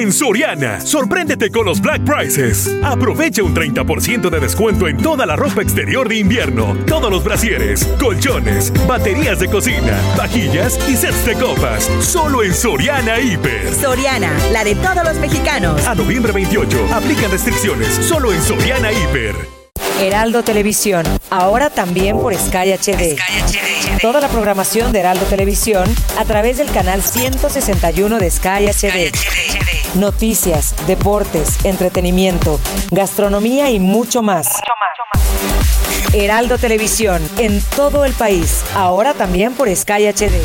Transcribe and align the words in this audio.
En 0.00 0.12
Soriana, 0.12 0.80
sorpréndete 0.80 1.50
con 1.50 1.66
los 1.66 1.78
Black 1.78 2.02
Prices. 2.06 2.74
Aprovecha 2.82 3.42
un 3.42 3.54
30% 3.54 4.30
de 4.30 4.40
descuento 4.40 4.88
en 4.88 4.96
toda 4.96 5.26
la 5.26 5.36
ropa 5.36 5.60
exterior 5.60 6.08
de 6.08 6.16
invierno, 6.16 6.74
todos 6.86 7.10
los 7.10 7.22
brasieres, 7.22 7.84
colchones, 8.00 8.72
baterías 8.86 9.40
de 9.40 9.48
cocina, 9.48 10.00
vajillas 10.16 10.78
y 10.88 10.96
sets 10.96 11.26
de 11.26 11.34
copas. 11.34 11.84
Solo 12.00 12.42
en 12.42 12.54
Soriana 12.54 13.20
Hiper. 13.20 13.74
Soriana, 13.74 14.32
la 14.52 14.64
de 14.64 14.74
todos 14.74 15.04
los 15.04 15.18
mexicanos. 15.18 15.86
A 15.86 15.94
noviembre 15.94 16.32
28, 16.32 16.88
aplican 16.94 17.30
restricciones. 17.30 17.88
Solo 17.96 18.32
en 18.32 18.40
Soriana 18.40 18.90
Hiper. 18.90 19.34
Heraldo 20.00 20.42
Televisión, 20.42 21.04
ahora 21.28 21.68
también 21.68 22.18
por 22.18 22.34
Sky 22.34 22.72
HD. 22.72 23.18
Toda 24.00 24.22
la 24.22 24.28
programación 24.28 24.92
de 24.92 25.00
Heraldo 25.00 25.26
Televisión 25.26 25.84
a 26.18 26.24
través 26.24 26.56
del 26.56 26.70
canal 26.70 27.02
161 27.02 28.18
de 28.18 28.30
Sky 28.30 28.66
HD. 28.66 29.69
Noticias, 29.96 30.76
deportes, 30.86 31.64
entretenimiento, 31.64 32.60
gastronomía 32.92 33.70
y 33.70 33.80
mucho 33.80 34.22
más. 34.22 34.46
Heraldo 36.14 36.58
Televisión, 36.58 37.20
en 37.38 37.60
todo 37.74 38.04
el 38.04 38.12
país, 38.12 38.64
ahora 38.76 39.14
también 39.14 39.52
por 39.52 39.68
Sky 39.74 40.06
HD. 40.06 40.40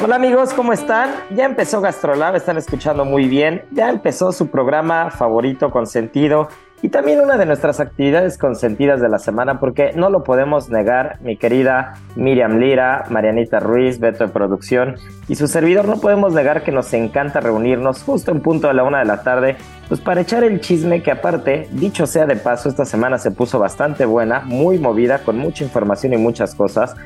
Hola 0.00 0.14
amigos, 0.14 0.54
¿cómo 0.54 0.72
están? 0.72 1.10
Ya 1.30 1.44
empezó 1.44 1.80
GastroLab, 1.80 2.36
están 2.36 2.56
escuchando 2.56 3.04
muy 3.04 3.28
bien. 3.28 3.66
Ya 3.72 3.90
empezó 3.90 4.30
su 4.30 4.46
programa 4.46 5.10
favorito, 5.10 5.72
consentido, 5.72 6.48
y 6.82 6.88
también 6.88 7.20
una 7.20 7.36
de 7.36 7.46
nuestras 7.46 7.80
actividades 7.80 8.38
consentidas 8.38 9.00
de 9.00 9.08
la 9.08 9.18
semana, 9.18 9.60
porque 9.60 9.92
no 9.94 10.08
lo 10.08 10.24
podemos 10.24 10.70
negar, 10.70 11.18
mi 11.20 11.36
querida 11.36 11.94
Miriam 12.16 12.58
Lira, 12.58 13.04
Marianita 13.10 13.60
Ruiz, 13.60 14.00
Beto 14.00 14.26
de 14.26 14.32
Producción 14.32 14.96
y 15.28 15.34
su 15.34 15.46
servidor, 15.46 15.86
no 15.86 16.00
podemos 16.00 16.32
negar 16.32 16.62
que 16.62 16.72
nos 16.72 16.92
encanta 16.94 17.40
reunirnos 17.40 18.02
justo 18.02 18.30
en 18.30 18.40
punto 18.40 18.68
de 18.68 18.74
la 18.74 18.84
una 18.84 19.00
de 19.00 19.04
la 19.04 19.22
tarde, 19.22 19.56
pues 19.88 20.00
para 20.00 20.22
echar 20.22 20.42
el 20.44 20.60
chisme 20.60 21.02
que 21.02 21.10
aparte, 21.10 21.68
dicho 21.72 22.06
sea 22.06 22.26
de 22.26 22.36
paso, 22.36 22.68
esta 22.68 22.84
semana 22.84 23.18
se 23.18 23.30
puso 23.30 23.58
bastante 23.58 24.06
buena, 24.06 24.40
muy 24.40 24.78
movida, 24.78 25.18
con 25.18 25.36
mucha 25.36 25.64
información 25.64 26.14
y 26.14 26.16
muchas 26.16 26.54
cosas 26.54 26.96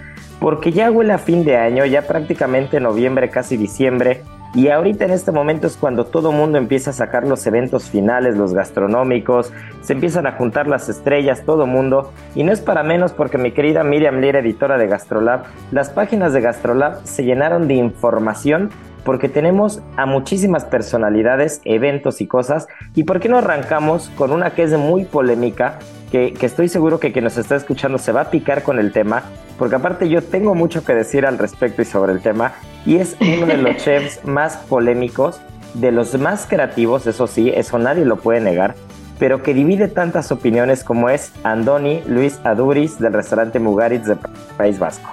porque 0.41 0.73
ya 0.73 0.91
huele 0.91 1.15
a 1.15 1.19
fin 1.19 1.43
de 1.45 1.57
año, 1.57 1.87
ya 1.87 2.03
prácticamente 2.03 2.79
noviembre, 2.79 3.31
casi 3.31 3.57
diciembre, 3.57 4.23
y 4.55 4.69
ahorita 4.69 5.05
en 5.05 5.11
este 5.11 5.33
momento 5.33 5.67
es 5.67 5.77
cuando 5.77 6.07
todo 6.07 6.31
mundo 6.31 6.59
empieza 6.59 6.91
a 6.91 6.93
sacar 6.93 7.27
los 7.27 7.47
eventos 7.47 7.91
finales, 7.91 8.37
los 8.37 8.55
gastronómicos, 8.55 9.53
se 9.83 9.93
empiezan 9.95 10.27
a 10.27 10.33
juntar 10.33 10.69
las 10.69 10.89
estrellas, 10.89 11.43
todo 11.45 11.67
mundo, 11.67 12.13
y 12.35 12.45
no 12.45 12.53
es 12.53 12.61
para 12.61 12.83
menos 12.83 13.13
porque 13.13 13.39
mi 13.39 13.53
querida 13.53 13.83
Miriam 13.83 14.21
Lira, 14.21 14.39
editora 14.39 14.79
de 14.79 14.87
Gastrolab, 14.87 15.45
las 15.73 15.91
páginas 15.91 16.33
de 16.33 16.41
Gastrolab 16.41 17.05
se 17.05 17.25
llenaron 17.25 17.67
de 17.67 17.75
información 17.75 18.71
porque 19.05 19.29
tenemos 19.29 19.83
a 19.97 20.07
muchísimas 20.07 20.65
personalidades, 20.65 21.61
eventos 21.65 22.21
y 22.21 22.27
cosas. 22.27 22.67
¿Y 22.95 23.05
por 23.05 23.21
qué 23.21 23.29
no 23.29 23.39
arrancamos 23.39 24.09
con 24.17 24.33
una 24.33 24.51
que 24.55 24.63
es 24.63 24.73
muy 24.79 25.05
polémica, 25.05 25.79
que, 26.15 26.33
que, 26.33 26.47
estoy 26.47 26.69
seguro 26.69 27.01
que 27.01 27.11
quien 27.11 27.25
nos 27.25 27.37
está 27.39 27.57
escuchando 27.57 27.99
se 27.99 28.13
va 28.13 28.21
a 28.21 28.31
picar 28.31 28.63
con 28.63 28.79
el 28.79 28.93
tema, 28.93 29.25
porque 29.59 29.75
aparte 29.75 30.09
yo 30.09 30.23
tengo 30.23 30.55
mucho 30.55 30.85
que 30.85 30.95
decir 30.95 31.27
al 31.27 31.39
respecto 31.39 31.83
y 31.83 31.85
sobre 31.85 32.13
el 32.13 32.21
tema, 32.21 32.53
y 32.87 32.99
es 32.99 33.17
uno 33.21 33.47
de 33.47 33.57
los 33.57 33.77
chefs 33.85 34.25
más 34.25 34.59
polémicos, 34.59 35.41
de 35.75 35.91
los 35.91 36.17
más 36.17 36.47
creativos, 36.47 37.09
eso 37.09 37.27
sí, 37.27 37.51
eso 37.53 37.81
nadie 37.81 38.05
lo 38.05 38.19
puede 38.19 38.41
negar, 38.41 38.77
pero 39.19 39.43
que 39.43 39.55
divide 39.55 39.89
tantas 39.89 40.31
opiniones 40.31 40.85
como 40.85 41.11
es 41.11 41.33
Andoni 41.43 42.05
Luis 42.07 42.39
Aduris 42.45 43.01
del 43.01 43.13
restaurante 43.13 43.59
Mugaritz 43.59 44.07
de 44.07 44.17
País 44.57 44.79
Vasco. 44.79 45.11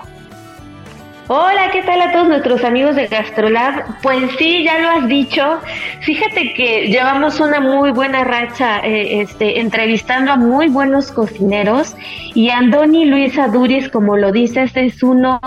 Hola, 1.33 1.71
¿qué 1.71 1.81
tal 1.83 2.01
a 2.01 2.11
todos 2.11 2.27
nuestros 2.27 2.61
amigos 2.65 2.93
de 2.97 3.07
Gastrolab? 3.07 4.01
Pues 4.03 4.31
sí, 4.37 4.65
ya 4.65 4.79
lo 4.79 4.89
has 4.89 5.07
dicho. 5.07 5.41
Fíjate 6.01 6.53
que 6.53 6.87
llevamos 6.87 7.39
una 7.39 7.59
muy 7.59 7.91
buena 7.91 8.23
racha 8.23 8.79
eh, 8.79 9.21
este, 9.21 9.59
entrevistando 9.59 10.31
a 10.31 10.35
muy 10.35 10.67
buenos 10.67 11.11
cocineros 11.11 11.95
y 12.33 12.49
Andoni 12.49 13.05
Luis 13.05 13.37
Aduris, 13.37 13.87
como 13.89 14.17
lo 14.17 14.31
dices, 14.31 14.75
es 14.75 15.03
uno 15.03 15.39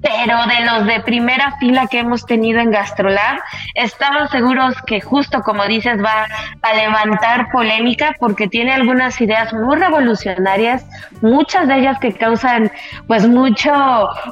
pero 0.00 0.36
de 0.46 0.64
los 0.64 0.86
de 0.86 1.00
primera 1.00 1.56
fila 1.58 1.86
que 1.88 1.98
hemos 1.98 2.24
tenido 2.24 2.60
en 2.60 2.70
Gastrolab, 2.70 3.38
estamos 3.74 4.30
seguros 4.30 4.74
que 4.86 5.00
justo 5.00 5.42
como 5.42 5.66
dices 5.66 6.02
va 6.02 6.26
a 6.62 6.74
levantar 6.74 7.50
polémica 7.50 8.14
porque 8.20 8.46
tiene 8.46 8.72
algunas 8.72 9.20
ideas 9.20 9.52
muy 9.52 9.76
revolucionarias, 9.76 10.86
muchas 11.20 11.66
de 11.66 11.78
ellas 11.78 11.98
que 11.98 12.12
causan 12.12 12.70
pues 13.06 13.26
mucho 13.26 13.72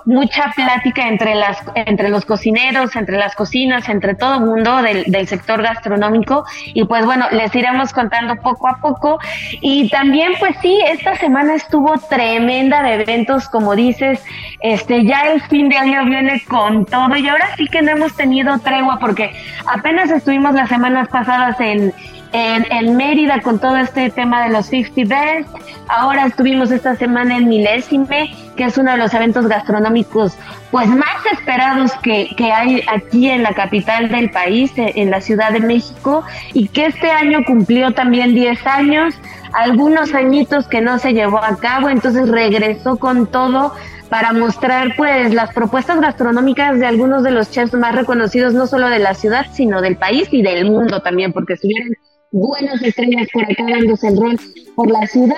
mucha 0.05 0.53
plática 0.55 1.09
entre 1.09 1.34
las 1.34 1.59
entre 1.75 2.10
los 2.10 2.25
cocineros, 2.25 2.94
entre 2.94 3.19
las 3.19 3.34
cocinas, 3.34 3.88
entre 3.88 4.15
todo 4.15 4.37
el 4.37 4.41
mundo 4.43 4.82
del, 4.82 5.05
del 5.05 5.26
sector 5.26 5.56
gastronómico 5.62 6.44
y 6.67 6.84
pues 6.84 7.05
bueno, 7.05 7.27
les 7.31 7.55
iremos 7.55 7.93
contando 7.93 8.37
poco 8.37 8.69
a 8.69 8.78
poco. 8.81 9.19
Y 9.61 9.89
también 9.91 10.33
pues 10.39 10.56
sí, 10.62 10.78
esta 10.89 11.17
semana 11.17 11.55
estuvo 11.55 11.94
tremenda 12.09 12.83
de 12.83 12.94
eventos 12.94 13.49
como 13.49 13.75
dices, 13.75 14.22
este 14.61 15.05
ya 15.05 15.33
el 15.33 15.41
fin 15.43 15.69
de 15.69 15.77
año 15.77 16.05
viene 16.05 16.43
con 16.49 16.84
todo 16.84 17.17
y 17.17 17.28
ahora 17.28 17.55
sí 17.56 17.67
que 17.67 17.83
no 17.83 17.93
hemos 17.93 18.15
tenido 18.17 18.59
tregua 18.59 18.99
porque 18.99 19.34
apenas 19.67 20.11
estuvimos 20.11 20.55
las 20.55 20.69
semanas 20.69 21.09
pasadas 21.09 21.61
en, 21.61 21.93
en, 22.32 22.97
Mérida 22.97 23.41
con 23.41 23.59
todo 23.59 23.76
este 23.76 24.10
tema 24.10 24.44
de 24.44 24.53
los 24.53 24.66
50 24.66 25.14
Best. 25.14 25.48
Ahora 25.88 26.26
estuvimos 26.26 26.70
esta 26.70 26.97
semana 26.97 27.37
en 27.37 27.48
Milésime, 27.48 28.34
que 28.56 28.64
es 28.64 28.78
uno 28.78 28.92
de 28.92 28.97
los 28.98 29.14
eventos 29.14 29.47
gastronómicos 29.47 30.34
pues 30.70 30.88
más 30.88 31.25
esperados 31.32 31.92
que, 32.03 32.28
que 32.37 32.53
hay 32.53 32.82
aquí 32.92 33.31
en 33.31 33.42
la 33.42 33.54
capital 33.54 34.09
del 34.09 34.31
país, 34.31 34.72
en 34.76 35.10
la 35.10 35.20
Ciudad 35.20 35.53
de 35.53 35.60
México, 35.60 36.25
y 36.53 36.69
que 36.69 36.87
este 36.87 37.10
año 37.10 37.44
cumplió 37.47 37.93
también 37.93 38.34
10 38.34 38.67
años, 38.67 39.14
algunos 39.52 40.12
añitos 40.12 40.67
que 40.67 40.81
no 40.81 40.99
se 40.99 41.12
llevó 41.12 41.38
a 41.38 41.56
cabo, 41.56 41.88
entonces 41.88 42.29
regresó 42.29 42.96
con 42.96 43.26
todo 43.26 43.72
para 44.08 44.32
mostrar 44.32 44.94
pues 44.96 45.32
las 45.34 45.52
propuestas 45.52 46.00
gastronómicas 46.00 46.79
de 46.79 46.87
algunos 46.87 47.22
de 47.22 47.31
los 47.31 47.50
chefs 47.50 47.75
más 47.75 47.94
reconocidos 47.94 48.55
no 48.55 48.67
solo 48.67 48.88
de 48.88 48.99
la 48.99 49.14
ciudad, 49.14 49.46
sino 49.52 49.81
del 49.81 49.96
país 49.96 50.29
y 50.31 50.43
del 50.43 50.70
mundo 50.70 51.00
también, 51.00 51.32
porque 51.32 51.55
estuvieron 51.55 51.94
buenas 52.37 52.83
estrellas 52.83 53.27
por 53.33 53.44
acá 53.44 53.65
dándose 53.69 54.09
el 54.09 54.17
rol 54.19 54.37
por 54.75 54.91
la 54.91 55.06
ciudad. 55.06 55.37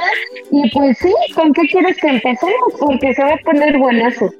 Y 0.50 0.68
pues 0.70 0.98
sí, 0.98 1.12
¿con 1.34 1.52
qué 1.52 1.62
quieres 1.68 1.96
que 1.98 2.08
empecemos? 2.08 2.74
Porque 2.78 3.14
se 3.14 3.22
va 3.22 3.34
a 3.34 3.38
poner 3.38 3.78
buenazo. 3.78 4.30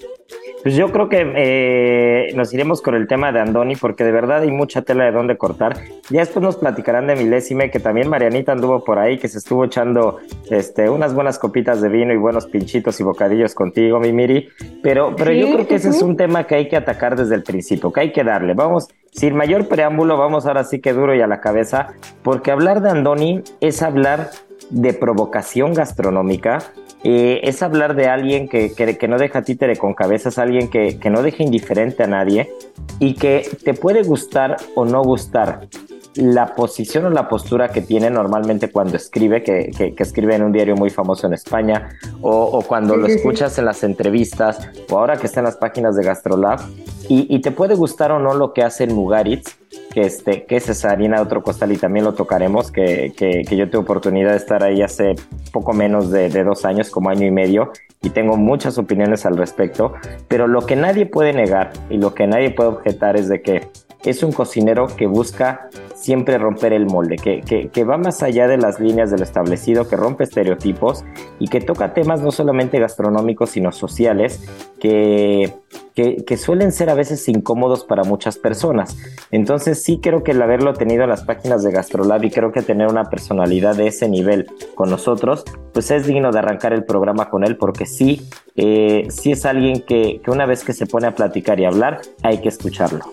Pues 0.63 0.75
yo 0.75 0.93
creo 0.93 1.09
que 1.09 1.33
eh, 1.37 2.33
nos 2.35 2.53
iremos 2.53 2.83
con 2.83 2.95
el 2.95 3.07
tema 3.07 3.33
de 3.33 3.41
Andoni 3.41 3.77
porque 3.77 4.05
de 4.05 4.13
verdad 4.13 4.43
hay 4.43 4.51
mucha 4.51 4.83
tela 4.83 5.05
de 5.05 5.13
dónde 5.13 5.39
cortar. 5.39 5.77
Ya 6.11 6.21
después 6.21 6.43
nos 6.43 6.57
platicarán 6.57 7.07
de 7.07 7.17
Milésime, 7.17 7.71
que 7.71 7.81
también 7.81 8.09
Marianita 8.09 8.53
anduvo 8.53 8.85
por 8.85 8.99
ahí, 8.99 9.19
que 9.19 9.29
se 9.29 9.39
estuvo 9.39 9.65
echando 9.65 10.19
este, 10.51 10.91
unas 10.91 11.15
buenas 11.15 11.39
copitas 11.39 11.81
de 11.81 11.89
vino 11.89 12.13
y 12.13 12.17
buenos 12.17 12.47
pinchitos 12.47 12.99
y 13.01 13.05
bocadillos 13.05 13.55
contigo, 13.55 14.01
mi 14.01 14.13
Miri. 14.13 14.49
Pero, 14.83 15.15
pero 15.17 15.33
yo 15.33 15.51
creo 15.53 15.67
que 15.67 15.77
ese 15.77 15.91
es 15.91 16.03
un 16.03 16.17
tema 16.17 16.47
que 16.47 16.57
hay 16.57 16.69
que 16.69 16.77
atacar 16.77 17.17
desde 17.17 17.37
el 17.37 17.45
principio, 17.45 17.93
que 17.93 18.01
hay 18.01 18.13
que 18.13 18.25
darle. 18.25 18.55
Vamos, 18.55 18.89
sin 19.13 19.37
mayor 19.37 19.69
preámbulo, 19.69 20.17
vamos 20.17 20.47
ahora 20.47 20.65
sí 20.65 20.81
que 20.81 20.93
duro 20.93 21.15
y 21.15 21.21
a 21.21 21.27
la 21.27 21.41
cabeza, 21.41 21.89
porque 22.23 22.51
hablar 22.51 22.83
de 22.83 22.91
Andoni 22.91 23.43
es 23.61 23.83
hablar 23.83 24.31
de 24.71 24.93
provocación 24.93 25.75
gastronómica, 25.75 26.59
eh, 27.05 27.41
es 27.45 27.63
hablar 27.63 27.95
de 27.95 28.09
alguien 28.09 28.49
que, 28.49 28.75
que, 28.75 29.09
no 29.09 29.19
deja 29.19 29.43
títere 29.43 29.77
con 29.77 29.95
cabeza, 29.95 30.31
es 30.31 30.39
alguien 30.39 30.69
que, 30.69 30.99
que 30.99 31.11
no 31.11 31.23
deja 31.23 31.43
indiferente 31.43 32.03
a 32.03 32.09
nadie 32.09 32.53
y 32.99 33.15
que 33.15 33.49
te 33.65 33.75
puede 33.75 34.03
gustar 34.03 34.57
o 34.75 34.85
no 34.85 35.03
gustar, 35.03 35.69
la 36.19 36.55
posición 36.55 37.07
o 37.07 37.11
la 37.11 37.29
postura 37.29 37.69
que 37.69 37.81
tiene 37.81 38.11
normalmente 38.11 38.71
cuando 38.71 38.97
escribe, 38.97 39.43
que, 39.43 39.95
escribe 39.97 40.35
en 40.35 40.43
un 40.43 40.53
diario 40.53 40.75
muy 40.75 40.91
famoso 40.91 41.27
en 41.29 41.33
España, 41.33 41.91
o, 42.21 42.63
cuando 42.67 42.97
lo 42.97 43.07
escuchas 43.07 43.57
en 43.59 43.65
las 43.65 43.85
entrevistas, 43.85 44.69
o 44.91 44.99
ahora 44.99 45.17
que 45.17 45.27
está 45.27 45.41
en 45.41 45.45
las 45.45 45.57
páginas 45.57 45.95
de 45.97 46.05
Gastrolab, 46.05 46.61
y, 47.09 47.41
te 47.41 47.53
puede 47.53 47.75
gustar 47.75 48.13
o 48.13 48.19
no 48.19 48.35
lo 48.35 48.53
que 48.53 48.63
hace 48.63 48.85
en 48.85 48.95
Mugaritz, 48.95 49.57
que, 49.93 50.03
este, 50.03 50.45
que 50.45 50.57
es 50.57 50.69
esa 50.69 50.91
harina 50.91 51.17
de 51.17 51.23
otro 51.23 51.43
costal 51.43 51.73
y 51.73 51.77
también 51.77 52.05
lo 52.05 52.15
tocaremos, 52.15 52.73
que, 52.73 53.13
yo 53.49 53.71
tuve 53.71 53.83
oportunidad 53.83 54.33
de 54.33 54.37
estar 54.37 54.63
ahí 54.65 54.83
hace 54.83 55.15
poco 55.53 55.73
menos 55.73 56.11
de, 56.11 56.29
de 56.29 56.43
dos 56.43 56.65
años, 56.65 56.91
como 56.91 57.11
año 57.11 57.27
y 57.27 57.31
medio, 57.31 57.71
y 58.03 58.11
tengo 58.11 58.37
muchas 58.37 58.77
opiniones 58.77 59.25
al 59.25 59.37
respecto, 59.37 59.95
pero 60.27 60.49
lo 60.49 60.67
que 60.67 60.75
nadie 60.75 61.07
puede 61.07 61.33
negar 61.33 61.73
y 61.89 61.99
lo 61.99 62.15
que 62.15 62.27
nadie 62.27 62.51
puede 62.51 62.71
objetar 62.71 63.17
es 63.17 63.29
de 63.29 63.41
que 63.41 63.69
es 64.05 64.23
un 64.23 64.33
cocinero 64.33 64.87
que 64.87 65.07
busca 65.07 65.69
siempre 65.95 66.39
romper 66.39 66.73
el 66.73 66.87
molde, 66.87 67.17
que, 67.17 67.41
que, 67.73 67.85
va 67.85 67.99
más 67.99 68.23
allá 68.23 68.47
de 68.47 68.57
las 68.57 68.79
líneas 68.79 69.11
del 69.11 69.23
establecido, 69.23 69.89
que 69.89 69.97
rompe 69.97 70.25
estereotipos 70.25 71.05
y 71.41 71.49
que 71.49 71.61
toca 71.61 71.93
temas 71.93 72.23
no 72.23 72.31
solamente 72.31 72.79
gastronómicos, 72.79 73.51
sino 73.51 73.73
sociales, 73.73 74.49
que, 74.79 75.53
que, 75.95 76.37
suelen 76.37 76.71
ser 76.71 76.91
a 76.91 76.95
veces 76.95 77.29
incómodos 77.29 77.85
para 77.85 78.05
muchas 78.05 78.39
personas. 78.39 78.97
Entonces 79.33 79.83
sí 79.83 79.99
creo 80.01 80.23
que 80.23 80.31
el 80.31 80.41
haberlo 80.41 80.73
tenido 80.75 81.03
en 81.03 81.11
las 81.11 81.25
páginas 81.25 81.65
de 81.65 81.73
Gastrolab 81.73 82.25
y 82.25 82.31
creo 82.31 82.53
que 82.53 82.63
tener 82.63 82.87
una 82.87 83.11
personalidad 83.11 83.75
de 83.75 83.89
ese 83.89 84.09
nivel 84.09 84.47
con 84.77 84.91
nosotros, 84.91 85.45
pues 85.73 85.91
es 85.91 86.07
digno 86.07 86.31
de 86.31 86.39
arrancar 86.39 86.73
el 86.73 86.85
programa 86.85 87.29
con 87.29 87.43
él 87.43 87.57
porque 87.57 87.87
sí, 87.87 88.29
eh, 88.55 89.09
sí 89.11 89.33
es 89.33 89.45
alguien 89.45 89.83
que 89.83 90.21
una 90.29 90.47
vez 90.47 90.63
que 90.63 90.73
se 90.73 90.87
pone 90.87 91.09
a 91.09 91.15
platicar 91.17 91.59
y 91.59 91.65
hablar, 91.65 92.01
hay 92.23 92.39
que 92.39 92.49
escucharlo. 92.49 93.05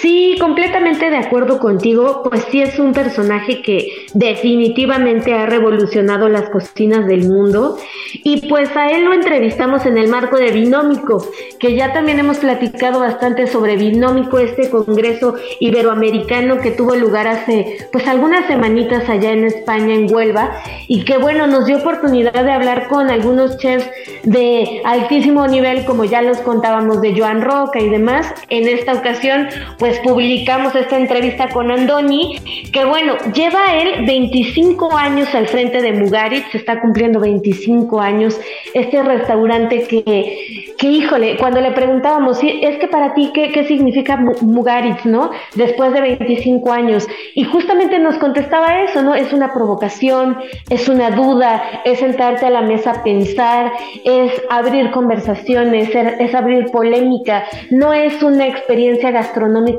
Sí, 0.00 0.36
completamente 0.40 1.08
de 1.08 1.16
acuerdo 1.16 1.58
contigo, 1.60 2.22
pues 2.24 2.44
sí 2.50 2.60
es 2.60 2.78
un 2.78 2.92
personaje 2.92 3.62
que 3.62 4.06
definitivamente 4.12 5.34
ha 5.34 5.46
revolucionado 5.46 6.28
las 6.28 6.50
cocinas 6.50 7.06
del 7.06 7.28
mundo 7.28 7.78
y 8.12 8.48
pues 8.48 8.74
a 8.76 8.90
él 8.90 9.04
lo 9.04 9.12
entrevistamos 9.12 9.86
en 9.86 9.96
el 9.96 10.08
marco 10.08 10.36
de 10.36 10.50
Binómico, 10.50 11.24
que 11.60 11.76
ya 11.76 11.92
también 11.92 12.18
hemos 12.18 12.38
platicado 12.38 13.00
bastante 13.00 13.46
sobre 13.46 13.76
Binómico, 13.76 14.38
este 14.38 14.68
congreso 14.68 15.36
iberoamericano 15.60 16.58
que 16.58 16.72
tuvo 16.72 16.96
lugar 16.96 17.28
hace 17.28 17.88
pues 17.92 18.06
algunas 18.08 18.46
semanitas 18.46 19.08
allá 19.08 19.30
en 19.30 19.44
España, 19.44 19.94
en 19.94 20.12
Huelva, 20.12 20.56
y 20.88 21.04
que 21.04 21.18
bueno, 21.18 21.46
nos 21.46 21.66
dio 21.66 21.78
oportunidad 21.78 22.44
de 22.44 22.52
hablar 22.52 22.88
con 22.88 23.10
algunos 23.10 23.58
chefs 23.58 23.88
de 24.24 24.82
altísimo 24.84 25.46
nivel, 25.46 25.84
como 25.84 26.04
ya 26.04 26.20
los 26.20 26.38
contábamos 26.38 27.00
de 27.00 27.18
Joan 27.18 27.42
Roca 27.42 27.78
y 27.80 27.88
demás. 27.88 28.32
En 28.48 28.66
esta 28.68 28.94
ocasión, 28.94 29.48
pues 29.78 29.93
pues, 29.94 30.14
publicamos 30.14 30.74
esta 30.74 30.96
entrevista 30.96 31.48
con 31.48 31.70
Andoni, 31.70 32.38
que 32.72 32.84
bueno, 32.84 33.14
lleva 33.34 33.74
él 33.74 34.06
25 34.06 34.96
años 34.96 35.34
al 35.34 35.46
frente 35.48 35.82
de 35.82 35.92
Mugaritz, 35.92 36.54
está 36.54 36.80
cumpliendo 36.80 37.20
25 37.20 38.00
años, 38.00 38.40
este 38.72 39.02
restaurante 39.02 39.86
que, 39.86 40.74
que 40.78 40.86
híjole, 40.86 41.36
cuando 41.36 41.60
le 41.60 41.72
preguntábamos, 41.72 42.38
es 42.42 42.78
que 42.78 42.88
para 42.88 43.14
ti, 43.14 43.30
¿qué, 43.34 43.52
qué 43.52 43.64
significa 43.64 44.16
Mugaritz, 44.16 45.04
no? 45.04 45.30
Después 45.54 45.92
de 45.92 46.00
25 46.00 46.72
años, 46.72 47.06
y 47.34 47.44
justamente 47.44 47.98
nos 47.98 48.16
contestaba 48.16 48.82
eso, 48.82 49.02
¿no? 49.02 49.14
Es 49.14 49.32
una 49.32 49.52
provocación, 49.52 50.38
es 50.70 50.88
una 50.88 51.10
duda, 51.10 51.82
es 51.84 51.98
sentarte 51.98 52.46
a 52.46 52.50
la 52.50 52.62
mesa 52.62 52.92
a 52.92 53.02
pensar, 53.02 53.72
es 54.04 54.32
abrir 54.50 54.90
conversaciones, 54.90 55.90
es 55.94 56.34
abrir 56.34 56.66
polémica, 56.70 57.44
no 57.70 57.92
es 57.92 58.22
una 58.22 58.46
experiencia 58.46 59.10
gastronómica 59.10 59.73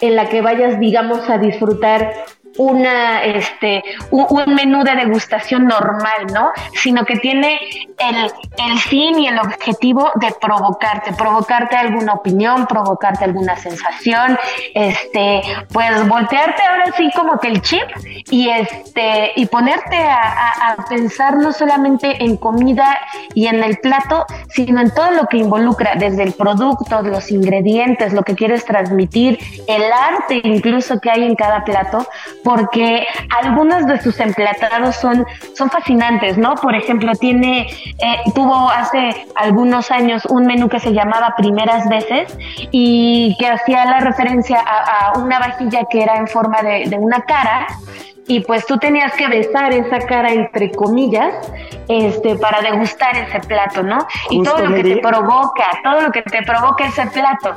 en 0.00 0.16
la 0.16 0.28
que 0.28 0.42
vayas, 0.42 0.78
digamos, 0.78 1.28
a 1.28 1.38
disfrutar 1.38 2.12
una, 2.58 3.22
este, 3.24 3.82
un, 4.10 4.54
menú 4.54 4.84
de 4.84 4.96
degustación 4.96 5.66
normal, 5.66 6.26
¿no? 6.32 6.50
Sino 6.82 7.04
que 7.04 7.16
tiene 7.16 7.58
el, 7.98 8.16
el, 8.58 8.78
fin 8.78 9.18
y 9.18 9.28
el 9.28 9.38
objetivo 9.38 10.10
de 10.16 10.32
provocarte, 10.40 11.12
provocarte 11.12 11.76
alguna 11.76 12.14
opinión, 12.14 12.66
provocarte 12.66 13.24
alguna 13.24 13.56
sensación, 13.56 14.38
este, 14.74 15.42
pues 15.72 16.08
voltearte 16.08 16.62
ahora 16.62 16.92
sí 16.96 17.10
como 17.14 17.38
que 17.38 17.48
el 17.48 17.62
chip 17.62 17.84
y 18.30 18.48
este, 18.48 19.32
y 19.36 19.46
ponerte 19.46 19.96
a, 19.96 20.72
a 20.72 20.76
pensar 20.88 21.36
no 21.36 21.52
solamente 21.52 22.24
en 22.24 22.36
comida 22.36 22.98
y 23.34 23.46
en 23.46 23.62
el 23.62 23.78
plato, 23.78 24.26
sino 24.48 24.80
en 24.80 24.92
todo 24.92 25.10
lo 25.10 25.26
que 25.26 25.38
involucra, 25.38 25.94
desde 25.96 26.22
el 26.22 26.32
producto, 26.32 27.02
los 27.02 27.30
ingredientes, 27.30 28.12
lo 28.12 28.22
que 28.22 28.34
quieres 28.34 28.64
transmitir, 28.64 29.38
el 29.66 29.82
arte 29.92 30.40
incluso 30.44 31.00
que 31.00 31.10
hay 31.10 31.24
en 31.24 31.34
cada 31.34 31.64
plato, 31.64 32.06
porque 32.46 33.04
algunos 33.42 33.88
de 33.88 34.00
sus 34.00 34.20
emplatados 34.20 34.94
son, 34.94 35.26
son 35.52 35.68
fascinantes, 35.68 36.38
¿no? 36.38 36.54
Por 36.54 36.76
ejemplo, 36.76 37.10
tiene, 37.14 37.62
eh, 37.62 38.18
tuvo 38.36 38.70
hace 38.70 39.26
algunos 39.34 39.90
años 39.90 40.24
un 40.26 40.46
menú 40.46 40.68
que 40.68 40.78
se 40.78 40.92
llamaba 40.92 41.34
Primeras 41.36 41.88
Veces 41.88 42.38
y 42.70 43.36
que 43.40 43.48
hacía 43.48 43.84
la 43.86 43.98
referencia 43.98 44.60
a, 44.64 45.18
una 45.18 45.40
vajilla 45.40 45.86
que 45.90 46.04
era 46.04 46.18
en 46.18 46.28
forma 46.28 46.62
de, 46.62 46.88
de 46.88 46.96
una 46.96 47.22
cara 47.22 47.66
y 48.28 48.38
pues 48.40 48.64
tú 48.64 48.78
tenías 48.78 49.12
que 49.14 49.26
besar 49.26 49.72
esa 49.72 49.98
cara 50.06 50.32
entre 50.32 50.70
comillas 50.70 51.34
este 51.88 52.36
para 52.36 52.60
degustar 52.60 53.16
ese 53.16 53.40
plato, 53.40 53.82
¿no? 53.82 54.06
y 54.30 54.40
todo 54.44 54.58
lo 54.58 54.72
que 54.72 54.84
te 54.84 54.96
provoca, 54.98 55.64
todo 55.82 56.00
lo 56.00 56.12
que 56.12 56.22
te 56.22 56.42
provoca 56.42 56.86
ese 56.86 57.08
plato 57.08 57.56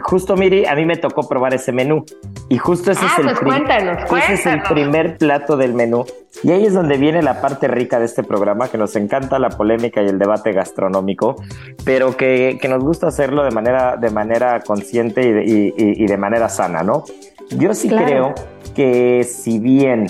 justo, 0.00 0.36
Miri, 0.36 0.66
a 0.66 0.74
mí 0.74 0.84
me 0.84 0.96
tocó 0.96 1.28
probar 1.28 1.54
ese 1.54 1.72
menú. 1.72 2.04
Y 2.50 2.56
justo 2.56 2.90
ese, 2.90 3.04
es, 3.04 3.12
ah, 3.12 3.20
el 3.20 3.24
pues 3.26 3.40
cuéntanos, 3.40 3.98
ese 4.10 4.32
es 4.34 4.46
el 4.46 4.62
primer 4.62 5.18
plato 5.18 5.56
del 5.56 5.74
menú. 5.74 6.04
Y 6.42 6.52
ahí 6.52 6.64
es 6.64 6.72
donde 6.72 6.96
viene 6.96 7.22
la 7.22 7.40
parte 7.40 7.68
rica 7.68 7.98
de 7.98 8.06
este 8.06 8.22
programa, 8.22 8.68
que 8.68 8.78
nos 8.78 8.96
encanta 8.96 9.38
la 9.38 9.50
polémica 9.50 10.02
y 10.02 10.06
el 10.06 10.18
debate 10.18 10.52
gastronómico, 10.52 11.36
pero 11.84 12.16
que, 12.16 12.58
nos 12.68 12.82
gusta 12.82 13.08
hacerlo 13.08 13.44
de 13.44 13.50
manera, 13.50 13.96
de 13.96 14.10
manera 14.10 14.60
consciente 14.60 15.22
y 15.44 16.06
de, 16.06 16.16
manera 16.16 16.48
sana, 16.48 16.82
¿no? 16.82 17.04
Yo 17.50 17.74
sí 17.74 17.88
creo 17.88 18.34
que 18.74 19.24
si 19.24 19.58
bien 19.58 20.06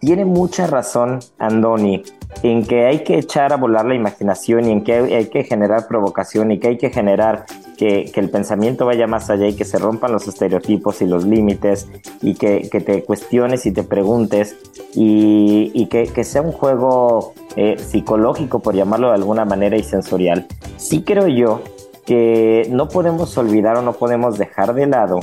tiene 0.00 0.24
mucha 0.24 0.66
razón 0.66 1.20
Andoni 1.38 2.02
en 2.42 2.64
que 2.64 2.86
hay 2.86 3.04
que 3.04 3.18
echar 3.18 3.52
a 3.52 3.56
volar 3.56 3.84
la 3.84 3.94
imaginación 3.94 4.66
y 4.66 4.72
en 4.72 4.82
que 4.82 4.94
hay, 4.94 5.26
que 5.26 5.44
generar 5.44 5.86
provocación 5.86 6.50
y 6.50 6.58
que 6.58 6.68
hay 6.68 6.78
que 6.78 6.90
generar 6.90 7.44
que, 7.80 8.12
el 8.14 8.28
pensamiento 8.28 8.84
vaya 8.84 9.06
más 9.06 9.30
allá 9.30 9.48
y 9.48 9.54
que 9.54 9.64
se 9.64 9.78
rompan 9.78 10.12
los 10.12 10.28
estereotipos 10.28 11.00
y 11.00 11.06
los 11.06 11.24
límites 11.24 11.88
y 12.20 12.34
que, 12.34 12.68
te 12.68 13.02
cuestiones 13.04 13.64
y 13.64 13.72
te 13.72 13.82
preguntes 13.82 14.54
y, 14.94 15.86
que, 15.86 16.24
sea 16.24 16.42
un 16.42 16.52
juego 16.52 17.32
eh, 17.56 17.78
psicológico, 17.78 18.58
por 18.58 18.74
llamarlo 18.74 19.08
de 19.08 19.14
alguna 19.14 19.46
manera, 19.46 19.78
y 19.78 19.82
sensorial. 19.82 20.46
Sí 20.76 21.02
creo 21.02 21.26
yo 21.26 21.62
que 22.04 22.68
no 22.70 22.88
podemos 22.88 23.38
olvidar 23.38 23.78
o 23.78 23.82
no 23.82 23.94
podemos 23.94 24.36
dejar 24.36 24.74
de 24.74 24.86
lado 24.86 25.20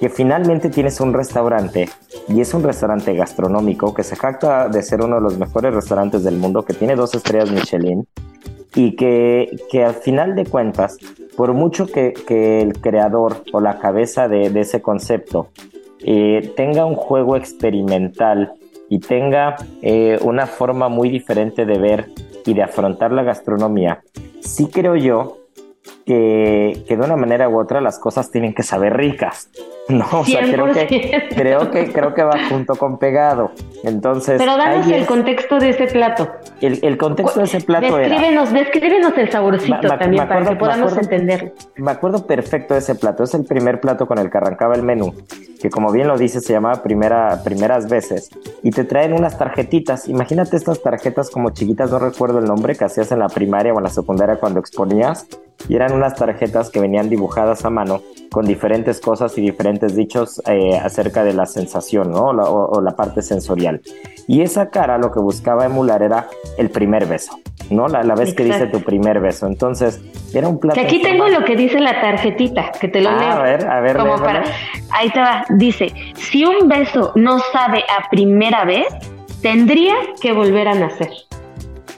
que 0.00 0.08
finalmente 0.08 0.70
tienes 0.70 0.98
un 1.00 1.12
restaurante 1.12 1.90
y 2.26 2.40
es 2.40 2.54
un 2.54 2.62
restaurante 2.62 3.14
gastronómico 3.14 3.92
que 3.92 4.02
se 4.02 4.16
jacta 4.16 4.68
de 4.68 4.82
ser 4.82 5.02
uno 5.02 5.16
de 5.16 5.22
los 5.22 5.36
mejores 5.36 5.74
restaurantes 5.74 6.24
del 6.24 6.36
mundo, 6.36 6.64
que 6.64 6.72
tiene 6.72 6.96
dos 6.96 7.14
estrellas 7.14 7.50
Michelin 7.50 8.06
y 8.74 8.96
que, 8.96 9.56
que 9.70 9.84
al 9.84 9.94
final 9.94 10.34
de 10.34 10.46
cuentas, 10.46 10.98
por 11.36 11.52
mucho 11.52 11.86
que, 11.86 12.14
el 12.62 12.80
creador 12.80 13.42
o 13.52 13.60
la 13.60 13.78
cabeza 13.78 14.28
de, 14.28 14.50
de 14.50 14.60
ese 14.60 14.80
concepto 14.80 15.48
eh, 16.00 16.52
tenga 16.56 16.86
un 16.86 16.94
juego 16.94 17.36
experimental 17.36 18.52
y 18.88 19.00
tenga 19.00 19.56
eh, 19.82 20.18
una 20.22 20.46
forma 20.46 20.88
muy 20.88 21.10
diferente 21.10 21.66
de 21.66 21.78
ver 21.78 22.10
y 22.44 22.54
de 22.54 22.62
afrontar 22.62 23.12
la 23.12 23.22
gastronomía, 23.22 24.02
sí 24.40 24.68
creo 24.68 24.96
yo 24.96 25.39
que, 26.10 26.84
que 26.88 26.96
de 26.96 27.04
una 27.04 27.14
manera 27.14 27.48
u 27.48 27.56
otra 27.56 27.80
las 27.80 28.00
cosas 28.00 28.32
tienen 28.32 28.52
que 28.52 28.64
saber 28.64 28.96
ricas. 28.96 29.48
No, 29.90 30.06
o 30.12 30.24
sea, 30.24 30.42
creo 30.42 30.72
que, 30.72 31.28
creo 31.34 31.70
que, 31.72 31.92
creo 31.92 32.14
que 32.14 32.22
va 32.22 32.48
junto 32.48 32.76
con 32.76 32.96
pegado. 33.00 33.50
Entonces. 33.82 34.38
Pero 34.38 34.56
danos 34.56 34.88
el 34.88 35.04
contexto 35.04 35.58
de 35.58 35.70
ese 35.70 35.88
plato. 35.88 36.30
El, 36.60 36.96
contexto 36.96 37.40
de 37.40 37.46
ese 37.46 37.60
plato 37.60 37.96
descríbenos, 37.96 38.52
era. 38.52 38.60
Descríbenos 38.60 39.18
el 39.18 39.32
saborcito 39.32 39.88
también 39.98 40.28
para 40.28 40.48
que 40.48 40.54
podamos 40.54 40.96
entender. 40.96 41.54
Me 41.74 41.90
acuerdo 41.90 42.24
perfecto 42.24 42.74
de 42.74 42.80
ese 42.80 42.94
plato. 42.94 43.24
Es 43.24 43.34
el 43.34 43.44
primer 43.44 43.80
plato 43.80 44.06
con 44.06 44.18
el 44.18 44.30
que 44.30 44.38
arrancaba 44.38 44.76
el 44.76 44.84
menú, 44.84 45.12
que 45.60 45.70
como 45.70 45.90
bien 45.90 46.06
lo 46.06 46.16
dice, 46.16 46.40
se 46.40 46.52
llamaba 46.52 46.84
primera, 46.84 47.40
primeras 47.42 47.88
veces. 47.88 48.30
Y 48.62 48.70
te 48.70 48.84
traen 48.84 49.12
unas 49.12 49.38
tarjetitas. 49.38 50.08
Imagínate 50.08 50.56
estas 50.56 50.80
tarjetas 50.84 51.30
como 51.30 51.50
chiquitas, 51.50 51.90
no 51.90 51.98
recuerdo 51.98 52.38
el 52.38 52.44
nombre, 52.44 52.76
que 52.76 52.84
hacías 52.84 53.10
en 53.10 53.18
la 53.18 53.28
primaria 53.28 53.74
o 53.74 53.78
en 53.78 53.82
la 53.82 53.90
secundaria 53.90 54.36
cuando 54.36 54.60
exponías 54.60 55.26
y 55.68 55.76
eran 55.76 55.92
unas 55.92 56.14
tarjetas 56.14 56.70
que 56.70 56.80
venían 56.80 57.08
dibujadas 57.08 57.64
a 57.64 57.70
mano 57.70 58.02
con 58.30 58.46
diferentes 58.46 59.00
cosas 59.00 59.36
y 59.38 59.40
diferentes 59.40 59.94
dichos 59.94 60.40
eh, 60.46 60.78
acerca 60.78 61.24
de 61.24 61.34
la 61.34 61.46
sensación, 61.46 62.10
¿no? 62.10 62.28
O 62.28 62.80
la, 62.80 62.96
parte 62.96 63.22
sensorial. 63.22 63.80
Y 64.26 64.42
esa 64.42 64.70
cara 64.70 64.98
lo 64.98 65.10
que 65.10 65.20
buscaba 65.20 65.64
emular 65.64 66.02
era 66.02 66.28
el 66.58 66.70
primer 66.70 67.06
beso, 67.06 67.38
¿no? 67.70 67.88
La, 67.88 68.02
la 68.02 68.14
vez 68.14 68.34
que 68.34 68.44
dice 68.44 68.66
tu 68.66 68.80
primer 68.80 69.20
beso. 69.20 69.46
Entonces, 69.46 70.00
era 70.34 70.48
un 70.48 70.58
plato. 70.58 70.78
Que 70.78 70.86
aquí 70.86 71.02
tengo 71.02 71.28
lo 71.28 71.44
que 71.44 71.56
dice 71.56 71.80
la 71.80 72.00
tarjetita, 72.00 72.72
que 72.80 72.88
te 72.88 73.00
lo 73.00 73.10
ah, 73.10 73.16
leo. 73.18 73.30
A 73.30 73.42
ver, 73.42 73.66
a 73.66 73.80
ver. 73.80 73.96
Como 73.96 74.16
para... 74.18 74.44
Ahí 74.90 75.10
te 75.10 75.20
va. 75.20 75.44
Dice: 75.50 75.92
si 76.14 76.44
un 76.44 76.68
beso 76.68 77.12
no 77.16 77.38
sabe 77.52 77.78
a 77.78 78.08
primera 78.10 78.64
vez, 78.64 78.86
tendría 79.42 79.94
que 80.20 80.32
volver 80.32 80.68
a 80.68 80.74
nacer. 80.74 81.10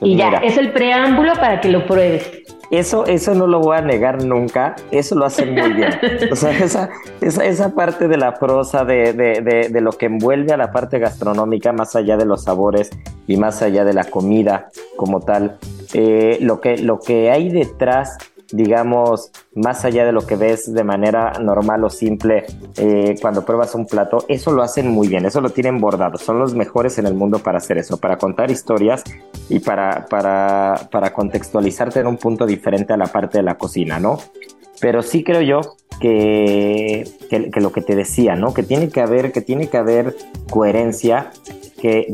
y 0.01 0.15
ya, 0.15 0.29
es 0.43 0.57
el 0.57 0.71
preámbulo 0.71 1.33
para 1.33 1.61
que 1.61 1.69
lo 1.69 1.85
pruebes. 1.85 2.43
Eso, 2.73 3.05
eso 3.05 3.35
no 3.35 3.45
lo 3.45 3.59
voy 3.59 3.77
a 3.77 3.81
negar 3.81 4.23
nunca, 4.25 4.75
eso 4.89 5.13
lo 5.13 5.25
hacen 5.25 5.53
muy 5.53 5.73
bien. 5.73 5.91
O 6.31 6.35
sea, 6.35 6.49
esa, 6.57 6.89
esa, 7.21 7.45
esa 7.45 7.75
parte 7.75 8.07
de 8.07 8.17
la 8.17 8.39
prosa, 8.39 8.83
de, 8.83 9.13
de, 9.13 9.69
de, 9.69 9.81
lo 9.81 9.91
que 9.91 10.07
envuelve 10.07 10.53
a 10.53 10.57
la 10.57 10.71
parte 10.71 10.97
gastronómica, 10.97 11.71
más 11.71 11.95
allá 11.95 12.17
de 12.17 12.25
los 12.25 12.45
sabores 12.45 12.89
y 13.27 13.37
más 13.37 13.61
allá 13.61 13.85
de 13.85 13.93
la 13.93 14.05
comida 14.05 14.69
como 14.95 15.19
tal, 15.19 15.59
eh, 15.93 16.39
lo, 16.41 16.61
que, 16.61 16.79
lo 16.79 16.99
que 16.99 17.29
hay 17.29 17.49
detrás 17.49 18.17
digamos, 18.53 19.31
más 19.55 19.83
allá 19.83 20.05
de 20.05 20.11
lo 20.11 20.27
que 20.27 20.35
ves 20.35 20.71
de 20.71 20.83
manera 20.83 21.33
normal 21.41 21.83
o 21.83 21.89
simple 21.89 22.45
eh, 22.77 23.15
cuando 23.19 23.43
pruebas 23.43 23.73
un 23.73 23.87
plato, 23.87 24.25
eso 24.27 24.51
lo 24.51 24.61
hacen 24.61 24.89
muy 24.89 25.07
bien, 25.07 25.25
eso 25.25 25.41
lo 25.41 25.49
tienen 25.49 25.81
bordado, 25.81 26.19
son 26.19 26.37
los 26.37 26.53
mejores 26.53 26.99
en 26.99 27.07
el 27.07 27.15
mundo 27.15 27.39
para 27.39 27.57
hacer 27.57 27.79
eso, 27.79 27.97
para 27.97 28.17
contar 28.17 28.51
historias 28.51 29.03
y 29.49 29.59
para, 29.59 30.05
para, 30.05 30.87
para 30.91 31.11
contextualizarte 31.11 31.99
en 31.99 32.07
un 32.07 32.17
punto 32.17 32.45
diferente 32.45 32.93
a 32.93 32.97
la 32.97 33.07
parte 33.07 33.39
de 33.39 33.43
la 33.43 33.57
cocina, 33.57 33.99
¿no? 33.99 34.19
Pero 34.83 35.01
sí 35.01 35.23
creo 35.23 35.39
yo 35.39 35.61
que, 36.01 37.05
que, 37.29 37.49
que, 37.51 37.61
lo 37.61 37.71
que 37.71 37.81
te 37.81 37.95
decía, 37.95 38.35
¿no? 38.35 38.53
Que 38.53 38.63
tiene 38.63 38.89
que 38.89 38.99
haber, 38.99 39.31
que 39.31 39.39
tiene 39.39 39.69
que 39.69 39.77
haber 39.77 40.13
coherencia 40.49 41.31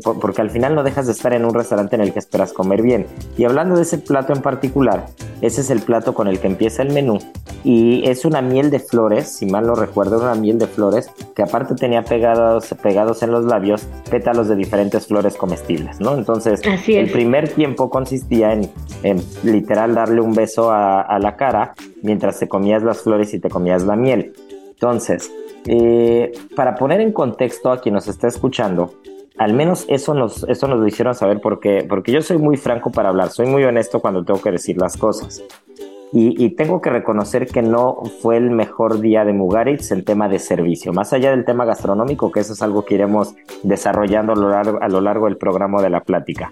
porque 0.03 0.41
al 0.41 0.49
final 0.49 0.73
no 0.73 0.83
dejas 0.83 1.05
de 1.05 1.11
estar 1.11 1.33
en 1.33 1.45
un 1.45 1.53
restaurante 1.53 1.95
en 1.95 2.01
el 2.01 2.11
que 2.11 2.19
esperas 2.19 2.53
comer 2.53 2.81
bien. 2.81 3.05
Y 3.37 3.43
hablando 3.43 3.75
de 3.75 3.83
ese 3.83 3.99
plato 3.99 4.33
en 4.33 4.41
particular, 4.41 5.05
ese 5.41 5.61
es 5.61 5.69
el 5.69 5.81
plato 5.81 6.13
con 6.13 6.27
el 6.27 6.39
que 6.39 6.47
empieza 6.47 6.81
el 6.81 6.91
menú 6.91 7.19
y 7.63 8.07
es 8.07 8.25
una 8.25 8.41
miel 8.41 8.71
de 8.71 8.79
flores, 8.79 9.27
si 9.27 9.45
mal 9.45 9.67
no 9.67 9.75
recuerdo, 9.75 10.19
una 10.19 10.33
miel 10.33 10.57
de 10.57 10.67
flores 10.67 11.11
que 11.35 11.43
aparte 11.43 11.75
tenía 11.75 12.03
pegados, 12.03 12.73
pegados 12.81 13.21
en 13.21 13.31
los 13.31 13.45
labios 13.45 13.85
pétalos 14.09 14.47
de 14.47 14.55
diferentes 14.55 15.07
flores 15.07 15.35
comestibles, 15.35 15.99
¿no? 15.99 16.15
Entonces, 16.15 16.61
el 16.87 17.11
primer 17.11 17.49
tiempo 17.49 17.89
consistía 17.89 18.53
en, 18.53 19.21
literal 19.43 19.93
darle 19.93 20.21
un 20.21 20.33
beso 20.33 20.71
a, 20.71 21.19
la 21.19 21.35
cara 21.35 21.73
mientras 22.01 22.39
te 22.39 22.47
comías 22.47 22.83
las 22.83 23.01
flores 23.01 23.33
y 23.33 23.39
te 23.39 23.49
comías 23.49 23.83
la 23.83 23.95
miel. 23.95 24.33
Entonces, 24.69 25.31
eh, 25.65 26.31
para 26.55 26.75
poner 26.75 27.01
en 27.01 27.11
contexto 27.11 27.71
a 27.71 27.81
quien 27.81 27.95
nos 27.95 28.07
está 28.07 28.27
escuchando, 28.27 28.93
al 29.37 29.53
menos 29.53 29.85
eso 29.87 30.13
nos, 30.13 30.43
eso 30.43 30.67
nos 30.67 30.79
lo 30.79 30.87
hicieron 30.87 31.15
saber 31.15 31.39
porque, 31.41 31.85
porque 31.87 32.11
yo 32.11 32.21
soy 32.21 32.37
muy 32.37 32.57
franco 32.57 32.91
para 32.91 33.09
hablar, 33.09 33.29
soy 33.29 33.47
muy 33.47 33.63
honesto 33.63 33.99
cuando 34.01 34.23
tengo 34.23 34.41
que 34.41 34.51
decir 34.51 34.77
las 34.77 34.97
cosas. 34.97 35.41
Y, 36.11 36.49
tengo 36.55 36.81
que 36.81 36.89
reconocer 36.89 37.45
que 37.45 37.61
no 37.61 38.01
fue 38.21 38.37
el 38.37 38.49
mejor 38.49 38.99
día 38.99 39.23
de 39.25 39.31
Mugaritz 39.31 39.91
en 39.91 40.03
tema 40.03 40.27
de 40.27 40.39
servicio, 40.39 40.91
más 40.91 41.13
allá 41.13 41.29
del 41.29 41.45
tema 41.45 41.65
gastronómico, 41.65 42.31
que 42.31 42.39
eso 42.39 42.53
es 42.53 42.63
algo 42.63 42.83
que 42.83 42.95
iremos 42.95 43.35
desarrollando 43.61 44.33
a 44.33 44.35
lo 44.35 44.49
largo, 44.49 44.79
a 44.81 44.87
lo 44.87 45.01
largo 45.01 45.25
del 45.25 45.37
programa 45.37 45.83
de 45.83 45.91
la 45.91 46.01
plática. 46.01 46.51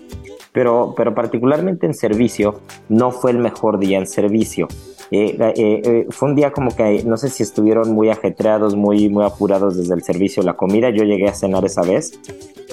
Pero, 0.52 0.94
pero 0.96 1.16
particularmente 1.16 1.88
en 1.88 1.96
servicio, 1.96 2.62
no 2.88 3.10
fue 3.10 3.32
el 3.32 3.40
mejor 3.40 3.80
día 3.80 3.98
en 3.98 4.06
servicio. 4.06 4.68
Eh, 5.10 5.38
eh, 5.40 5.54
eh, 5.86 6.08
fue 6.10 6.30
un 6.30 6.36
día 6.36 6.52
como 6.52 6.76
que 6.76 7.04
no 7.04 7.16
sé 7.18 7.30
si 7.30 7.44
estuvieron 7.44 7.92
muy 7.92 8.10
ajetreados, 8.10 8.76
muy, 8.76 9.10
muy 9.10 9.24
apurados 9.24 9.78
desde 9.78 9.94
el 9.94 10.04
servicio, 10.04 10.44
la 10.44 10.56
comida. 10.56 10.90
Yo 10.90 11.04
llegué 11.04 11.28
a 11.28 11.34
cenar 11.34 11.64
esa 11.66 11.82
vez 11.82 12.20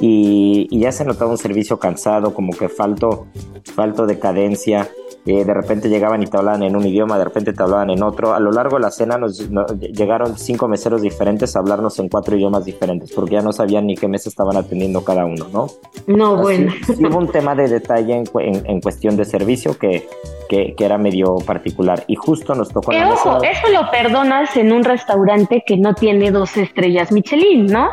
y, 0.00 0.69
ya 0.79 0.91
se 0.93 1.05
notaba 1.05 1.31
un 1.31 1.38
servicio 1.38 1.79
cansado, 1.79 2.35
como 2.35 2.53
que 2.53 2.69
falto, 2.69 3.26
falto 3.75 4.07
de 4.07 4.19
cadencia. 4.19 4.88
Eh, 5.26 5.45
de 5.45 5.54
repente 5.54 5.88
llegaban 5.88 6.23
y 6.23 6.26
te 6.26 6.37
hablaban 6.37 6.62
en 6.62 6.76
un 6.76 6.87
idioma, 6.87 7.16
de 7.16 7.25
repente 7.25 7.52
te 7.52 7.62
hablaban 7.62 7.88
en 7.90 8.02
otro. 8.02 8.35
A 8.35 8.40
lo 8.40 8.50
largo 8.50 8.76
de 8.76 8.83
la 8.83 8.90
cena 8.90 9.16
nos, 9.16 9.49
llegaron 9.81 10.37
cinco 10.37 10.69
meseros 10.69 11.00
diferentes 11.00 11.57
a 11.57 11.61
hablarnos 11.61 11.99
en 11.99 12.09
cuatro 12.09 12.37
idiomas 12.37 12.66
diferentes, 12.66 13.11
porque 13.12 13.35
ya 13.35 13.40
no 13.40 13.52
sabían 13.52 13.87
ni 13.87 13.97
qué 13.97 14.07
mesa 14.07 14.28
estaban 14.28 14.57
atendiendo 14.57 15.02
cada 15.02 15.25
uno, 15.25 15.47
¿no? 15.50 15.66
No, 16.07 16.37
bueno. 16.37 16.73
hubo 16.99 17.19
un 17.19 17.28
tema 17.28 17.54
de 17.54 17.69
detalle 17.69 18.23
en, 18.35 18.66
en 18.66 18.81
cuestión 18.81 19.16
de 19.16 19.25
servicio 19.25 19.78
que, 19.78 20.07
que, 20.49 20.75
era 20.78 20.99
medio 20.99 21.37
particular. 21.47 22.04
Y 22.07 22.16
justo 22.16 22.54
nos 22.54 22.69
tocó... 22.69 22.93
la 22.93 23.12
ojo, 23.12 23.43
eso 23.43 23.69
lo 23.73 23.90
perdonas 23.90 24.57
en 24.57 24.73
un 24.73 24.85
restaurante 24.85 25.62
que 25.66 25.76
no 25.76 25.95
tiene 25.95 26.31
dos 26.31 26.57
estrellas 26.57 27.12
Michelin, 27.12 27.66
¿no? 27.66 27.90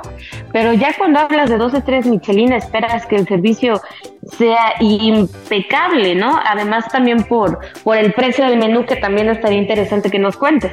Pero 0.51 0.73
ya 0.73 0.93
cuando 0.97 1.19
hablas 1.19 1.49
de 1.49 1.57
dos 1.57 1.73
estrellas 1.73 2.05
Michelin 2.05 2.53
esperas 2.53 3.05
que 3.05 3.15
el 3.15 3.27
servicio 3.27 3.81
sea 4.37 4.73
impecable, 4.79 6.15
¿no? 6.15 6.39
Además 6.45 6.85
también 6.91 7.23
por, 7.23 7.59
por 7.83 7.97
el 7.97 8.13
precio 8.13 8.45
del 8.45 8.57
menú 8.57 8.85
que 8.85 8.95
también 8.95 9.29
estaría 9.29 9.57
interesante 9.57 10.09
que 10.09 10.19
nos 10.19 10.37
cuentes. 10.37 10.71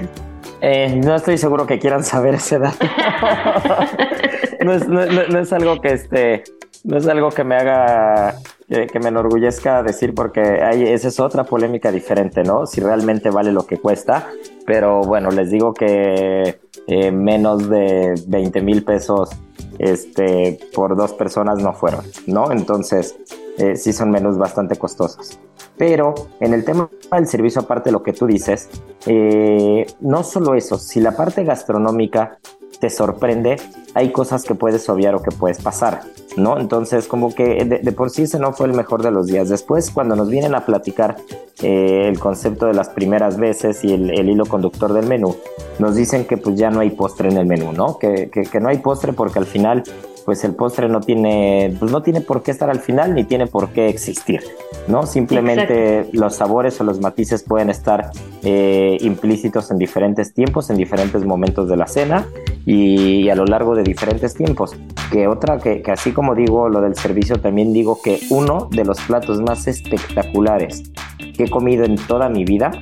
Eh, 0.60 1.00
no 1.04 1.14
estoy 1.14 1.38
seguro 1.38 1.66
que 1.66 1.78
quieran 1.78 2.02
saber 2.04 2.34
ese 2.34 2.58
dato. 2.58 2.86
no, 4.64 4.72
es, 4.72 4.88
no, 4.88 5.38
es, 5.38 5.52
algo 5.52 5.80
que 5.80 5.92
este, 5.92 6.42
no 6.84 6.96
es 6.96 7.06
algo 7.06 7.30
que 7.30 7.44
me 7.44 7.56
haga 7.56 8.34
que, 8.68 8.98
me 9.00 9.08
enorgullezca 9.08 9.82
decir 9.82 10.14
porque 10.14 10.40
hay, 10.40 10.82
esa 10.82 11.08
es 11.08 11.20
otra 11.20 11.44
polémica 11.44 11.92
diferente, 11.92 12.42
¿no? 12.42 12.66
Si 12.66 12.80
realmente 12.80 13.30
vale 13.30 13.52
lo 13.52 13.66
que 13.66 13.78
cuesta, 13.78 14.28
pero 14.66 15.00
bueno, 15.02 15.30
les 15.30 15.50
digo 15.50 15.72
que 15.72 16.58
eh, 16.86 17.10
menos 17.12 17.68
de 17.68 18.14
20 18.26 18.60
mil 18.62 18.84
pesos 18.84 19.30
este, 19.78 20.58
por 20.74 20.96
dos 20.96 21.12
personas 21.12 21.58
no 21.58 21.72
fueron, 21.72 22.04
¿no? 22.26 22.50
Entonces, 22.50 23.16
eh, 23.58 23.76
sí 23.76 23.92
son 23.92 24.10
menús 24.10 24.38
bastante 24.38 24.76
costosos. 24.76 25.38
Pero 25.76 26.14
en 26.40 26.54
el 26.54 26.64
tema 26.64 26.90
del 27.12 27.26
servicio, 27.26 27.62
aparte 27.62 27.88
de 27.88 27.92
lo 27.92 28.02
que 28.02 28.12
tú 28.12 28.26
dices, 28.26 28.68
eh, 29.06 29.86
no 30.00 30.24
solo 30.24 30.54
eso, 30.54 30.78
si 30.78 31.00
la 31.00 31.16
parte 31.16 31.44
gastronómica 31.44 32.38
te 32.80 32.90
sorprende, 32.90 33.56
hay 33.94 34.12
cosas 34.12 34.44
que 34.44 34.54
puedes 34.54 34.88
obviar 34.88 35.14
o 35.14 35.22
que 35.22 35.30
puedes 35.30 35.60
pasar, 35.60 36.02
¿no? 36.36 36.58
Entonces, 36.58 37.06
como 37.08 37.34
que 37.34 37.64
de, 37.64 37.92
por 37.92 38.10
sí 38.10 38.22
ese 38.22 38.38
no 38.38 38.52
fue 38.52 38.66
el 38.66 38.74
mejor 38.74 39.02
de 39.02 39.10
los 39.10 39.26
días. 39.26 39.48
Después, 39.48 39.90
cuando 39.90 40.14
nos 40.14 40.28
vienen 40.28 40.54
a 40.54 40.64
platicar 40.64 41.16
eh, 41.62 42.06
el 42.08 42.18
concepto 42.18 42.66
de 42.66 42.74
las 42.74 42.88
primeras 42.90 43.36
veces 43.36 43.82
y 43.84 43.92
el, 43.92 44.28
hilo 44.28 44.46
conductor 44.46 44.92
del 44.92 45.06
menú, 45.06 45.36
nos 45.78 45.96
dicen 45.96 46.24
que 46.24 46.36
pues 46.36 46.56
ya 46.56 46.70
no 46.70 46.80
hay 46.80 46.90
postre 46.90 47.28
en 47.28 47.38
el 47.38 47.46
menú, 47.46 47.72
¿no? 47.72 47.98
Que, 47.98 48.30
que 48.30 48.60
no 48.60 48.68
hay 48.68 48.78
postre 48.78 49.12
porque 49.12 49.38
al 49.38 49.46
final 49.46 49.82
pues 50.28 50.44
el 50.44 50.54
postre 50.54 50.90
no 50.90 51.00
tiene, 51.00 51.74
pues 51.78 51.90
no 51.90 52.02
tiene 52.02 52.20
por 52.20 52.42
qué 52.42 52.50
estar 52.50 52.68
al 52.68 52.80
final 52.80 53.14
ni 53.14 53.24
tiene 53.24 53.46
por 53.46 53.70
qué 53.70 53.88
existir, 53.88 54.42
¿no? 54.86 55.06
Simplemente 55.06 56.06
los 56.12 56.34
sabores 56.34 56.78
o 56.82 56.84
los 56.84 57.00
matices 57.00 57.42
pueden 57.42 57.70
estar 57.70 58.10
eh, 58.42 58.98
implícitos 59.00 59.70
en 59.70 59.78
diferentes 59.78 60.34
tiempos, 60.34 60.68
en 60.68 60.76
diferentes 60.76 61.24
momentos 61.24 61.70
de 61.70 61.78
la 61.78 61.86
cena 61.86 62.26
y, 62.66 63.30
a 63.30 63.34
lo 63.34 63.46
largo 63.46 63.74
de 63.74 63.82
diferentes 63.82 64.34
tiempos. 64.34 64.76
Que 65.10 65.28
otra, 65.28 65.56
que, 65.56 65.80
que 65.80 65.92
así 65.92 66.12
como 66.12 66.34
digo 66.34 66.68
lo 66.68 66.82
del 66.82 66.94
servicio, 66.94 67.40
también 67.40 67.72
digo 67.72 67.98
que 68.04 68.20
uno 68.28 68.68
de 68.70 68.84
los 68.84 69.00
platos 69.00 69.40
más 69.40 69.66
espectaculares 69.66 70.92
que 71.38 71.44
he 71.44 71.48
comido 71.48 71.86
en 71.86 71.96
toda 71.96 72.28
mi 72.28 72.44
vida, 72.44 72.72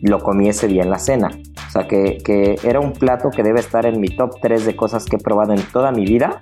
lo 0.00 0.20
comí 0.20 0.48
ese 0.48 0.68
día 0.68 0.84
en 0.84 0.90
la 0.90 0.98
cena. 0.98 1.28
O 1.66 1.70
sea, 1.70 1.86
que, 1.86 2.16
que, 2.24 2.58
era 2.62 2.80
un 2.80 2.94
plato 2.94 3.28
que 3.30 3.42
debe 3.42 3.60
estar 3.60 3.84
en 3.84 4.00
mi 4.00 4.08
top 4.08 4.36
3 4.40 4.64
de 4.64 4.74
cosas 4.74 5.04
que 5.04 5.16
he 5.16 5.18
probado 5.18 5.52
en 5.52 5.60
toda 5.70 5.92
mi 5.92 6.06
vida 6.06 6.40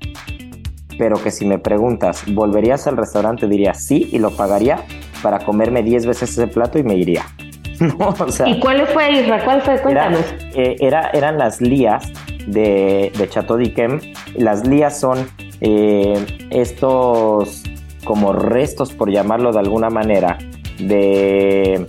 pero 0.99 1.23
que 1.23 1.31
si 1.31 1.45
me 1.45 1.59
preguntas, 1.59 2.25
¿volverías 2.33 2.87
al 2.87 2.97
restaurante? 2.97 3.47
Diría 3.47 3.75
sí 3.75 4.09
y 4.13 4.19
lo 4.19 4.31
pagaría 4.31 4.85
para 5.23 5.41
comerme 5.41 5.83
10 5.83 6.07
veces 6.07 6.31
ese 6.31 6.47
plato 6.47 6.79
y 6.79 6.83
me 6.83 6.95
iría. 6.95 7.25
¿Y 8.47 8.59
cuál 8.61 8.87
fue, 8.87 9.13
Isra? 9.13 9.45
¿Cuál 9.45 9.63
fue? 9.63 9.81
Cuéntanos. 9.81 10.25
Eh, 10.55 10.77
era, 10.81 11.11
eran 11.13 11.39
las 11.39 11.61
lías 11.61 12.11
de, 12.47 13.13
de 13.17 13.29
Chateau 13.29 13.59
d'Yquem. 13.59 14.01
Las 14.37 14.67
lías 14.67 14.99
son 14.99 15.27
eh, 15.61 16.25
estos 16.51 17.63
como 18.05 18.33
restos, 18.33 18.93
por 18.93 19.11
llamarlo 19.11 19.53
de 19.53 19.59
alguna 19.59 19.91
manera, 19.91 20.39
de, 20.79 21.87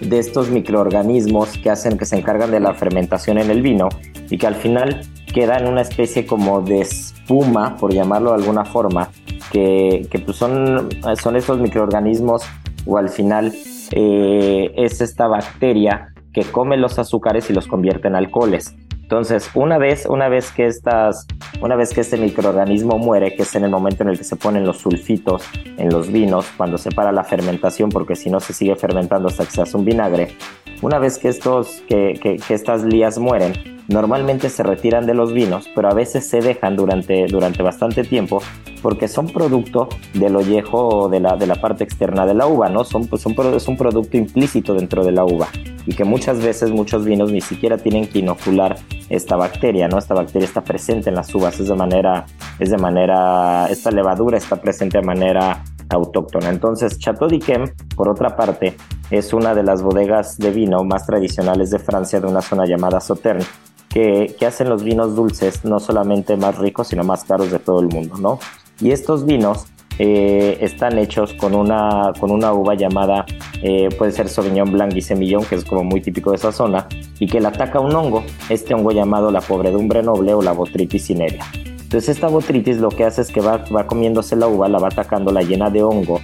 de 0.00 0.18
estos 0.18 0.50
microorganismos 0.50 1.56
que 1.58 1.70
hacen 1.70 1.96
que 1.96 2.04
se 2.04 2.16
encargan 2.16 2.50
de 2.50 2.60
la 2.60 2.74
fermentación 2.74 3.38
en 3.38 3.50
el 3.50 3.62
vino 3.62 3.88
y 4.28 4.36
que 4.36 4.46
al 4.46 4.54
final 4.54 5.00
quedan 5.32 5.66
una 5.66 5.80
especie 5.80 6.26
como 6.26 6.60
de 6.60 6.80
espuma, 6.80 7.76
por 7.76 7.92
llamarlo 7.92 8.30
de 8.30 8.36
alguna 8.36 8.64
forma, 8.64 9.10
que, 9.50 10.08
pues 10.24 10.36
son, 10.36 10.88
son 11.20 11.36
estos 11.36 11.58
microorganismos 11.58 12.42
o 12.86 12.98
al 12.98 13.08
final 13.08 13.52
eh, 13.90 14.72
es 14.76 15.00
esta 15.00 15.26
bacteria 15.26 16.12
que 16.32 16.42
come 16.44 16.76
los 16.76 16.98
azúcares 16.98 17.50
y 17.50 17.52
los 17.52 17.66
convierte 17.66 18.08
en 18.08 18.16
alcoholes. 18.16 18.74
Entonces, 19.02 19.50
una 19.54 19.76
vez, 19.76 20.06
una 20.08 20.30
vez 20.30 20.50
que 20.52 20.66
estas, 20.66 21.26
una 21.60 21.76
vez 21.76 21.92
que 21.92 22.00
este 22.00 22.16
microorganismo 22.16 22.96
muere, 22.96 23.34
que 23.34 23.42
es 23.42 23.54
en 23.54 23.64
el 23.64 23.70
momento 23.70 24.02
en 24.04 24.08
el 24.08 24.16
que 24.16 24.24
se 24.24 24.36
ponen 24.36 24.64
los 24.64 24.78
sulfitos 24.78 25.42
en 25.76 25.90
los 25.90 26.10
vinos, 26.10 26.46
cuando 26.56 26.78
se 26.78 26.90
para 26.90 27.12
la 27.12 27.22
fermentación, 27.22 27.90
porque 27.90 28.16
si 28.16 28.30
no 28.30 28.40
se 28.40 28.54
sigue 28.54 28.74
fermentando 28.74 29.28
hasta 29.28 29.44
que 29.44 29.50
se 29.50 29.60
hace 29.60 29.76
un 29.76 29.84
vinagre, 29.84 30.28
una 30.80 30.98
vez 30.98 31.18
que 31.18 31.28
estos, 31.28 31.82
que, 31.86 32.18
que, 32.22 32.36
que 32.36 32.54
estas 32.54 32.84
lías 32.84 33.18
mueren, 33.18 33.52
normalmente 33.88 34.48
se 34.48 34.62
retiran 34.62 35.06
de 35.06 35.14
los 35.14 35.32
vinos, 35.32 35.68
pero 35.74 35.88
a 35.90 35.94
veces 35.94 36.28
se 36.28 36.40
dejan 36.40 36.76
durante, 36.76 37.26
durante 37.26 37.62
bastante 37.62 38.04
tiempo 38.04 38.42
porque 38.82 39.08
son 39.08 39.28
producto 39.28 39.88
del 40.14 40.36
ollejo 40.36 41.08
de 41.08 41.20
la, 41.20 41.36
de 41.36 41.46
la 41.46 41.54
parte 41.54 41.84
externa 41.84 42.26
de 42.26 42.34
la 42.34 42.46
uva, 42.46 42.68
¿no? 42.68 42.84
Son, 42.84 43.06
pues, 43.06 43.22
son, 43.22 43.34
es 43.54 43.68
un 43.68 43.76
producto 43.76 44.16
implícito 44.16 44.74
dentro 44.74 45.04
de 45.04 45.12
la 45.12 45.24
uva 45.24 45.48
y 45.86 45.94
que 45.94 46.04
muchas 46.04 46.42
veces 46.42 46.70
muchos 46.70 47.04
vinos 47.04 47.32
ni 47.32 47.40
siquiera 47.40 47.78
tienen 47.78 48.06
que 48.06 48.20
inocular 48.20 48.76
esta 49.08 49.36
bacteria, 49.36 49.88
¿no? 49.88 49.98
Esta 49.98 50.14
bacteria 50.14 50.46
está 50.46 50.62
presente 50.62 51.10
en 51.10 51.16
las 51.16 51.34
uvas, 51.34 51.58
es 51.60 51.68
de 51.68 51.74
manera, 51.74 52.26
es 52.58 52.70
de 52.70 52.78
manera, 52.78 53.66
esta 53.70 53.90
levadura 53.90 54.38
está 54.38 54.56
presente 54.56 54.98
de 54.98 55.04
manera 55.04 55.62
autóctona. 55.88 56.48
Entonces, 56.48 56.98
Chateau 56.98 57.28
d'Yquem, 57.28 57.64
por 57.96 58.08
otra 58.08 58.36
parte, 58.36 58.76
es 59.10 59.32
una 59.32 59.54
de 59.54 59.62
las 59.62 59.82
bodegas 59.82 60.38
de 60.38 60.50
vino 60.50 60.84
más 60.84 61.06
tradicionales 61.06 61.70
de 61.70 61.78
Francia 61.78 62.20
de 62.20 62.26
una 62.26 62.40
zona 62.40 62.64
llamada 62.64 63.00
Sauternes, 63.00 63.48
que, 63.92 64.34
hacen 64.46 64.68
los 64.68 64.82
vinos 64.82 65.14
dulces 65.14 65.64
no 65.64 65.78
solamente 65.80 66.36
más 66.36 66.58
ricos, 66.58 66.88
sino 66.88 67.04
más 67.04 67.24
caros 67.24 67.50
de 67.50 67.58
todo 67.58 67.80
el 67.80 67.88
mundo, 67.88 68.16
¿no? 68.18 68.38
Y 68.80 68.90
estos 68.90 69.24
vinos 69.24 69.66
eh, 69.98 70.58
están 70.60 70.98
hechos 70.98 71.34
con 71.34 71.54
una, 71.54 72.12
con 72.18 72.30
una 72.30 72.52
uva 72.52 72.74
llamada, 72.74 73.26
eh, 73.62 73.88
puede 73.96 74.12
ser 74.12 74.28
Sauvignon 74.28 74.72
Blanc 74.72 74.94
y 74.96 75.02
Semillón, 75.02 75.44
que 75.44 75.56
es 75.56 75.64
como 75.64 75.84
muy 75.84 76.00
típico 76.00 76.30
de 76.30 76.36
esa 76.36 76.52
zona, 76.52 76.88
y 77.18 77.26
que 77.26 77.40
le 77.40 77.48
ataca 77.48 77.78
un 77.80 77.94
hongo, 77.94 78.24
este 78.48 78.74
hongo 78.74 78.92
llamado 78.92 79.30
la 79.30 79.40
pobredumbre 79.40 80.02
noble 80.02 80.34
o 80.34 80.42
la 80.42 80.52
botritis 80.52 81.06
cinerea. 81.06 81.44
Entonces 81.54 82.16
esta 82.16 82.28
botritis 82.28 82.78
lo 82.78 82.88
que 82.88 83.04
hace 83.04 83.20
es 83.20 83.30
que 83.30 83.42
va, 83.42 83.58
va 83.74 83.86
comiéndose 83.86 84.34
la 84.34 84.46
uva, 84.46 84.66
la 84.68 84.78
va 84.78 84.88
atacando, 84.88 85.30
la 85.30 85.42
llena 85.42 85.68
de 85.68 85.82
hongo 85.82 86.20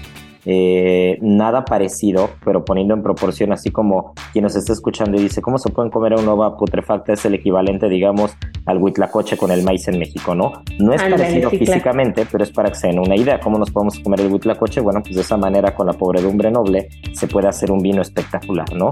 eh, 0.50 1.18
nada 1.20 1.66
parecido, 1.66 2.30
pero 2.42 2.64
poniendo 2.64 2.94
en 2.94 3.02
proporción, 3.02 3.52
así 3.52 3.70
como 3.70 4.14
quien 4.32 4.44
nos 4.44 4.56
está 4.56 4.72
escuchando 4.72 5.18
y 5.18 5.24
dice, 5.24 5.42
¿cómo 5.42 5.58
se 5.58 5.68
pueden 5.68 5.90
comer 5.90 6.14
una 6.14 6.32
uva 6.32 6.56
putrefacta? 6.56 7.12
Es 7.12 7.26
el 7.26 7.34
equivalente, 7.34 7.86
digamos, 7.90 8.34
al 8.64 8.78
huitlacoche 8.78 9.36
con 9.36 9.50
el 9.50 9.62
maíz 9.62 9.86
en 9.88 9.98
México, 9.98 10.34
¿no? 10.34 10.62
No 10.78 10.94
es 10.94 11.02
parecido 11.02 11.50
físicamente, 11.50 12.26
pero 12.32 12.44
es 12.44 12.50
para 12.50 12.70
que 12.70 12.76
se 12.76 12.86
den 12.86 12.98
una 12.98 13.14
idea. 13.14 13.38
¿Cómo 13.40 13.58
nos 13.58 13.70
podemos 13.70 14.00
comer 14.00 14.22
el 14.22 14.32
huitlacoche? 14.32 14.80
Bueno, 14.80 15.02
pues 15.02 15.16
de 15.16 15.20
esa 15.20 15.36
manera, 15.36 15.74
con 15.74 15.86
la 15.86 15.92
pobredumbre 15.92 16.50
noble, 16.50 16.88
se 17.12 17.26
puede 17.26 17.48
hacer 17.48 17.70
un 17.70 17.80
vino 17.80 18.00
espectacular, 18.00 18.72
¿no? 18.72 18.88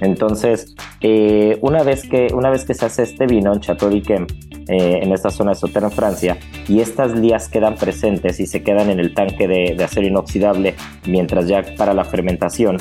Entonces, 0.00 0.76
eh, 1.00 1.58
una, 1.60 1.82
vez 1.82 2.08
que, 2.08 2.28
una 2.32 2.50
vez 2.50 2.64
que 2.64 2.74
se 2.74 2.86
hace 2.86 3.02
este 3.02 3.26
vino 3.26 3.52
en 3.52 3.58
Chateau 3.58 3.90
d'Yquem, 3.90 4.28
eh, 4.68 5.00
en 5.02 5.12
esta 5.12 5.30
zona 5.30 5.52
de 5.52 5.56
Sauternes, 5.56 5.92
en 5.92 5.96
Francia, 5.96 6.38
y 6.68 6.80
estas 6.80 7.18
lías 7.18 7.48
quedan 7.48 7.74
presentes 7.74 8.40
y 8.40 8.46
se 8.46 8.62
quedan 8.62 8.90
en 8.90 9.00
el 9.00 9.14
tanque 9.14 9.48
de, 9.48 9.82
acero 9.82 10.06
inoxidable 10.06 10.74
mientras 11.06 11.48
ya 11.48 11.62
para 11.76 11.94
la 11.94 12.04
fermentación, 12.04 12.78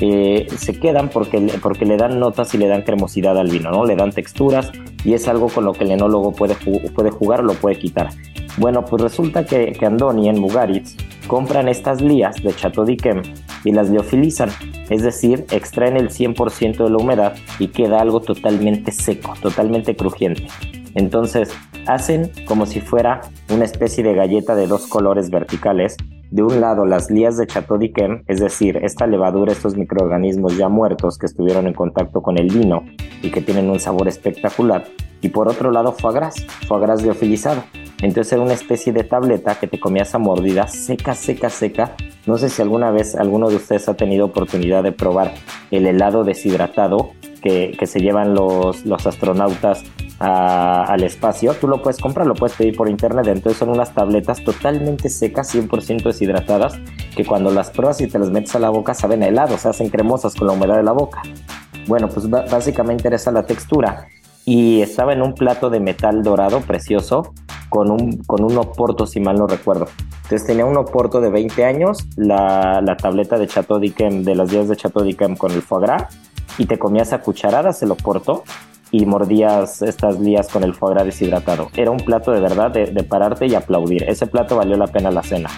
eh, 0.00 0.46
se 0.56 0.78
quedan 0.78 1.10
porque, 1.10 1.38
porque 1.62 1.84
le 1.84 1.96
dan 1.96 2.18
notas 2.18 2.54
y 2.54 2.58
le 2.58 2.68
dan 2.68 2.82
cremosidad 2.82 3.38
al 3.38 3.50
vino, 3.50 3.70
¿no? 3.70 3.84
Le 3.84 3.96
dan 3.96 4.12
texturas 4.12 4.72
y 5.04 5.12
es 5.12 5.28
algo 5.28 5.48
con 5.48 5.64
lo 5.64 5.72
que 5.72 5.84
el 5.84 5.90
enólogo 5.90 6.32
puede, 6.32 6.54
puede 6.54 7.10
jugar 7.10 7.40
o 7.40 7.44
lo 7.44 7.54
puede 7.54 7.78
quitar. 7.78 8.08
Bueno, 8.56 8.84
pues 8.84 9.02
resulta 9.02 9.44
que, 9.44 9.72
que 9.72 9.86
Andoni 9.86 10.28
en 10.28 10.40
Mugaritz 10.40 10.96
compran 11.26 11.68
estas 11.68 12.00
lías 12.00 12.42
de 12.42 12.52
Chateau 12.54 12.84
d'Yquem 12.84 13.22
y 13.64 13.72
las 13.72 13.88
liofilizan, 13.88 14.50
es 14.88 15.02
decir, 15.02 15.46
extraen 15.50 15.96
el 15.96 16.08
100% 16.08 16.84
de 16.84 16.90
la 16.90 16.96
humedad 16.96 17.34
y 17.58 17.68
queda 17.68 18.00
algo 18.00 18.20
totalmente 18.20 18.90
seco, 18.90 19.34
totalmente 19.40 19.94
crujiente. 19.94 20.48
Entonces, 20.94 21.50
hacen 21.86 22.30
como 22.46 22.66
si 22.66 22.80
fuera 22.80 23.20
una 23.52 23.64
especie 23.64 24.04
de 24.04 24.14
galleta 24.14 24.54
de 24.54 24.66
dos 24.66 24.86
colores 24.86 25.30
verticales 25.30 25.96
de 26.30 26.42
un 26.42 26.60
lado 26.60 26.84
las 26.86 27.10
lías 27.10 27.36
de 27.36 27.46
Chateau 27.46 27.78
d'Yquem, 27.78 28.22
es 28.28 28.38
decir, 28.38 28.76
esta 28.82 29.06
levadura, 29.06 29.52
estos 29.52 29.76
microorganismos 29.76 30.56
ya 30.56 30.68
muertos 30.68 31.18
que 31.18 31.26
estuvieron 31.26 31.66
en 31.66 31.74
contacto 31.74 32.22
con 32.22 32.38
el 32.38 32.48
vino 32.48 32.84
y 33.20 33.30
que 33.30 33.40
tienen 33.40 33.68
un 33.68 33.80
sabor 33.80 34.06
espectacular, 34.06 34.84
y 35.20 35.28
por 35.30 35.48
otro 35.48 35.70
lado 35.70 35.92
foie 35.92 36.14
gras, 36.14 36.34
foie 36.68 36.80
gras 36.80 37.02
liofilizado. 37.02 37.64
Entonces 38.00 38.32
era 38.32 38.42
una 38.42 38.54
especie 38.54 38.92
de 38.92 39.04
tableta 39.04 39.56
que 39.56 39.66
te 39.66 39.78
comías 39.78 40.14
a 40.14 40.18
mordida, 40.18 40.68
seca, 40.68 41.14
seca, 41.14 41.50
seca. 41.50 41.96
No 42.26 42.38
sé 42.38 42.48
si 42.48 42.62
alguna 42.62 42.90
vez 42.90 43.14
alguno 43.14 43.50
de 43.50 43.56
ustedes 43.56 43.88
ha 43.88 43.94
tenido 43.94 44.24
oportunidad 44.24 44.82
de 44.82 44.92
probar 44.92 45.34
el 45.70 45.86
helado 45.86 46.24
deshidratado 46.24 47.10
que, 47.40 47.76
se 47.86 48.00
llevan 48.00 48.34
los, 48.34 48.84
los 48.84 49.06
astronautas 49.06 49.84
al 50.18 51.02
espacio, 51.02 51.54
tú 51.54 51.66
lo 51.66 51.80
puedes 51.80 51.98
comprar, 51.98 52.26
lo 52.26 52.34
puedes 52.34 52.56
pedir 52.56 52.76
por 52.76 52.88
internet. 52.88 53.26
Entonces 53.26 53.58
son 53.58 53.70
unas 53.70 53.94
tabletas 53.94 54.44
totalmente 54.44 55.08
secas, 55.08 55.54
100% 55.54 56.02
deshidratadas, 56.02 56.78
que 57.16 57.24
cuando 57.24 57.50
las 57.50 57.70
pruebas 57.70 58.00
y 58.00 58.06
te 58.06 58.18
las 58.18 58.30
metes 58.30 58.54
a 58.54 58.58
la 58.58 58.70
boca 58.70 58.92
saben 58.92 59.22
a 59.22 59.28
helado, 59.28 59.56
se 59.56 59.68
hacen 59.68 59.88
cremosas 59.88 60.34
con 60.34 60.46
la 60.46 60.52
humedad 60.52 60.76
de 60.76 60.82
la 60.82 60.92
boca. 60.92 61.22
Bueno, 61.86 62.08
pues 62.08 62.28
básicamente 62.28 63.08
era 63.08 63.16
esa 63.16 63.32
la 63.32 63.44
textura. 63.44 64.08
Y 64.44 64.80
estaba 64.82 65.12
en 65.12 65.22
un 65.22 65.34
plato 65.34 65.70
de 65.70 65.80
metal 65.80 66.22
dorado 66.22 66.60
precioso 66.60 67.32
con 67.68 67.90
un, 67.90 68.22
con 68.24 68.44
un 68.44 68.58
oporto, 68.58 69.06
si 69.06 69.20
mal 69.20 69.36
no 69.36 69.46
recuerdo. 69.46 69.86
Entonces 70.24 70.46
tenía 70.46 70.66
un 70.66 70.76
oporto 70.76 71.20
de 71.20 71.30
20 71.30 71.64
años, 71.64 72.06
la, 72.16 72.80
la 72.82 72.96
tableta 72.96 73.38
de 73.38 73.46
Chateau 73.46 73.78
d'Yquem, 73.78 74.22
de 74.22 74.34
las 74.34 74.50
días 74.50 74.68
de 74.68 74.76
Chateau 74.76 75.02
d'Yquem 75.02 75.36
con 75.36 75.52
el 75.52 75.62
foie 75.62 75.86
gras, 75.86 76.18
y 76.60 76.66
te 76.66 76.78
comías 76.78 77.14
a 77.14 77.22
cucharadas 77.22 77.82
el 77.82 77.90
oporto 77.90 78.44
y 78.90 79.06
mordías 79.06 79.80
estas 79.80 80.20
lías 80.20 80.48
con 80.48 80.62
el 80.62 80.74
foie 80.74 80.92
gras 80.92 81.06
deshidratado. 81.06 81.70
Era 81.74 81.90
un 81.90 82.00
plato 82.00 82.32
de 82.32 82.40
verdad 82.40 82.70
de, 82.70 83.02
pararte 83.02 83.46
y 83.46 83.54
aplaudir. 83.54 84.04
Ese 84.06 84.26
plato 84.26 84.56
valió 84.56 84.76
la 84.76 84.86
pena 84.86 85.10
la 85.10 85.22
cena. 85.22 85.48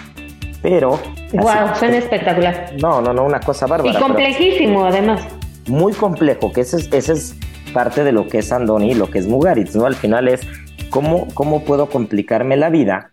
Pero... 0.61 0.91
Wow, 1.33 1.75
suena 1.77 1.97
espectacular. 1.97 2.71
No, 2.81 3.01
no, 3.01 3.11
no, 3.11 3.25
una 3.25 3.41
cosa 3.41 3.67
bárbara. 3.67 3.99
Y 3.99 4.01
complejísimo 4.01 4.85
además. 4.85 5.21
Muy 5.67 5.91
complejo, 5.91 6.53
que 6.53 6.61
ese 6.61 6.77
es, 6.77 6.93
ese 6.93 7.13
es 7.13 7.35
parte 7.73 8.05
de 8.05 8.13
lo 8.13 8.29
que 8.29 8.39
es 8.39 8.51
Andoni 8.53 8.91
y 8.91 8.95
lo 8.95 9.09
que 9.09 9.19
es 9.19 9.27
Mugaritz, 9.27 9.75
¿no? 9.75 9.85
Al 9.85 9.95
final 9.95 10.29
es 10.29 10.47
cómo, 10.89 11.27
cómo 11.33 11.65
puedo 11.65 11.89
complicarme 11.89 12.55
la 12.55 12.69
vida 12.69 13.12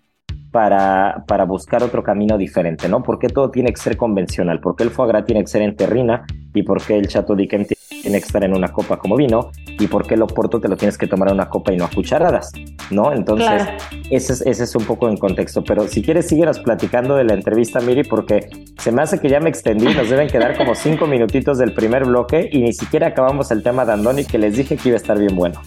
para, 0.50 1.24
para, 1.26 1.44
buscar 1.44 1.82
otro 1.82 2.02
camino 2.02 2.36
diferente, 2.36 2.88
¿no? 2.88 3.02
¿Por 3.02 3.18
qué 3.18 3.28
todo 3.28 3.50
tiene 3.50 3.72
que 3.72 3.80
ser 3.80 3.96
convencional? 3.96 4.60
¿Por 4.60 4.74
qué 4.74 4.84
el 4.84 4.90
foie 4.90 5.08
gras 5.08 5.24
tiene 5.24 5.42
que 5.42 5.46
ser 5.46 5.62
en 5.62 5.76
terrina? 5.76 6.26
¿Y 6.52 6.62
por 6.64 6.82
qué 6.84 6.98
el 6.98 7.06
Chateau 7.06 7.36
d'Yquem 7.36 7.64
tiene 7.64 8.18
que 8.18 8.26
estar 8.26 8.42
en 8.42 8.54
una 8.54 8.68
copa 8.68 8.96
como 8.98 9.16
vino? 9.16 9.50
¿Y 9.78 9.86
por 9.86 10.06
qué 10.06 10.14
el 10.14 10.22
Oporto 10.22 10.60
te 10.60 10.68
lo 10.68 10.76
tienes 10.76 10.98
que 10.98 11.06
tomar 11.06 11.28
en 11.28 11.34
una 11.34 11.48
copa 11.48 11.72
y 11.72 11.76
no 11.76 11.84
a 11.84 11.90
cucharadas? 11.90 12.52
¿No? 12.90 13.12
Entonces, 13.12 13.62
ese, 14.10 14.32
es, 14.32 14.40
ese 14.40 14.64
es 14.64 14.74
un 14.74 14.84
poco 14.84 15.08
en 15.08 15.16
contexto. 15.16 15.62
Pero 15.62 15.86
si 15.86 16.02
quieres, 16.02 16.26
síguenos 16.26 16.58
platicando 16.58 17.14
de 17.14 17.24
la 17.24 17.34
entrevista, 17.34 17.80
Miri, 17.80 18.02
porque 18.02 18.48
se 18.78 18.90
me 18.90 19.02
hace 19.02 19.20
que 19.20 19.28
ya 19.28 19.38
me 19.38 19.50
extendí. 19.50 19.94
Nos 19.94 20.10
deben 20.10 20.28
quedar 20.28 20.56
como 20.56 20.74
cinco 20.74 21.06
minutitos 21.06 21.58
del 21.58 21.72
primer 21.72 22.04
bloque 22.04 22.48
y 22.50 22.62
ni 22.62 22.72
siquiera 22.72 23.08
acabamos 23.08 23.52
el 23.52 23.62
tema 23.62 23.84
de 23.84 23.92
Andoni, 23.92 24.24
que 24.24 24.38
les 24.38 24.56
dije 24.56 24.76
que 24.76 24.88
iba 24.88 24.96
a 24.96 25.00
estar 25.00 25.16
bien 25.16 25.36
bueno. 25.36 25.60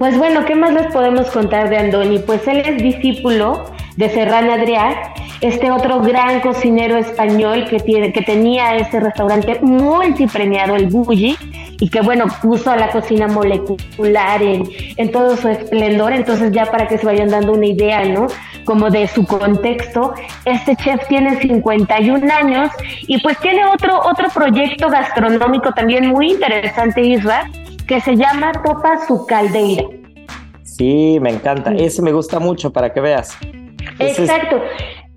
Pues 0.00 0.16
bueno, 0.16 0.46
¿qué 0.46 0.54
más 0.54 0.72
les 0.72 0.86
podemos 0.86 1.30
contar 1.30 1.68
de 1.68 1.76
Andoni? 1.76 2.20
Pues 2.20 2.48
él 2.48 2.62
es 2.64 2.82
discípulo 2.82 3.66
de 3.98 4.08
Ferran 4.08 4.48
Adrià, 4.48 5.12
este 5.42 5.70
otro 5.70 6.00
gran 6.00 6.40
cocinero 6.40 6.96
español 6.96 7.66
que, 7.68 7.80
tiene, 7.80 8.10
que 8.10 8.22
tenía 8.22 8.76
ese 8.76 8.98
restaurante 8.98 9.58
multipremiado, 9.60 10.74
el 10.74 10.86
Bulli, 10.86 11.36
y 11.78 11.90
que 11.90 12.00
bueno, 12.00 12.28
puso 12.40 12.70
a 12.70 12.78
la 12.78 12.88
cocina 12.88 13.28
molecular 13.28 14.42
en, 14.42 14.62
en, 14.96 15.12
todo 15.12 15.36
su 15.36 15.48
esplendor, 15.48 16.14
entonces 16.14 16.50
ya 16.50 16.64
para 16.64 16.88
que 16.88 16.96
se 16.96 17.04
vayan 17.04 17.28
dando 17.28 17.52
una 17.52 17.66
idea, 17.66 18.02
¿no? 18.06 18.26
Como 18.64 18.88
de 18.88 19.06
su 19.06 19.26
contexto, 19.26 20.14
este 20.46 20.76
chef 20.76 21.06
tiene 21.08 21.38
51 21.42 22.26
años 22.32 22.70
y 23.06 23.20
pues 23.20 23.38
tiene 23.40 23.66
otro, 23.66 24.00
otro 24.00 24.30
proyecto 24.30 24.88
gastronómico 24.88 25.72
también 25.72 26.08
muy 26.08 26.30
interesante, 26.30 27.02
Isra, 27.02 27.50
que 27.90 28.00
se 28.00 28.14
llama 28.14 28.52
Topa 28.52 29.04
su 29.04 29.26
Caldeira. 29.26 29.82
Sí, 30.62 31.18
me 31.20 31.30
encanta. 31.30 31.74
Ese 31.74 32.00
me 32.02 32.12
gusta 32.12 32.38
mucho 32.38 32.72
para 32.72 32.92
que 32.92 33.00
veas. 33.00 33.36
Exacto. 33.98 34.62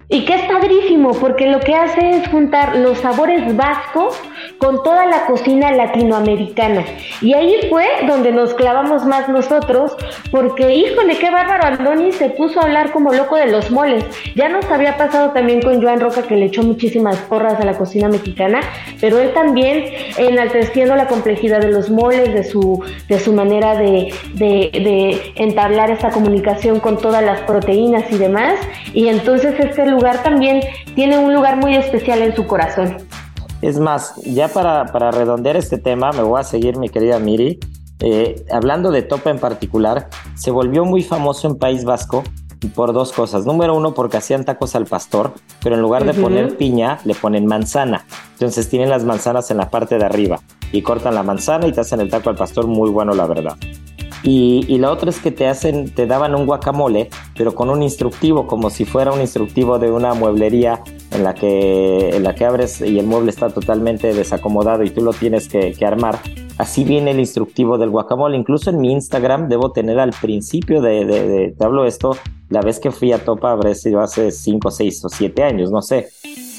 Y 0.10 0.26
que 0.26 0.34
es 0.34 0.42
padrísimo, 0.52 1.12
porque 1.12 1.46
lo 1.46 1.60
que 1.60 1.76
hace 1.76 2.18
es 2.18 2.28
juntar 2.30 2.76
los 2.78 2.98
sabores 2.98 3.56
vascos 3.56 4.20
con 4.58 4.84
toda 4.84 5.06
la 5.06 5.26
cocina 5.26 5.72
latinoamericana. 5.72 6.84
Y 7.22 7.34
ahí 7.34 7.56
fue 7.70 7.86
donde 8.08 8.32
nos 8.32 8.54
clavamos 8.54 9.06
más 9.06 9.30
nosotros, 9.30 9.96
porque 10.32 10.74
híjole, 10.74 11.18
qué 11.18 11.30
bárbaro, 11.30 11.66
Andoni 11.66 12.12
se 12.12 12.30
puso 12.30 12.60
a 12.60 12.64
hablar 12.64 12.92
como 12.92 13.14
loco 13.14 13.36
de 13.36 13.48
los 13.48 13.72
moles. 13.72 14.06
Ya 14.36 14.50
nos 14.50 14.66
había 14.66 14.98
pasado 14.98 15.32
también 15.32 15.62
con 15.62 15.82
Joan 15.82 16.00
Roca, 16.00 16.24
que 16.24 16.36
le 16.36 16.46
echó 16.46 16.64
muchísimas 16.64 17.18
porras 17.18 17.60
a 17.60 17.66
la 17.66 17.78
cocina 17.78 18.08
mexicana, 18.08 18.60
pero 19.02 19.20
él 19.20 19.34
también 19.34 19.86
enalteciendo 20.18 20.96
la 20.96 21.08
complejidad 21.08 21.60
de 21.60 21.72
los 21.72 21.90
moles, 21.90 22.34
de 22.34 22.44
su, 22.44 22.84
de 23.08 23.20
su 23.20 23.34
manera 23.34 23.76
de, 23.76 24.14
de, 24.34 24.70
de 24.74 25.34
entablar 25.36 25.92
esta 25.92 26.10
comunicación 26.10 26.80
con 26.80 26.98
todas 26.98 27.24
las 27.24 27.42
proteínas 27.42 28.10
y 28.12 28.18
demás. 28.18 28.56
Y 28.94 29.08
entonces 29.08 29.56
este 29.60 29.86
lugar 29.86 30.24
también 30.24 30.62
tiene 30.96 31.18
un 31.18 31.34
lugar 31.34 31.58
muy 31.58 31.76
especial 31.76 32.22
en 32.22 32.36
su 32.36 32.48
corazón. 32.48 32.98
Es 33.64 33.80
más, 33.80 34.16
ya 34.26 34.50
para, 34.50 34.88
para 34.88 35.10
redondear 35.12 35.56
este 35.56 35.78
tema, 35.78 36.12
me 36.12 36.22
voy 36.22 36.38
a 36.38 36.44
seguir, 36.44 36.78
mi 36.78 36.90
querida 36.90 37.18
Miri. 37.18 37.62
eh, 38.02 38.44
hablando 38.52 38.92
de 38.92 39.04
Topa 39.04 39.30
en 39.30 39.40
particular, 39.40 40.10
se 40.36 40.52
volvió 40.52 40.84
muy 40.84 41.02
famoso 41.02 41.48
en 41.48 41.56
País 41.56 41.86
Vasco 41.86 42.26
por 42.76 42.92
dos 42.92 43.14
cosas. 43.14 43.46
Número 43.46 43.74
uno, 43.74 43.94
porque 43.94 44.18
hacían 44.18 44.44
tacos 44.44 44.76
al 44.76 44.86
pastor, 44.86 45.32
pero 45.62 45.76
en 45.76 45.82
lugar 45.82 46.04
de 46.04 46.14
poner 46.14 46.58
piña, 46.58 47.00
le 47.06 47.16
ponen 47.16 47.46
manzana. 47.46 48.06
Entonces 48.34 48.68
tienen 48.68 48.90
las 48.90 49.06
manzanas 49.06 49.50
en 49.50 49.56
la 49.56 49.70
parte 49.70 49.98
de 49.98 50.04
arriba 50.04 50.42
y 50.74 50.82
cortan 50.82 51.16
la 51.16 51.24
manzana 51.24 51.66
y 51.66 51.72
te 51.72 51.80
hacen 51.80 52.02
el 52.02 52.10
taco 52.10 52.32
al 52.32 52.36
pastor 52.36 52.68
muy 52.68 52.90
bueno, 52.90 53.14
la 53.14 53.28
verdad. 53.28 53.56
Y, 54.24 54.66
y, 54.70 54.78
la 54.78 54.92
otra 54.92 55.10
es 55.10 55.20
que 55.20 55.32
te 55.32 55.48
hacen, 55.48 55.94
te 55.94 56.08
daban 56.08 56.34
un 56.34 56.46
guacamole, 56.46 57.10
pero 57.36 57.54
con 57.54 57.70
un 57.70 57.84
instructivo, 57.84 58.48
como 58.48 58.70
si 58.70 58.86
fuera 58.86 59.12
un 59.12 59.20
instructivo 59.20 59.80
de 59.80 59.92
una 59.92 60.14
mueblería 60.14 60.82
en 61.12 61.24
la 61.26 61.34
que, 61.34 62.16
en 62.16 62.24
la 62.24 62.34
que 62.34 62.46
abres 62.46 62.80
y 62.80 63.00
el 63.00 63.06
mueble 63.06 63.32
está 63.32 63.50
totalmente 63.50 64.14
desacomodado 64.14 64.84
y 64.84 64.92
tú 64.92 65.02
lo 65.02 65.12
tienes 65.12 65.50
que, 65.50 65.76
armar. 65.86 66.20
Así 66.58 66.86
viene 66.86 67.12
el 67.12 67.20
instructivo 67.20 67.78
del 67.78 67.90
guacamole. 67.90 68.38
Incluso 68.38 68.70
en 68.70 68.80
mi 68.80 68.94
Instagram 68.94 69.50
debo 69.50 69.74
tener 69.74 70.00
al 70.00 70.12
principio 70.12 70.82
de, 70.82 71.04
de, 71.04 71.28
de 71.28 71.52
te 71.52 71.66
hablo 71.66 71.86
esto, 71.86 72.16
la 72.50 72.62
vez 72.62 72.80
que 72.80 72.92
fui 72.92 73.12
a 73.12 73.24
Topa 73.24 73.52
habré 73.52 73.76
sido 73.76 74.00
hace 74.00 74.32
5, 74.32 74.72
6 74.72 75.06
o 75.06 75.10
7 75.10 75.44
años, 75.44 75.72
no 75.72 75.82
sé. 75.82 76.10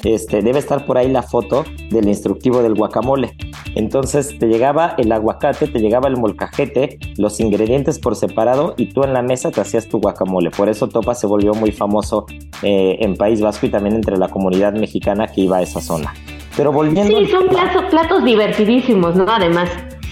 Este, 0.05 0.43
debe 0.43 0.59
estar 0.59 0.85
por 0.85 0.99
ahí 0.99 1.11
la 1.11 1.23
foto 1.23 1.64
del 1.90 2.09
instructivo 2.09 2.62
del 2.62 2.75
guacamole. 2.75 3.37
Entonces 3.75 4.38
te 4.38 4.47
llegaba 4.47 4.95
el 4.99 5.11
aguacate, 5.11 5.67
te 5.67 5.81
llegaba 5.81 6.09
el 6.09 6.17
molcajete, 6.17 6.99
los 7.17 7.40
ingredientes 7.40 7.99
por 7.99 8.14
separado 8.14 8.75
y 8.77 8.87
tú 8.93 9.03
en 9.03 9.12
la 9.12 9.23
mesa 9.23 9.51
te 9.51 9.61
hacías 9.61 9.88
tu 9.88 10.01
guacamole. 10.01 10.51
Por 10.51 10.69
eso 10.69 10.88
Topa 10.88 11.14
se 11.14 11.27
volvió 11.27 11.55
muy 11.55 11.73
famoso 11.73 12.27
eh, 12.62 12.99
en 13.01 13.17
País 13.17 13.40
Vasco 13.40 13.67
y 13.67 13.71
también 13.71 13.97
entre 13.97 14.17
la 14.17 14.29
comunidad 14.29 14.75
mexicana 14.75 15.27
que 15.27 15.43
iba 15.43 15.57
a 15.57 15.62
esa 15.62 15.81
zona. 15.81 16.14
Pero 16.57 16.71
volviendo... 16.71 17.19
Sí, 17.19 17.27
son 17.27 17.49
platos, 17.49 17.85
platos 17.90 18.25
divertidísimos, 18.25 19.17
¿no? 19.17 19.25
Además. 19.29 19.71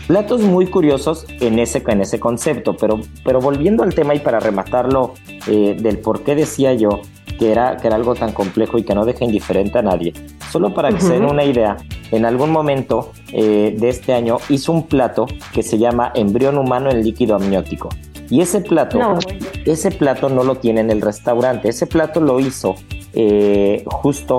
Platos 0.08 0.40
muy 0.40 0.66
curiosos 0.66 1.26
en 1.40 1.60
ese, 1.60 1.82
en 1.86 2.00
ese 2.00 2.18
concepto, 2.18 2.76
pero, 2.76 3.00
pero 3.24 3.40
volviendo 3.40 3.84
al 3.84 3.94
tema 3.94 4.14
y 4.14 4.18
para 4.18 4.40
rematarlo 4.40 5.14
eh, 5.46 5.76
del 5.78 5.98
por 5.98 6.22
qué 6.22 6.34
decía 6.34 6.74
yo 6.74 7.00
que 7.42 7.50
era, 7.50 7.76
que 7.76 7.88
era 7.88 7.96
algo 7.96 8.14
tan 8.14 8.30
complejo 8.30 8.78
y 8.78 8.84
que 8.84 8.94
no 8.94 9.04
deja 9.04 9.24
indiferente 9.24 9.76
a 9.76 9.82
nadie. 9.82 10.12
Solo 10.52 10.72
para 10.72 10.90
que 10.90 11.00
se 11.00 11.14
den 11.14 11.24
una 11.24 11.42
idea, 11.42 11.76
en 12.12 12.24
algún 12.24 12.50
momento 12.50 13.10
eh, 13.32 13.74
de 13.76 13.88
este 13.88 14.12
año 14.12 14.36
hizo 14.48 14.70
un 14.70 14.86
plato 14.86 15.26
que 15.52 15.64
se 15.64 15.76
llama 15.76 16.12
embrión 16.14 16.56
humano 16.56 16.88
en 16.88 17.02
líquido 17.02 17.34
amniótico. 17.34 17.88
Y 18.30 18.42
ese 18.42 18.60
plato, 18.60 18.96
no. 18.96 19.18
ese 19.64 19.90
plato 19.90 20.28
no 20.28 20.44
lo 20.44 20.54
tiene 20.54 20.82
en 20.82 20.90
el 20.92 21.00
restaurante, 21.00 21.68
ese 21.68 21.88
plato 21.88 22.20
lo 22.20 22.38
hizo 22.38 22.76
eh, 23.12 23.82
justo 23.86 24.38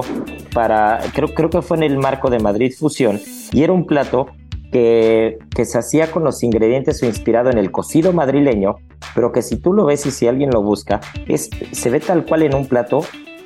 para, 0.54 1.02
creo, 1.14 1.34
creo 1.34 1.50
que 1.50 1.62
fue 1.62 1.76
en 1.76 1.84
el 1.84 1.98
marco 1.98 2.30
de 2.30 2.40
Madrid 2.40 2.72
Fusión, 2.74 3.20
y 3.52 3.64
era 3.64 3.74
un 3.74 3.86
plato 3.86 4.28
que, 4.72 5.40
que, 5.54 5.66
se 5.66 5.78
hacía 5.78 6.10
con 6.10 6.24
los 6.24 6.42
ingredientes 6.42 7.04
o 7.04 7.06
inspirado 7.06 7.50
en 7.50 7.58
el 7.58 7.70
cocido 7.70 8.14
madrileño, 8.14 8.78
pero 9.14 9.32
que 9.32 9.42
si 9.42 9.58
tú 9.58 9.74
lo 9.74 9.86
ves 9.86 10.06
y 10.06 10.12
si 10.12 10.28
alguien 10.28 10.52
lo 10.52 10.62
busca, 10.62 11.02
es, 11.28 11.50
se 11.72 11.90
ve 11.90 12.00
tal 12.00 12.26
cual 12.26 12.44
en 12.44 12.56
un 12.56 12.68
plato 12.68 13.06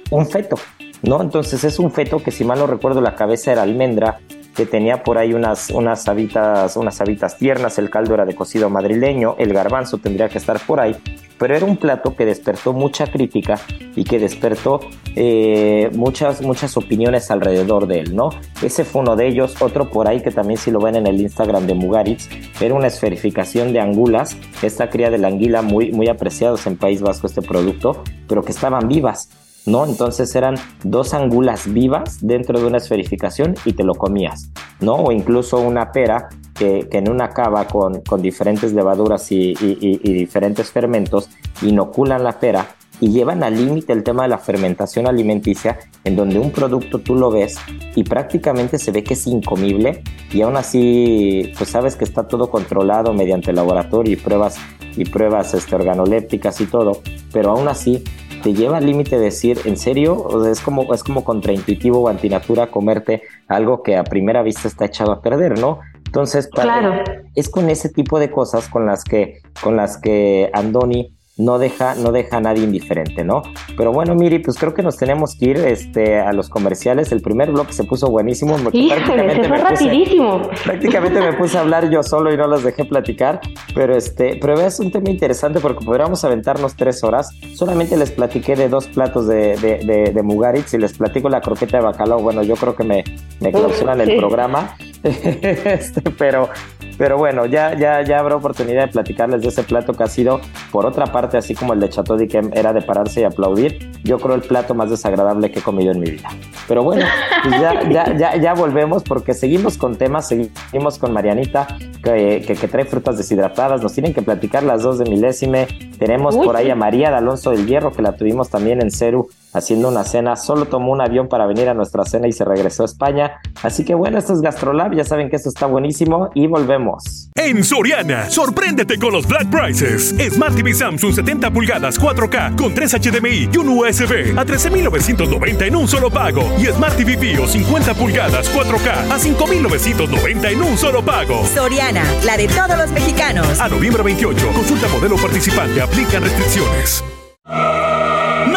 un 0.10 0.26
feto, 0.26 0.58
¿no? 1.04 1.22
Entonces 1.22 1.64
es 1.64 1.80
un 1.80 1.92
feto 1.92 2.24
que 2.24 2.32
si 2.32 2.44
mal 2.44 2.60
no 2.60 2.68
recuerdo 2.68 3.02
la 3.02 3.16
cabeza 3.16 3.52
era 3.52 3.64
almendra, 3.64 4.20
que 4.58 4.66
tenía 4.66 5.04
por 5.04 5.20
ahí 5.20 5.36
unas, 5.36 5.70
unas, 5.70 6.08
habitas, 6.08 6.76
unas 6.78 7.00
habitas 7.00 7.38
tiernas, 7.38 7.78
el 7.78 7.92
caldo 7.92 8.16
era 8.16 8.26
de 8.26 8.34
cocido 8.34 8.72
madrileño, 8.72 9.36
el 9.38 9.54
garbanzo 9.54 10.00
tendría 10.00 10.30
que 10.30 10.40
estar 10.40 10.60
por 10.60 10.80
ahí, 10.80 10.96
pero 11.38 11.56
era 11.56 11.64
un 11.64 11.78
plato 11.78 12.16
que 12.16 12.26
despertó 12.26 12.74
mucha 12.74 13.06
crítica 13.06 13.60
y 13.96 14.04
que 14.04 14.18
despertó 14.18 14.80
eh, 15.16 15.92
muchas, 15.94 16.42
muchas 16.42 16.76
opiniones 16.76 17.30
alrededor 17.30 17.86
de 17.86 18.00
él, 18.00 18.16
¿no? 18.16 18.32
Ese 18.64 18.84
fue 18.84 19.02
uno 19.02 19.16
de 19.16 19.28
ellos, 19.28 19.62
otro 19.62 19.92
por 19.92 20.08
ahí 20.08 20.22
que 20.22 20.32
también 20.32 20.58
si 20.58 20.72
lo 20.72 20.80
ven 20.80 20.96
en 20.96 21.06
el 21.06 21.22
Instagram 21.22 21.68
de 21.68 21.76
Mugaritz, 21.76 22.28
era 22.60 22.74
una 22.74 22.88
esferificación 22.88 23.74
de 23.74 23.80
angulas, 23.80 24.36
esta 24.64 24.90
cría 24.90 25.12
de 25.12 25.20
la 25.20 25.28
anguila 25.28 25.62
muy, 25.62 25.92
muy 25.92 26.10
apreciados 26.10 26.66
en 26.66 26.78
País 26.78 27.00
Vasco 27.04 27.28
este 27.28 27.44
producto, 27.44 28.02
pero 28.28 28.42
que 28.42 28.52
estaban 28.52 28.88
vivas, 28.88 29.30
¿no? 29.68 29.86
Entonces 29.86 30.34
eran 30.36 30.56
dos 30.84 31.14
angulas 31.14 31.72
vivas 31.72 32.26
dentro 32.26 32.60
de 32.60 32.66
una 32.66 32.78
esferificación 32.78 33.54
y 33.66 33.74
te 33.74 33.84
lo 33.84 33.94
comías, 33.94 34.50
¿no? 34.80 34.96
O 34.96 35.12
incluso 35.12 35.60
una 35.60 35.92
pera 35.92 36.30
que, 36.56 36.88
que 36.90 36.98
en 36.98 37.12
una 37.12 37.30
cava 37.30 37.68
con, 37.68 38.02
con 38.02 38.22
diferentes 38.22 38.74
levaduras 38.74 39.32
y, 39.32 39.52
y, 39.52 39.78
y, 39.80 40.02
y, 40.04 40.14
diferentes 40.14 40.72
fermentos 40.72 41.30
inoculan 41.62 42.24
la 42.24 42.40
pera 42.40 42.77
y 43.00 43.10
llevan 43.10 43.44
al 43.44 43.56
límite 43.56 43.94
el 43.94 44.04
tema 44.04 44.24
de 44.24 44.30
la 44.30 44.38
fermentación 44.38 45.08
alimenticia, 45.08 45.78
en 46.04 46.16
donde 46.16 46.40
un 46.40 46.52
producto 46.52 47.00
tú 47.00 47.16
lo 47.16 47.32
ves 47.32 47.58
y 47.96 48.04
prácticamente 48.04 48.80
se 48.80 48.92
ve 48.92 49.04
que 49.04 49.14
es 49.14 49.28
incomible 49.28 50.04
y 50.32 50.42
aún 50.42 50.58
así, 50.58 51.52
pues 51.58 51.70
sabes 51.70 51.96
que 51.96 52.04
está 52.04 52.28
todo 52.28 52.50
controlado 52.50 53.14
mediante 53.14 53.54
laboratorio 53.54 54.14
y 54.14 54.16
pruebas 54.16 54.58
y 54.96 55.06
pruebas 55.06 55.54
este, 55.54 55.76
organolépticas 55.76 56.60
y 56.62 56.66
todo, 56.66 57.02
pero 57.32 57.52
aún 57.52 57.68
así 57.68 58.04
te 58.42 58.54
lleva 58.54 58.78
al 58.78 58.86
límite 58.86 59.18
decir, 59.20 59.60
¿en 59.66 59.78
serio? 59.78 60.16
O 60.16 60.44
sea, 60.44 60.52
es 60.52 60.62
como, 60.62 60.94
es 60.94 61.04
como 61.04 61.24
contraintuitivo 61.24 62.00
o 62.00 62.08
antinatura 62.08 62.68
comerte 62.68 63.24
algo 63.48 63.84
que 63.84 63.98
a 63.98 64.04
primera 64.04 64.42
vista 64.42 64.68
está 64.68 64.86
echado 64.86 65.12
a 65.12 65.22
perder, 65.22 65.60
¿no? 65.60 65.80
Entonces, 66.06 66.48
para, 66.48 66.80
claro. 66.80 67.04
es 67.36 67.50
con 67.50 67.70
ese 67.70 67.90
tipo 67.90 68.20
de 68.20 68.32
cosas 68.32 68.70
con 68.70 68.86
las 68.86 69.04
que, 69.04 69.42
con 69.62 69.76
las 69.76 69.98
que 69.98 70.50
Andoni 70.54 71.17
no 71.38 71.60
deja, 71.60 71.96
no 71.96 72.12
deja 72.12 72.38
a 72.38 72.42
nadie 72.42 72.64
indiferente, 72.64 73.24
¿no? 73.24 73.44
Pero 73.76 73.92
bueno, 73.92 74.16
Miri, 74.16 74.40
pues 74.40 74.58
creo 74.58 74.74
que 74.74 74.82
nos 74.82 74.98
tenemos 74.98 75.36
que 75.36 75.46
ir 75.50 75.58
este, 75.58 76.20
a 76.20 76.34
los 76.34 76.50
comerciales. 76.50 77.12
El 77.12 77.22
primer 77.22 77.52
bloque 77.52 77.74
se 77.74 77.84
puso 77.84 78.08
buenísimo. 78.10 78.58
Híjole, 78.74 79.24
prácticamente 79.24 79.44
se 79.44 79.48
fue 79.48 79.58
me 79.58 79.64
rapidísimo. 79.64 80.42
Puse, 80.42 80.64
prácticamente 80.64 81.22
me 81.22 81.34
puse 81.34 81.58
a 81.58 81.62
hablar 81.62 81.90
yo 81.90 82.02
solo 82.04 82.34
y 82.34 82.38
no 82.38 82.48
los 82.48 82.64
dejé 82.64 82.86
platicar. 82.86 83.40
Pero 83.76 83.96
este, 83.96 84.38
pero 84.42 84.60
es 84.60 84.80
un 84.80 84.92
tema 84.92 85.10
interesante 85.10 85.60
porque 85.60 85.86
podríamos 85.86 86.24
aventarnos 86.24 86.76
tres 86.76 87.04
horas. 87.04 87.30
Solamente 87.54 87.96
les 87.98 88.12
platiqué 88.12 88.56
de 88.56 88.70
dos 88.70 88.88
platos 88.88 89.28
de, 89.28 89.58
de, 89.58 89.78
de, 89.86 90.12
de 90.12 90.24
Mugaritz 90.24 90.74
y 90.74 90.78
les 90.78 90.98
platico 90.98 91.30
la 91.30 91.42
croqueta 91.42 91.78
de 91.78 91.84
bacalao. 91.84 92.20
Bueno, 92.20 92.42
yo 92.42 92.56
creo 92.56 92.76
que 92.76 92.84
me, 92.84 93.04
me 93.40 93.52
clausuran 93.52 94.02
el 94.02 94.18
programa. 94.18 94.76
este, 95.04 96.02
pero, 96.18 96.50
pero 96.98 97.18
bueno, 97.18 97.46
ya, 97.46 97.78
ya, 97.78 98.02
ya 98.02 98.20
habrá 98.20 98.36
oportunidad 98.36 98.86
de 98.86 98.92
platicarles 98.92 99.42
de 99.42 99.50
ese 99.50 99.64
plato 99.64 99.94
que 99.94 100.04
ha 100.04 100.08
sido, 100.08 100.42
por 100.72 100.86
otra 100.86 101.06
parte, 101.08 101.38
así 101.38 101.54
como 101.56 101.74
el 101.74 101.80
de 101.80 101.90
Chateau 101.90 102.18
que 102.18 102.42
era 102.54 102.74
de 102.74 102.82
pararse 102.82 103.22
y 103.22 103.24
aplaudir, 103.24 103.92
yo 104.04 104.18
creo 104.18 104.36
el 104.36 104.42
plato 104.42 104.74
más 104.74 104.90
desagradable 104.90 105.52
que 105.52 105.60
he 105.60 105.62
comido 105.62 105.92
en 105.92 106.00
mi 106.00 106.12
vida. 106.12 106.30
Pero 106.68 106.84
bueno, 106.84 107.06
pues 107.44 107.62
ya, 107.62 107.82
ya, 107.90 108.18
ya, 108.18 108.36
ya 108.36 108.54
volvemos 108.54 109.04
porque 109.04 109.34
seguimos 109.34 109.78
con 109.78 109.96
temas, 109.96 110.28
seguimos 110.28 110.98
con 110.98 111.14
Marianita, 111.14 111.68
que, 112.04 112.44
que, 112.46 112.56
que, 112.56 112.68
trae 112.68 112.86
frutas 112.86 113.18
deshidratadas, 113.18 113.82
nos 113.82 113.94
tienen 113.94 114.14
que 114.14 114.22
platicar 114.22 114.64
las 114.64 114.84
dos 114.84 114.98
de 114.98 115.06
milésime. 115.06 115.68
Tenemos 116.00 116.36
Uy. 116.36 116.46
por 116.46 116.56
ahí 116.56 116.70
a 116.70 116.76
María 116.76 117.10
de 117.10 117.18
Alonso 117.18 117.52
del 117.52 117.68
Hierro, 117.68 117.92
que 117.92 118.02
la 118.02 118.16
tuvimos 118.16 118.50
también 118.50 118.82
en 118.82 118.92
Ceru 118.92 119.30
haciendo 119.58 119.90
una 119.90 120.04
cena, 120.04 120.36
solo 120.36 120.66
tomó 120.66 120.92
un 120.92 121.02
avión 121.02 121.28
para 121.28 121.46
venir 121.46 121.70
a 121.70 121.74
nuestra 121.74 122.06
cena 122.06 122.28
y 122.28 122.32
se 122.32 122.46
regresó 122.46 122.84
a 122.84 122.86
España. 122.86 123.40
Así 123.64 123.84
que 123.84 123.96
bueno, 123.96 124.18
esto 124.18 124.34
es 124.34 124.42
Gastrolab, 124.42 124.94
ya 124.94 125.04
saben 125.04 125.30
que 125.30 125.36
esto 125.36 125.50
está 125.50 125.66
buenísimo 125.66 126.30
y 126.34 126.48
volvemos. 126.48 127.30
En 127.36 127.64
Soriana, 127.64 128.30
sorpréndete 128.30 128.98
con 128.98 129.14
los 129.14 129.28
Black 129.28 129.50
Prices. 129.50 130.16
Smart 130.32 130.56
TV 130.56 130.74
Samsung 130.74 131.14
70 131.14 131.52
pulgadas 131.52 132.00
4K 132.00 132.56
con 132.56 132.74
3 132.74 132.94
HDMI 132.94 133.50
y 133.52 133.58
un 133.58 133.70
USB 133.70 134.38
a 134.38 134.46
13.990 134.46 135.68
en 135.68 135.76
un 135.76 135.88
solo 135.88 136.10
pago. 136.10 136.44
Y 136.58 136.66
Smart 136.66 136.96
TV 136.96 137.16
Bio 137.16 137.48
50 137.48 137.94
pulgadas 137.94 138.52
4K 138.56 139.12
a 139.12 139.18
5.990 139.18 140.52
en 140.52 140.62
un 140.62 140.78
solo 140.78 141.04
pago. 141.04 141.46
Soriana, 141.46 142.04
la 142.26 142.38
de 142.38 142.48
todos 142.48 142.78
los 142.78 142.92
mexicanos. 142.92 143.60
A 143.60 143.68
noviembre 143.68 144.04
28, 144.04 144.48
consulta 144.54 144.88
modelo 144.90 145.16
participante, 145.18 145.82
aplican 145.82 146.24
restricciones. 146.24 147.04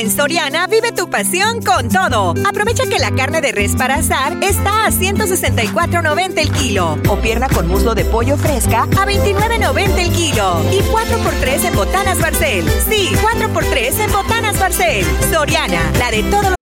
En 0.00 0.10
Soriana 0.10 0.66
vive 0.66 0.92
tu 0.92 1.10
pasión 1.10 1.60
con 1.60 1.90
todo. 1.90 2.32
Aprovecha 2.48 2.84
que 2.84 2.98
la 2.98 3.14
carne 3.14 3.42
de 3.42 3.52
res 3.52 3.76
para 3.76 3.96
asar 3.96 4.34
está 4.42 4.86
a 4.86 4.90
164.90 4.90 6.38
el 6.38 6.50
kilo 6.52 6.96
o 7.06 7.16
pierna 7.16 7.50
con 7.50 7.68
muslo 7.68 7.94
de 7.94 8.06
pollo 8.06 8.38
fresca 8.38 8.84
a 8.84 9.04
29.90 9.06 9.98
el 9.98 10.10
kilo 10.10 10.62
y 10.72 10.80
4x3 10.80 11.64
en 11.66 11.74
botanas 11.74 12.18
Barcel. 12.18 12.64
Sí, 12.88 13.10
4x3 13.14 14.00
en 14.00 14.12
botanas 14.12 14.58
Barcel. 14.58 15.04
Soriana, 15.30 15.92
la 15.98 16.10
de 16.10 16.22
todo 16.30 16.54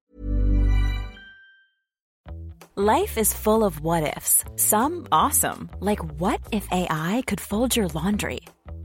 Life 2.74 3.20
is 3.20 3.32
full 3.32 3.62
of 3.62 3.80
what 3.82 4.02
ifs. 4.02 4.44
Some 4.56 5.06
awesome, 5.12 5.70
like 5.78 6.02
what 6.18 6.40
if 6.50 6.66
AI 6.72 7.22
could 7.28 7.40
fold 7.40 7.76
your 7.76 7.86
laundry? 7.94 8.40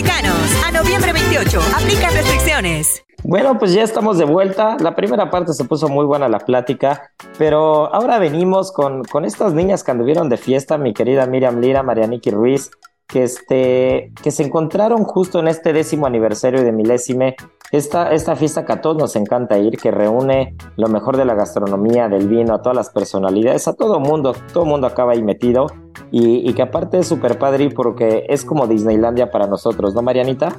Mexicanos, 0.00 0.64
a 0.64 0.72
noviembre 0.72 1.12
28, 1.12 1.60
aplican 1.76 2.14
restricciones. 2.14 3.04
Bueno, 3.22 3.58
pues 3.58 3.74
ya 3.74 3.82
estamos 3.82 4.16
de 4.16 4.24
vuelta. 4.24 4.76
La 4.80 4.96
primera 4.96 5.30
parte 5.30 5.52
se 5.52 5.64
puso 5.64 5.88
muy 5.88 6.06
buena 6.06 6.28
la 6.28 6.38
plática, 6.38 7.12
pero 7.36 7.94
ahora 7.94 8.18
venimos 8.18 8.72
con, 8.72 9.04
con 9.04 9.26
estas 9.26 9.52
niñas 9.52 9.84
que 9.84 9.90
anduvieron 9.90 10.30
de 10.30 10.38
fiesta, 10.38 10.78
mi 10.78 10.94
querida 10.94 11.26
Miriam 11.26 11.60
Lira, 11.60 11.82
Marianiki 11.82 12.30
Ruiz, 12.30 12.70
que, 13.10 13.24
este, 13.24 14.12
que 14.22 14.30
se 14.30 14.44
encontraron 14.44 15.04
justo 15.04 15.40
en 15.40 15.48
este 15.48 15.72
décimo 15.72 16.06
aniversario 16.06 16.62
de 16.62 16.72
Milésime, 16.72 17.36
esta, 17.72 18.12
esta 18.12 18.36
fiesta 18.36 18.64
que 18.64 18.72
a 18.72 18.80
todos 18.80 18.96
nos 18.96 19.16
encanta 19.16 19.58
ir, 19.58 19.76
que 19.76 19.90
reúne 19.90 20.54
lo 20.76 20.88
mejor 20.88 21.16
de 21.16 21.24
la 21.24 21.34
gastronomía, 21.34 22.08
del 22.08 22.28
vino, 22.28 22.54
a 22.54 22.62
todas 22.62 22.76
las 22.76 22.90
personalidades, 22.90 23.68
a 23.68 23.74
todo 23.74 24.00
mundo, 24.00 24.34
todo 24.52 24.64
mundo 24.64 24.86
acaba 24.86 25.12
ahí 25.12 25.22
metido, 25.22 25.66
y, 26.10 26.48
y 26.48 26.52
que 26.54 26.62
aparte 26.62 26.98
es 26.98 27.08
súper 27.08 27.38
padre 27.38 27.70
porque 27.70 28.26
es 28.28 28.44
como 28.44 28.66
Disneylandia 28.66 29.30
para 29.30 29.46
nosotros, 29.46 29.94
¿no, 29.94 30.02
Marianita? 30.02 30.56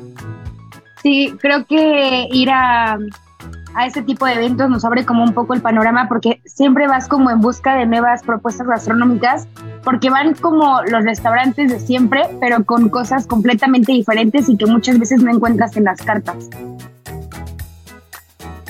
Sí, 1.02 1.34
creo 1.40 1.66
que 1.66 2.28
ir 2.32 2.50
a, 2.50 2.98
a 3.74 3.86
ese 3.86 4.02
tipo 4.02 4.26
de 4.26 4.34
eventos 4.34 4.70
nos 4.70 4.84
abre 4.86 5.06
como 5.06 5.24
un 5.24 5.34
poco 5.34 5.54
el 5.54 5.62
panorama 5.62 6.08
porque 6.08 6.42
siempre 6.46 6.88
vas 6.88 7.08
como 7.08 7.30
en 7.30 7.40
busca 7.40 7.76
de 7.76 7.86
nuevas 7.86 8.24
propuestas 8.24 8.68
gastronómicas 8.68 9.48
porque 9.84 10.10
van 10.10 10.34
como 10.36 10.82
los 10.84 11.04
restaurantes 11.04 11.72
de 11.72 11.80
siempre, 11.80 12.24
pero 12.40 12.64
con 12.66 12.90
cosas 12.90 13.28
completamente 13.28 13.92
diferentes 13.92 14.50
y 14.50 14.58
que 14.58 14.66
muchas 14.66 15.00
veces 15.00 15.22
no 15.22 15.32
encuentras 15.32 15.76
en 15.78 15.86
las 15.86 16.02
cartas. 16.02 16.50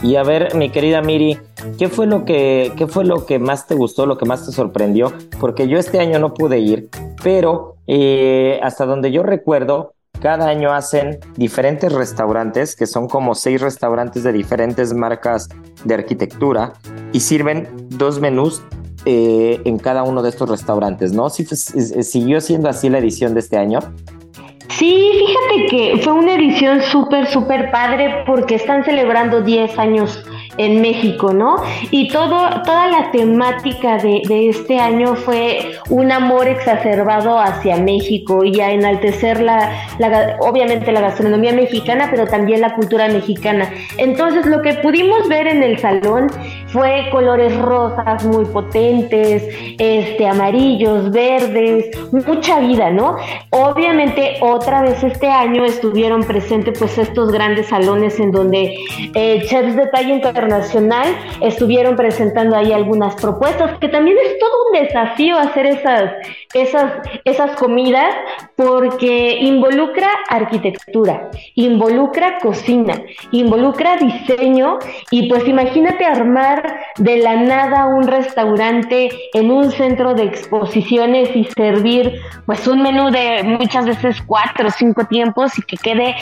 Y 0.04 0.16
a 0.16 0.24
ver, 0.24 0.56
mi 0.56 0.72
querida 0.72 1.02
Miri, 1.02 1.38
¿qué 1.78 1.88
fue 1.88 2.08
lo 2.08 2.26
que, 2.26 2.74
qué 2.76 2.88
fue 2.88 3.06
lo 3.06 3.26
que 3.28 3.38
más 3.38 3.68
te 3.68 3.76
gustó, 3.76 4.08
lo 4.08 4.18
que 4.18 4.26
más 4.26 4.46
te 4.46 4.52
sorprendió? 4.52 5.14
Porque 5.40 5.68
yo 5.68 5.78
este 5.78 6.00
año 6.00 6.18
no 6.18 6.34
pude 6.34 6.58
ir, 6.58 6.90
pero 7.24 7.76
eh, 7.86 8.60
hasta 8.64 8.88
donde 8.88 9.12
yo 9.12 9.22
recuerdo, 9.22 9.94
cada 10.22 10.48
año 10.48 10.72
hacen 10.72 11.20
diferentes 11.36 11.92
restaurantes, 11.92 12.76
que 12.76 12.86
son 12.86 13.08
como 13.08 13.36
seis 13.36 13.60
restaurantes 13.60 14.24
de 14.24 14.32
diferentes 14.32 14.94
marcas 14.94 15.50
de 15.84 15.94
arquitectura, 15.94 16.74
y 17.12 17.20
sirven 17.20 17.68
dos 17.90 18.20
menús 18.20 18.62
eh, 19.06 19.60
en 19.66 19.80
cada 19.80 20.04
uno 20.04 20.22
de 20.22 20.30
estos 20.30 20.48
restaurantes, 20.50 21.12
¿no? 21.12 21.30
¿Sí, 21.30 21.46
¿Siguió 21.46 22.40
siendo 22.40 22.70
así 22.70 22.88
la 22.90 23.00
edición 23.00 23.34
de 23.34 23.40
este 23.40 23.58
año? 23.58 23.80
Sí, 24.70 25.12
fíjate 25.14 25.66
que 25.70 26.02
fue 26.04 26.14
una 26.14 26.36
edición 26.36 26.82
súper, 26.82 27.28
súper 27.28 27.72
padre 27.72 28.24
porque 28.26 28.56
están 28.56 28.86
celebrando 28.86 29.42
10 29.42 29.78
años 29.78 30.24
en 30.58 30.82
México, 30.82 31.34
¿no? 31.34 31.58
Y 31.92 32.10
todo, 32.10 32.62
toda 32.64 32.88
la 32.88 33.12
temática 33.12 33.98
de, 33.98 34.22
de, 34.28 34.50
este 34.50 34.80
año 34.80 35.16
fue 35.16 35.74
un 35.90 36.12
amor 36.12 36.48
exacerbado 36.48 37.40
hacia 37.40 37.78
México 37.78 38.44
y 38.44 38.60
a 38.60 38.72
enaltecer 38.72 39.42
la, 39.42 39.72
la, 40.00 40.38
obviamente 40.40 40.92
la 40.92 41.02
gastronomía 41.02 41.54
mexicana, 41.54 42.08
pero 42.12 42.28
también 42.28 42.62
la 42.62 42.76
cultura 42.76 43.08
mexicana. 43.08 43.72
Entonces 43.98 44.46
lo 44.46 44.62
que 44.62 44.74
pudimos 44.76 45.28
ver 45.30 45.48
en 45.48 45.64
el 45.64 45.80
salón 45.80 46.28
fue 46.72 47.10
colores 47.12 47.58
rosas 47.58 48.24
muy 48.26 48.46
potentes, 48.46 49.44
este, 49.78 50.28
amarillos, 50.28 51.12
verdes, 51.12 51.90
mucha 52.12 52.60
vida, 52.60 52.90
¿no? 52.92 53.18
Obviamente 53.50 54.38
otra 54.42 54.82
vez 54.82 55.04
este 55.04 55.28
año 55.28 55.66
estuvieron 55.66 56.24
presentes 56.24 56.78
pues 56.80 56.98
estos 56.98 57.32
grandes 57.32 57.68
salones 57.68 58.20
en 58.20 58.32
donde 58.32 58.76
eh, 59.16 59.44
chefs 59.48 59.76
de 59.76 59.88
talla 59.88 60.14
internacional 60.14 61.08
estuvieron 61.42 61.96
presentando 61.96 62.56
ahí 62.56 62.72
algunas 62.72 63.16
propuestas, 63.16 63.78
que 63.80 63.90
también 63.90 64.18
es 64.26 64.40
todo 64.40 64.52
un 64.68 64.82
desafío 64.82 65.38
hacer 65.38 65.66
esas, 65.66 66.14
esas, 66.54 66.94
esas 67.26 67.56
comidas 67.56 68.14
porque 68.56 69.38
involucra 69.42 70.10
arquitectura, 70.30 71.30
involucra 71.56 72.40
cocina, 72.40 73.02
involucra 73.32 73.98
diseño 73.98 74.80
y 75.10 75.30
pues 75.30 75.48
imagínate 75.48 76.06
armar 76.06 76.80
de 76.98 77.18
la 77.18 77.36
nada 77.36 77.88
un 77.88 78.08
restaurante 78.08 79.10
en 79.34 79.52
un 79.52 79.72
centro 79.72 80.14
de 80.14 80.24
exposiciones 80.24 81.36
y 81.36 81.46
servir 81.46 82.20
pues 82.46 82.68
un 82.68 82.82
menú 82.82 83.10
de 83.12 83.44
muchas 83.44 83.86
veces 83.86 84.22
cuatro 84.26 84.68
o 84.68 84.72
cinco 84.72 85.06
tiempos 85.06 85.58
y 85.58 85.62
que 85.62 85.78
quede 85.78 86.16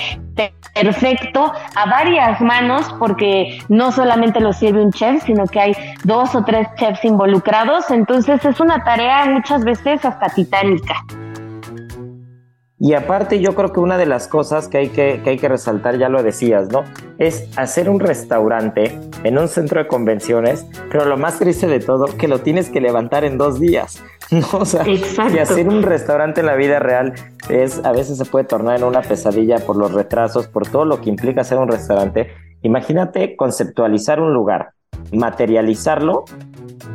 perfecto 0.73 1.51
a 1.75 1.85
varias 1.89 2.39
manos 2.41 2.93
porque 2.99 3.59
no 3.69 3.91
solamente 3.91 4.39
lo 4.39 4.53
sirve 4.53 4.81
un 4.81 4.91
chef, 4.91 5.23
sino 5.25 5.45
que 5.45 5.59
hay 5.59 5.75
dos 6.03 6.35
o 6.35 6.43
tres 6.43 6.67
chefs 6.77 7.03
involucrados, 7.03 7.89
entonces 7.91 8.43
es 8.45 8.59
una 8.59 8.83
tarea 8.83 9.25
muchas 9.25 9.63
veces 9.63 10.03
hasta 10.05 10.29
titánica. 10.29 11.03
Y 12.81 12.93
aparte 12.93 13.41
yo 13.41 13.55
creo 13.55 13.73
que 13.73 13.81
una 13.81 13.97
de 13.97 14.05
las 14.05 14.29
cosas 14.29 14.69
que 14.69 14.77
hay 14.77 14.89
que, 14.89 15.21
que 15.21 15.31
hay 15.31 15.37
que 15.37 15.49
resaltar, 15.49 15.97
ya 15.97 16.07
lo 16.07 16.23
decías, 16.23 16.69
¿no? 16.69 16.85
Es 17.17 17.49
hacer 17.57 17.89
un 17.89 17.99
restaurante 17.99 18.97
en 19.23 19.37
un 19.37 19.49
centro 19.49 19.81
de 19.81 19.87
convenciones, 19.87 20.65
pero 20.89 21.03
lo 21.03 21.17
más 21.17 21.39
triste 21.39 21.67
de 21.67 21.81
todo, 21.81 22.05
que 22.05 22.29
lo 22.29 22.39
tienes 22.39 22.69
que 22.69 22.79
levantar 22.79 23.25
en 23.25 23.37
dos 23.37 23.59
días. 23.59 24.01
¿no? 24.31 24.45
O 24.53 24.65
sea, 24.65 24.83
Exacto. 24.85 25.35
y 25.35 25.39
hacer 25.39 25.67
un 25.67 25.83
restaurante 25.83 26.39
en 26.39 26.45
la 26.45 26.55
vida 26.55 26.79
real 26.79 27.13
es, 27.49 27.83
a 27.83 27.91
veces 27.91 28.17
se 28.17 28.25
puede 28.25 28.45
tornar 28.45 28.77
en 28.77 28.85
una 28.85 29.01
pesadilla 29.01 29.57
por 29.59 29.75
los 29.75 29.91
retrasos, 29.91 30.47
por 30.47 30.65
todo 30.65 30.85
lo 30.85 31.01
que 31.01 31.09
implica 31.09 31.41
hacer 31.41 31.57
un 31.57 31.67
restaurante. 31.67 32.31
Imagínate 32.61 33.35
conceptualizar 33.35 34.21
un 34.21 34.33
lugar, 34.33 34.71
materializarlo 35.11 36.23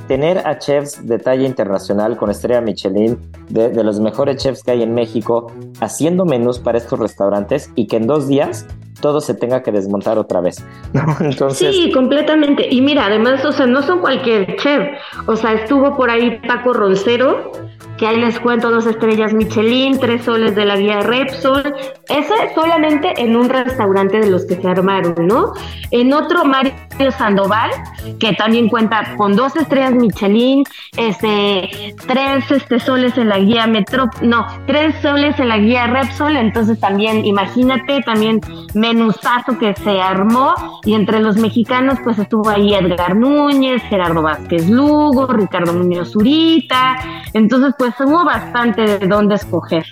tener 0.07 0.47
a 0.47 0.59
chefs 0.59 1.07
de 1.07 1.19
talla 1.19 1.47
internacional 1.47 2.17
con 2.17 2.31
estrella 2.31 2.61
Michelin, 2.61 3.19
de, 3.49 3.71
de, 3.71 3.85
los 3.85 4.01
mejores 4.01 4.37
chefs 4.37 4.63
que 4.63 4.73
hay 4.73 4.83
en 4.83 4.95
México, 4.95 5.53
haciendo 5.81 6.25
menús 6.25 6.59
para 6.59 6.79
estos 6.79 6.99
restaurantes 6.99 7.71
y 7.75 7.87
que 7.87 7.97
en 7.97 8.07
dos 8.07 8.29
días 8.29 8.67
todo 9.01 9.21
se 9.21 9.35
tenga 9.35 9.63
que 9.63 9.71
desmontar 9.71 10.19
otra 10.19 10.41
vez. 10.41 10.65
¿no? 10.93 11.03
Entonces, 11.21 11.75
sí, 11.75 11.93
completamente. 11.93 12.67
Y 12.71 12.81
mira, 12.81 13.07
además, 13.07 13.45
o 13.45 13.53
sea, 13.53 13.67
no 13.67 13.83
son 13.83 14.01
cualquier 14.01 14.57
chef. 14.57 14.99
O 15.27 15.37
sea, 15.37 15.53
estuvo 15.53 15.97
por 15.97 16.11
ahí 16.11 16.41
Paco 16.47 16.73
Roncero, 16.73 17.53
que 17.99 18.07
ahí 18.07 18.21
les 18.21 18.41
cuento 18.41 18.71
dos 18.71 18.87
estrellas 18.87 19.33
Michelin, 19.33 19.99
tres 19.99 20.25
soles 20.25 20.55
de 20.55 20.65
la 20.65 20.77
guía 20.77 21.01
Repsol, 21.01 21.75
ese 22.09 22.35
solamente 22.55 23.13
en 23.23 23.37
un 23.37 23.49
restaurante 23.49 24.21
de 24.21 24.31
los 24.31 24.45
que 24.47 24.57
se 24.57 24.69
armaron, 24.69 25.27
¿no? 25.27 25.53
En 25.91 26.13
otro 26.13 26.45
Mario 26.45 26.75
Sandoval, 27.17 27.71
que 28.19 28.33
también 28.33 28.69
cuenta 28.69 29.15
con 29.17 29.37
dos 29.37 29.55
estrellas 29.57 29.93
Michelin, 29.93 30.65
este, 30.97 31.95
tres 32.07 32.51
este, 32.51 32.81
soles 32.81 33.17
en 33.19 33.29
la 33.29 33.39
guía 33.39 33.67
Metro, 33.67 34.07
no, 34.23 34.47
tres 34.67 34.95
soles 35.03 35.39
en 35.39 35.49
la 35.49 35.59
guía 35.59 35.87
Repsol, 35.87 36.37
entonces 36.37 36.81
también 36.81 37.25
imagínate, 37.25 38.01
también 38.03 38.41
menuzazo 38.75 39.59
que 39.59 39.75
se 39.75 40.01
armó, 40.01 40.55
y 40.85 40.95
entre 40.95 41.21
los 41.21 41.37
mexicanos 41.37 41.99
pues 42.03 42.19
estuvo 42.19 42.49
ahí 42.49 42.75
Edgar 42.75 43.17
Núñez, 43.17 43.83
Gerardo 43.85 44.23
Vázquez 44.23 44.69
Lugo, 44.69 45.27
Ricardo 45.27 45.73
Muñoz 45.73 46.13
Zurita, 46.13 46.97
entonces 47.33 47.75
pues 47.79 47.84
hubo 48.01 48.25
bastante 48.25 48.99
de 48.99 49.07
dónde 49.07 49.35
escoger. 49.37 49.85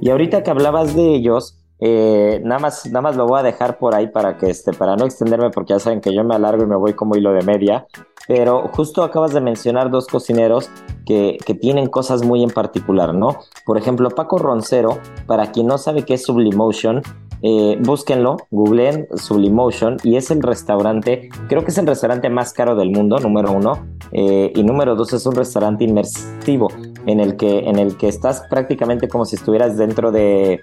Y 0.00 0.10
ahorita 0.10 0.42
que 0.42 0.50
hablabas 0.50 0.94
de 0.94 1.14
ellos, 1.14 1.58
Eh, 1.84 2.40
nada 2.44 2.60
más, 2.60 2.86
nada 2.86 3.00
más 3.00 3.16
lo 3.16 3.26
voy 3.26 3.40
a 3.40 3.42
dejar 3.42 3.76
por 3.76 3.96
ahí 3.96 4.06
para 4.06 4.36
que 4.36 4.48
este, 4.48 4.72
para 4.72 4.94
no 4.94 5.04
extenderme, 5.04 5.50
porque 5.50 5.72
ya 5.72 5.80
saben 5.80 6.00
que 6.00 6.14
yo 6.14 6.22
me 6.22 6.36
alargo 6.36 6.62
y 6.62 6.66
me 6.66 6.76
voy 6.76 6.92
como 6.92 7.16
hilo 7.16 7.32
de 7.32 7.42
media. 7.42 7.86
Pero 8.28 8.68
justo 8.72 9.02
acabas 9.02 9.32
de 9.32 9.40
mencionar 9.40 9.90
dos 9.90 10.06
cocineros 10.06 10.70
que, 11.04 11.38
que 11.44 11.54
tienen 11.54 11.88
cosas 11.88 12.22
muy 12.22 12.44
en 12.44 12.50
particular, 12.50 13.12
¿no? 13.14 13.30
Por 13.66 13.78
ejemplo, 13.78 14.10
Paco 14.10 14.38
Roncero, 14.38 15.00
para 15.26 15.50
quien 15.50 15.66
no 15.66 15.76
sabe 15.76 16.04
qué 16.04 16.14
es 16.14 16.22
Sublimotion, 16.24 17.02
eh, 17.42 17.76
búsquenlo, 17.80 18.36
googleen 18.52 19.08
Sublimotion 19.16 19.96
y 20.04 20.14
es 20.14 20.30
el 20.30 20.40
restaurante, 20.40 21.30
creo 21.48 21.64
que 21.64 21.72
es 21.72 21.78
el 21.78 21.88
restaurante 21.88 22.30
más 22.30 22.52
caro 22.52 22.76
del 22.76 22.92
mundo, 22.92 23.18
número 23.18 23.50
uno, 23.50 23.84
eh, 24.12 24.52
y 24.54 24.62
número 24.62 24.94
dos 24.94 25.12
es 25.12 25.26
un 25.26 25.34
restaurante 25.34 25.82
inmersivo 25.82 26.68
en 27.06 27.20
el 27.20 27.36
que, 27.36 27.60
en 27.60 27.78
el 27.78 27.96
que 27.96 28.08
estás 28.08 28.42
prácticamente 28.48 29.08
como 29.08 29.24
si 29.24 29.36
estuvieras 29.36 29.76
dentro 29.76 30.12
de, 30.12 30.60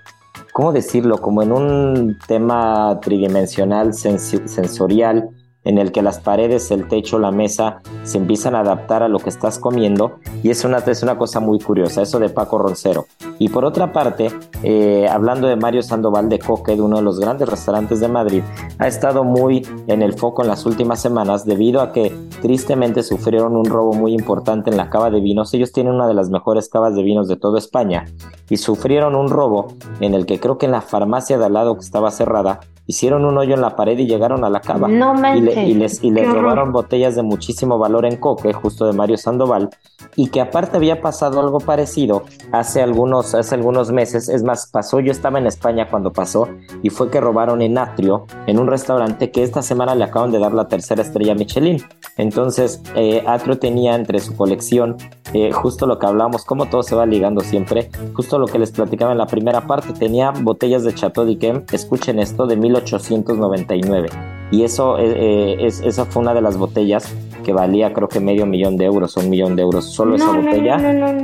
¿cómo 0.51 0.71
decirlo? 0.71 1.19
Como 1.19 1.41
en 1.41 1.51
un 1.51 2.17
tema 2.27 2.99
tridimensional, 3.01 3.93
sensorial, 3.93 5.29
en 5.63 5.77
el 5.77 5.91
que 5.91 6.01
las 6.01 6.19
paredes, 6.19 6.71
el 6.71 6.87
techo, 6.87 7.19
la 7.19 7.31
mesa 7.31 7.81
se 8.03 8.17
empiezan 8.17 8.55
a 8.55 8.61
adaptar 8.61 9.03
a 9.03 9.09
lo 9.09 9.19
que 9.19 9.29
estás 9.29 9.59
comiendo 9.59 10.19
y 10.41 10.49
es 10.49 10.63
una, 10.63 10.77
es 10.77 11.03
una 11.03 11.17
cosa 11.17 11.39
muy 11.39 11.59
curiosa, 11.59 12.01
eso 12.01 12.19
de 12.19 12.29
Paco 12.29 12.57
Roncero. 12.57 13.07
Y 13.39 13.49
por 13.49 13.65
otra 13.65 13.93
parte, 13.93 14.31
eh, 14.63 15.07
hablando 15.09 15.47
de 15.47 15.55
Mario 15.55 15.81
Sandoval 15.81 16.29
de 16.29 16.39
Coque, 16.39 16.75
de 16.75 16.81
uno 16.81 16.97
de 16.97 17.03
los 17.03 17.19
grandes 17.19 17.47
restaurantes 17.47 17.99
de 17.99 18.07
Madrid, 18.07 18.43
ha 18.77 18.87
estado 18.87 19.23
muy 19.23 19.65
en 19.87 20.01
el 20.01 20.13
foco 20.13 20.41
en 20.41 20.49
las 20.49 20.65
últimas 20.65 21.01
semanas 21.01 21.45
debido 21.45 21.81
a 21.81 21.91
que 21.91 22.13
tristemente 22.41 23.03
sufrieron 23.03 23.55
un 23.55 23.65
robo 23.65 23.93
muy 23.93 24.13
importante 24.13 24.69
en 24.69 24.77
la 24.77 24.89
cava 24.89 25.09
de 25.09 25.21
vinos. 25.21 25.53
Ellos 25.53 25.71
tienen 25.71 25.93
una 25.93 26.07
de 26.07 26.13
las 26.13 26.29
mejores 26.29 26.69
cavas 26.69 26.95
de 26.95 27.03
vinos 27.03 27.27
de 27.27 27.37
toda 27.37 27.59
España 27.59 28.05
y 28.49 28.57
sufrieron 28.57 29.15
un 29.15 29.29
robo 29.29 29.73
en 29.99 30.13
el 30.13 30.25
que 30.25 30.39
creo 30.39 30.57
que 30.57 30.65
en 30.65 30.71
la 30.71 30.81
farmacia 30.81 31.37
de 31.37 31.45
al 31.45 31.53
lado 31.53 31.75
que 31.75 31.81
estaba 31.81 32.11
cerrada 32.11 32.59
hicieron 32.89 33.23
un 33.23 33.37
hoyo 33.37 33.53
en 33.53 33.61
la 33.61 33.75
pared 33.75 33.95
y 33.99 34.07
llegaron 34.07 34.43
a 34.43 34.49
la 34.49 34.61
cava. 34.61 34.87
No 34.87 35.13
y, 35.35 35.47
y, 35.47 35.75
les, 35.75 36.03
y 36.03 36.09
les 36.09 36.27
robaron 36.27 36.71
botellas 36.71 37.15
de 37.15 37.21
muchísimo 37.21 37.77
valor 37.77 38.03
en 38.03 38.17
coque, 38.17 38.51
justo 38.51 38.87
de 38.87 38.93
Mario 38.93 39.15
Sandoval, 39.15 39.69
y 40.15 40.29
que 40.29 40.41
aparte 40.41 40.77
había 40.77 40.99
pasado 40.99 41.39
algo 41.39 41.59
parecido 41.59 42.23
hace 42.51 42.81
algunos, 42.81 43.35
hace 43.35 43.53
algunos 43.53 43.91
meses. 43.91 44.27
Es 44.27 44.41
más, 44.41 44.71
pasó, 44.71 44.99
yo 45.01 45.11
estaba 45.11 45.37
en 45.37 45.45
España 45.45 45.87
cuando 45.87 46.11
pasó, 46.11 46.49
y 46.81 46.89
fue 46.89 47.11
que 47.11 47.21
robaron 47.21 47.61
en 47.61 47.77
Atrio, 47.77 48.25
en 48.47 48.57
un 48.57 48.65
restaurante 48.65 49.29
que 49.29 49.43
esta 49.43 49.61
semana 49.61 49.93
le 49.93 50.05
acaban 50.05 50.31
de 50.31 50.39
dar 50.39 50.55
la 50.55 50.67
tercera 50.67 51.03
estrella 51.03 51.35
Michelin. 51.35 51.83
Entonces, 52.17 52.81
eh, 52.95 53.23
Atrio 53.27 53.59
tenía 53.59 53.93
entre 53.93 54.19
su 54.19 54.35
colección 54.35 54.97
eh, 55.33 55.51
justo 55.51 55.85
lo 55.85 55.99
que 55.99 56.07
hablábamos, 56.07 56.43
como 56.43 56.69
todo 56.69 56.81
se 56.81 56.95
va 56.95 57.05
ligando 57.05 57.41
siempre, 57.41 57.91
justo 58.15 58.39
lo 58.39 58.47
que 58.47 58.57
les 58.57 58.71
platicaba 58.71 59.11
en 59.11 59.19
la 59.19 59.27
primera 59.27 59.67
parte, 59.67 59.93
tenía 59.93 60.31
botellas 60.31 60.83
de 60.83 60.93
Chateau 60.95 61.23
d'Yquem, 61.23 61.65
escuchen 61.71 62.17
esto, 62.17 62.47
de 62.47 62.55
1899. 62.81 64.09
Y 64.51 64.63
eso, 64.63 64.97
eh, 64.97 65.13
eh, 65.15 65.57
es, 65.59 65.81
esa 65.81 66.05
fue 66.05 66.23
una 66.23 66.33
de 66.33 66.41
las 66.41 66.57
botellas 66.57 67.13
que 67.43 67.53
valía 67.53 67.93
creo 67.93 68.09
que 68.09 68.19
medio 68.19 68.45
millón 68.45 68.77
de 68.77 68.85
euros, 68.85 69.15
un 69.15 69.29
millón 69.29 69.55
de 69.55 69.61
euros, 69.61 69.85
solo 69.85 70.15
esa 70.15 70.31
botella 70.31 70.77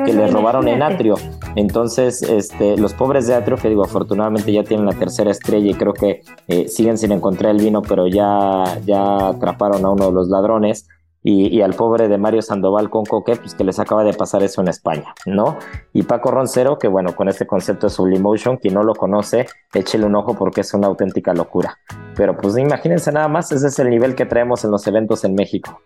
que 0.05 0.13
le 0.13 0.27
robaron 0.27 0.67
en 0.67 0.81
Atrio. 0.81 1.15
Entonces, 1.55 2.21
este, 2.21 2.77
los 2.77 2.93
pobres 2.93 3.27
de 3.27 3.35
Atrio, 3.35 3.57
que 3.57 3.67
digo, 3.67 3.83
afortunadamente 3.83 4.51
ya 4.51 4.63
tienen 4.63 4.85
la 4.85 4.93
tercera 4.93 5.31
estrella 5.31 5.71
y 5.71 5.73
creo 5.73 5.93
que 5.93 6.21
siguen 6.67 6.97
sin 6.97 7.11
encontrar 7.11 7.53
el 7.53 7.61
vino, 7.61 7.81
pero 7.81 8.07
ya, 8.07 8.63
ya 8.85 9.29
atraparon 9.29 9.83
a 9.85 9.89
uno 9.89 10.07
de 10.07 10.13
los 10.13 10.29
ladrones 10.29 10.87
y, 11.27 11.59
al 11.61 11.73
pobre 11.73 12.07
de 12.07 12.19
Mario 12.19 12.43
Sandoval 12.43 12.91
con 12.91 13.03
Coque, 13.03 13.35
pues 13.35 13.55
que 13.55 13.63
les 13.63 13.79
acaba 13.79 14.03
de 14.03 14.13
pasar 14.13 14.43
eso 14.43 14.61
en 14.61 14.67
España, 14.67 15.15
¿no? 15.25 15.57
Y 15.91 16.03
Paco 16.03 16.29
Roncero, 16.29 16.77
que 16.77 16.87
bueno, 16.87 17.15
con 17.15 17.27
este 17.27 17.47
concepto 17.47 17.87
de 17.87 17.93
Sublimotion, 17.93 18.57
quien 18.57 18.75
no 18.75 18.83
lo 18.83 18.93
conoce, 18.93 19.47
échele 19.73 20.05
un 20.05 20.15
ojo 20.15 20.35
porque 20.35 20.61
es 20.61 20.71
una 20.75 20.85
auténtica 20.85 21.33
locura. 21.33 21.79
Pero 22.15 22.37
pues 22.37 22.55
imagínense 22.59 23.11
nada 23.11 23.27
más, 23.27 23.51
ese 23.51 23.67
es 23.67 23.79
el 23.79 23.89
nivel 23.89 24.13
que 24.13 24.27
traemos 24.27 24.63
en 24.65 24.71
los 24.71 24.85
eventos 24.85 25.23
en 25.23 25.33
México. 25.33 25.81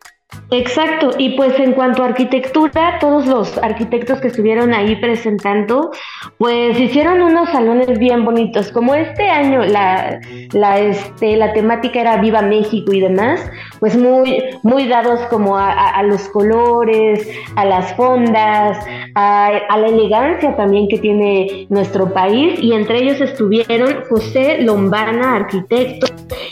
Exacto, 0.52 1.12
y 1.18 1.38
pues 1.38 1.60
en 1.60 1.74
cuanto 1.74 2.04
a 2.04 2.08
arquitectura, 2.08 2.98
todos 3.00 3.28
los 3.28 3.58
arquitectos 3.60 4.20
que 4.20 4.30
estuvieron 4.30 4.74
ahí 4.74 4.96
presentando, 4.96 5.92
pues 6.40 6.80
hicieron 6.80 7.22
unos 7.22 7.50
salones 7.50 8.00
bien 8.00 8.26
bonitos. 8.26 8.72
Como 8.72 8.96
este 8.96 9.30
año 9.30 9.64
la, 9.64 10.20
la, 10.54 10.80
este, 10.80 11.38
la 11.38 11.54
temática 11.54 12.02
era 12.02 12.18
Viva 12.18 12.42
México 12.42 12.92
y 12.94 13.00
demás, 13.00 13.42
pues 13.80 13.96
muy, 13.96 14.44
muy 14.64 14.88
dados 14.88 15.20
como 15.30 15.56
a, 15.58 16.02
los 16.04 16.28
colores, 16.30 17.28
a 17.56 17.66
las 17.66 17.94
fondas, 17.96 18.78
a, 19.14 19.52
la 19.78 19.88
elegancia 19.88 20.56
también 20.56 20.88
que 20.88 20.98
tiene 20.98 21.68
nuestro 21.70 22.12
país, 22.12 22.60
y 22.60 22.74
entre 22.74 23.04
ellos 23.04 23.22
estuvieron 23.22 24.04
José 24.10 24.62
Lombana, 24.62 25.36
arquitecto, 25.36 26.08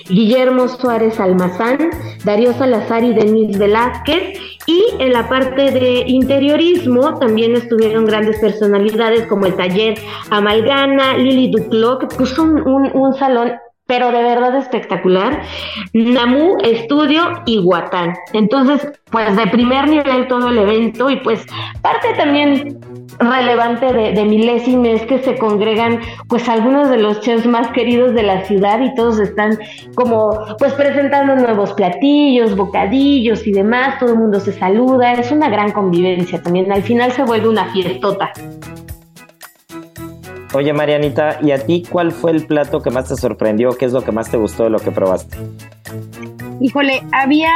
Guillermo 0.08 0.68
Suárez 0.68 1.20
Almazán, 1.20 1.78
Darío 2.24 2.54
Salazar 2.54 3.04
y 3.04 3.14
Denis 3.14 3.58
Velázquez. 3.68 4.40
Y 4.66 4.84
en 5.00 5.14
la 5.14 5.30
parte 5.30 5.72
de 5.72 6.04
interiorismo 6.08 7.18
también 7.20 7.56
estuvieron 7.56 8.06
grandes 8.06 8.38
personalidades 8.40 9.26
como 9.28 9.46
el 9.46 9.56
taller 9.56 9.98
Amalgana, 10.30 11.18
Lili 11.18 11.50
Duclos, 11.50 12.00
que 12.00 12.08
puso 12.08 12.44
un, 12.44 13.14
salón 13.14 13.54
pero 13.88 14.12
de 14.12 14.22
verdad 14.22 14.56
espectacular. 14.56 15.42
Namu, 15.94 16.58
Estudio 16.64 17.42
y 17.46 17.60
Huatán. 17.60 18.14
Entonces, 18.34 18.88
pues 19.10 19.36
de 19.36 19.48
primer 19.48 19.88
nivel 19.90 20.28
todo 20.28 20.50
el 20.50 20.58
evento 20.58 21.10
y 21.10 21.16
pues 21.18 21.46
parte 21.82 22.14
también 22.16 22.80
relevante 23.20 23.94
de, 23.94 24.12
de 24.12 24.26
Milésime 24.26 24.94
es 24.94 25.02
que 25.04 25.20
se 25.20 25.38
congregan 25.38 26.00
pues 26.28 26.48
algunos 26.50 26.90
de 26.90 26.98
los 26.98 27.22
chefs 27.22 27.48
más 27.48 27.70
queridos 27.70 28.14
de 28.14 28.24
la 28.24 28.44
ciudad 28.46 28.80
y 28.82 28.94
todos 28.96 29.20
están 29.20 29.58
como 29.96 30.38
pues 30.60 30.74
presentando 30.74 31.36
nuevos 31.36 31.74
platillos, 31.74 32.56
bocadillos 32.56 33.48
y 33.48 33.54
demás, 33.54 33.98
todo 34.00 34.12
el 34.12 34.20
mundo 34.20 34.40
se 34.40 34.52
saluda, 34.52 35.14
es 35.14 35.32
una 35.32 35.50
gran 35.50 35.72
convivencia 35.72 36.42
también, 36.42 36.72
al 36.72 36.84
final 36.84 37.12
se 37.12 37.24
vuelve 37.24 37.48
una 37.48 37.72
fiestota. 37.72 38.32
Oye 40.54 40.72
Marianita, 40.72 41.40
¿y 41.42 41.52
a 41.52 41.66
ti 41.66 41.84
cuál 41.90 42.12
fue 42.12 42.32
el 42.32 42.46
plato 42.46 42.82
que 42.82 42.90
más 42.90 43.10
te 43.10 43.16
sorprendió? 43.16 43.72
¿Qué 43.78 43.86
es 43.86 43.92
lo 43.92 44.04
que 44.04 44.12
más 44.12 44.32
te 44.32 44.38
gustó 44.38 44.64
de 44.64 44.70
lo 44.70 44.80
que 44.80 44.92
probaste? 44.92 45.38
Híjole, 46.62 47.04
había, 47.12 47.52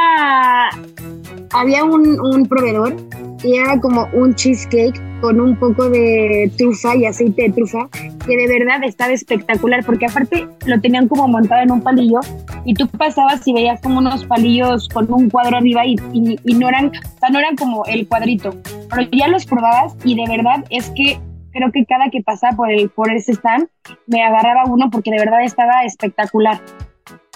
había 1.51 1.83
un, 1.85 2.45
proveedor 2.47 2.95
y 3.43 3.55
era 3.55 3.79
como 3.79 4.07
un 4.13 4.35
cheesecake 4.35 5.01
con 5.21 5.39
un 5.39 5.55
poco 5.55 5.89
de 5.89 6.51
trufa 6.57 6.95
y 6.95 7.05
aceite 7.05 7.43
de 7.43 7.51
trufa, 7.51 7.87
que 8.25 8.35
de 8.35 8.47
verdad 8.47 8.83
estaba 8.83 9.13
espectacular, 9.13 9.83
porque 9.85 10.05
aparte 10.07 10.47
lo 10.65 10.79
tenían 10.81 11.07
como 11.07 11.27
montado 11.27 11.61
en 11.61 11.71
un 11.71 11.81
palillo 11.81 12.19
y 12.65 12.73
tú 12.73 12.87
pasabas 12.87 13.47
y 13.47 13.53
veías 13.53 13.79
como 13.81 13.99
unos 13.99 14.25
palillos 14.25 14.89
con 14.89 15.11
un 15.11 15.29
cuadro 15.29 15.57
arriba 15.57 15.85
y, 15.85 15.95
y, 16.11 16.53
no 16.55 16.67
eran, 16.67 16.87
o 16.87 17.19
sea, 17.19 17.29
no 17.29 17.39
eran 17.39 17.55
como 17.55 17.85
el 17.85 18.07
cuadrito, 18.07 18.55
pero 18.89 19.07
ya 19.11 19.27
los 19.27 19.45
probabas 19.45 19.95
y 20.03 20.15
de 20.15 20.27
verdad 20.27 20.63
es 20.69 20.89
que 20.91 21.19
creo 21.51 21.71
que 21.71 21.85
cada 21.85 22.09
que 22.09 22.21
pasaba 22.21 22.55
por, 22.55 22.71
el, 22.71 22.89
por 22.89 23.11
ese 23.11 23.33
stand 23.33 23.67
me 24.07 24.23
agarraba 24.23 24.65
uno 24.65 24.89
porque 24.91 25.11
de 25.11 25.17
verdad 25.17 25.43
estaba 25.43 25.83
espectacular. 25.83 26.59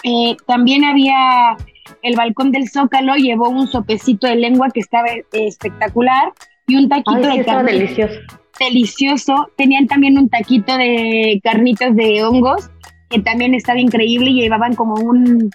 Eh, 0.02 0.36
también 0.46 0.84
había 0.84 1.56
el 2.02 2.16
balcón 2.16 2.52
del 2.52 2.68
Zócalo, 2.68 3.16
llevó 3.16 3.48
un 3.48 3.66
sopecito 3.66 4.26
de 4.26 4.36
lengua 4.36 4.68
que 4.72 4.80
estaba 4.80 5.08
espectacular 5.32 6.32
y 6.66 6.76
un 6.76 6.88
taquito 6.88 7.20
de 7.20 7.44
carne. 7.44 7.72
delicioso. 7.72 8.20
Delicioso. 8.58 9.50
Tenían 9.56 9.86
también 9.86 10.18
un 10.18 10.28
taquito 10.28 10.76
de 10.76 11.40
carnitas 11.42 11.94
de 11.94 12.24
hongos, 12.24 12.70
que 13.10 13.20
también 13.20 13.54
estaba 13.54 13.80
increíble 13.80 14.30
y 14.30 14.42
llevaban 14.42 14.74
como 14.74 14.94
un, 14.94 15.50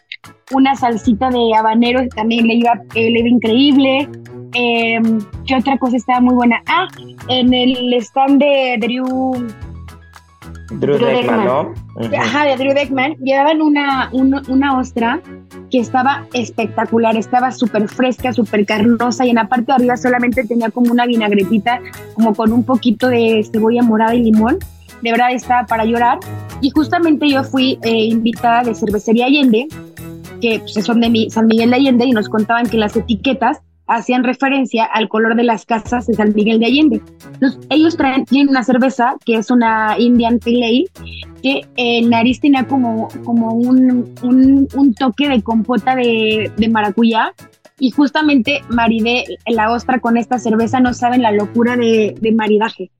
una 0.52 0.76
salsita 0.76 1.30
de 1.30 1.54
habanero, 1.56 2.08
también 2.10 2.48
le 2.48 2.56
iba, 2.56 2.74
eh, 2.96 3.10
le 3.10 3.20
iba 3.20 3.30
increíble. 3.30 4.10
Em, 4.54 5.20
¿Qué 5.46 5.56
otra 5.56 5.78
cosa 5.78 5.98
estaba 5.98 6.20
muy 6.20 6.36
buena? 6.36 6.62
Ah, 6.68 6.88
en 7.28 7.54
el 7.54 7.94
stand 7.96 8.40
de 8.40 8.78
Drew. 8.80 9.48
Drew, 10.72 10.98
Deckman, 10.98 11.46
¿no? 11.46 11.74
Ajá, 12.18 12.46
de 12.46 12.58
Drew 12.58 12.74
Deckman. 12.74 13.16
Llevaban 13.18 13.62
una, 13.62 14.10
una, 14.12 14.42
una 14.48 14.80
ostra 14.80 15.22
que 15.70 15.80
estaba 15.80 16.26
espectacular, 16.34 17.16
estaba 17.16 17.52
súper 17.52 17.88
fresca, 17.88 18.34
súper 18.34 18.66
carnosa 18.66 19.26
y 19.26 19.30
en 19.30 19.36
la 19.36 19.48
parte 19.48 19.66
de 19.68 19.74
arriba 19.74 19.98
solamente 19.98 20.44
tenía 20.46 20.70
como 20.70 20.92
una 20.92 21.06
vinagretita, 21.06 21.80
como 22.14 22.36
con 22.36 22.52
un 22.52 22.64
poquito 22.64 23.08
de 23.08 23.46
cebolla 23.52 23.82
morada 23.82 24.16
y 24.16 24.24
limón. 24.24 24.60
De 25.02 25.12
verdad 25.12 25.32
estaba 25.32 25.66
para 25.66 25.86
llorar. 25.86 26.20
Y 26.62 26.70
justamente 26.70 27.28
yo 27.28 27.44
fui 27.44 27.80
eh, 27.84 28.06
invitada 28.06 28.64
de 28.64 28.76
Cervecería 28.76 29.26
Allende, 29.26 29.68
que 30.42 30.60
pues, 30.60 30.86
son 30.86 31.02
de 31.02 31.28
San 31.30 31.48
Miguel 31.48 31.72
de 31.72 31.78
Allende, 31.78 32.06
y 32.06 32.12
nos 32.12 32.30
contaban 32.30 32.70
que 32.70 32.78
las 32.78 32.96
etiquetas 32.96 33.62
hacían 33.96 34.24
referencia 34.24 34.86
al 34.86 35.10
color 35.10 35.36
de 35.36 35.44
las 35.44 35.66
casas 35.66 36.08
de 36.08 36.14
San 36.14 36.34
Miguel 36.34 36.60
de 36.60 36.66
Allende. 36.66 37.02
Entonces, 37.34 37.60
ellos 37.70 37.98
traen, 37.98 38.26
tienen 38.26 38.50
una 38.50 38.64
cerveza 38.64 39.16
que 39.26 39.36
es 39.36 39.52
una 39.52 39.96
Indian 39.98 40.40
Pale 40.40 40.86
que 41.42 41.62
en 41.76 42.10
nariz 42.10 42.40
tenía 42.40 42.68
como, 42.68 43.08
como 43.24 43.54
un, 43.54 44.14
un, 44.22 44.94
toque 44.94 45.28
de 45.28 45.42
compota 45.42 45.96
de, 45.96 46.52
de 46.56 46.70
maracuyá 46.70 47.34
y 47.80 47.90
justamente 47.90 48.62
maridé 48.70 49.26
la 49.48 49.72
ostra 49.72 50.00
con 50.00 50.18
esta 50.18 50.38
cerveza, 50.38 50.80
no 50.80 50.94
saben 50.94 51.24
la 51.24 51.32
locura 51.32 51.76
de, 51.76 52.16
de 52.20 52.32
maridaje. 52.32 52.92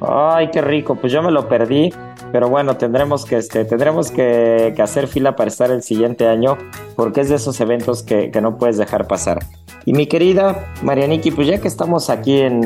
Ay, 0.00 0.50
qué 0.52 0.62
rico, 0.62 0.94
pues 0.94 1.12
yo 1.12 1.20
me 1.20 1.32
lo 1.32 1.48
perdí, 1.48 1.92
pero 2.32 2.48
bueno, 2.48 2.76
tendremos 2.76 3.24
que, 3.24 3.36
este, 3.36 3.64
tendremos 3.64 4.10
que, 4.10 4.74
hacer 4.80 5.08
fila 5.08 5.36
para 5.36 5.48
estar 5.48 5.70
el 5.70 5.82
siguiente 5.82 6.26
año, 6.26 6.56
porque 6.96 7.20
es 7.20 7.28
de 7.28 7.36
esos 7.36 7.60
eventos 7.60 8.02
que, 8.02 8.30
no 8.40 8.56
puedes 8.56 8.78
dejar 8.78 9.06
pasar. 9.06 9.40
Y 9.84 9.92
mi 9.92 10.06
querida 10.06 10.72
Marianiki, 10.82 11.30
pues 11.30 11.48
ya 11.48 11.60
que 11.60 11.68
estamos 11.68 12.10
aquí 12.10 12.38
en, 12.38 12.62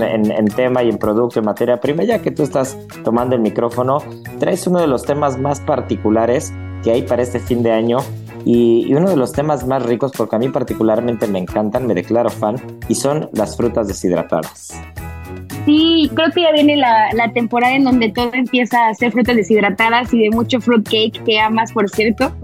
tema 0.54 0.82
y 0.82 0.90
en 0.90 0.98
producto, 0.98 1.38
en 1.38 1.46
materia 1.46 1.80
prima, 1.80 2.04
ya 2.04 2.20
que 2.20 2.30
tú 2.30 2.42
estás 2.42 2.78
tomando 3.02 3.34
el 3.34 3.40
micrófono, 3.40 3.98
traes 4.38 4.66
uno 4.66 4.80
de 4.80 4.86
los 4.86 5.04
temas 5.04 5.38
más 5.38 5.60
particulares 5.60 6.52
que 6.82 6.92
hay 6.92 7.02
para 7.02 7.22
este 7.22 7.40
fin 7.40 7.62
de 7.62 7.72
año 7.72 7.98
y, 8.44 8.86
y, 8.86 8.94
uno 8.94 9.08
de 9.08 9.16
los 9.16 9.32
temas 9.32 9.66
más 9.66 9.82
ricos, 9.84 10.12
porque 10.16 10.36
a 10.36 10.38
mí 10.38 10.48
particularmente 10.48 11.26
me 11.26 11.38
encantan, 11.38 11.86
me 11.86 11.94
declaro 11.94 12.30
fan, 12.30 12.56
y 12.88 12.94
son 12.94 13.30
las 13.32 13.56
frutas 13.56 13.88
deshidratadas. 13.88 14.74
Sí, 15.64 16.10
creo 16.14 16.30
que 16.30 16.42
ya 16.42 16.52
viene 16.52 16.76
la, 16.76 17.32
temporada 17.32 17.74
en 17.74 17.84
donde 17.84 18.10
todo 18.10 18.30
empieza 18.34 18.88
a 18.88 18.94
ser 18.94 19.12
frutas 19.12 19.34
deshidratadas 19.34 20.12
y 20.12 20.18
de 20.18 20.30
mucho 20.30 20.60
fruit 20.60 20.84
cake 20.84 21.24
que 21.24 21.40
amas, 21.40 21.72
por 21.72 21.88
cierto. 21.88 22.34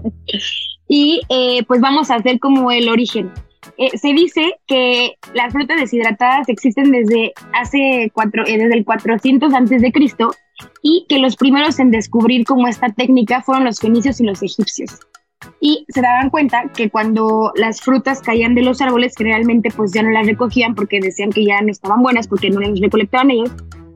Y 0.87 1.21
eh, 1.29 1.63
pues 1.67 1.81
vamos 1.81 2.09
a 2.09 2.15
hacer 2.15 2.39
como 2.39 2.71
el 2.71 2.89
origen. 2.89 3.31
Eh, 3.77 3.95
se 3.95 4.13
dice 4.13 4.55
que 4.65 5.17
las 5.33 5.53
frutas 5.53 5.79
deshidratadas 5.79 6.49
existen 6.49 6.91
desde 6.91 7.33
hace 7.53 8.11
cuatro, 8.13 8.43
eh, 8.45 8.57
desde 8.57 8.73
el 8.73 8.85
400 8.85 9.53
antes 9.53 9.81
de 9.81 9.91
Cristo 9.91 10.31
y 10.81 11.05
que 11.07 11.19
los 11.19 11.35
primeros 11.35 11.79
en 11.79 11.91
descubrir 11.91 12.45
como 12.45 12.67
esta 12.67 12.89
técnica 12.89 13.41
fueron 13.41 13.65
los 13.65 13.79
fenicios 13.79 14.19
y 14.19 14.25
los 14.25 14.41
egipcios 14.41 14.99
y 15.59 15.85
se 15.89 16.01
daban 16.01 16.29
cuenta 16.29 16.63
que 16.75 16.89
cuando 16.89 17.51
las 17.55 17.81
frutas 17.81 18.21
caían 18.21 18.55
de 18.55 18.63
los 18.63 18.81
árboles 18.81 19.13
generalmente 19.17 19.69
pues 19.75 19.91
ya 19.93 20.03
no 20.03 20.09
las 20.09 20.25
recogían 20.25 20.75
porque 20.75 20.99
decían 20.99 21.31
que 21.31 21.45
ya 21.45 21.61
no 21.61 21.71
estaban 21.71 22.01
buenas 22.01 22.27
porque 22.27 22.49
no 22.49 22.59
las 22.59 22.79
recolectaban 22.79 23.31
ellos, 23.31 23.51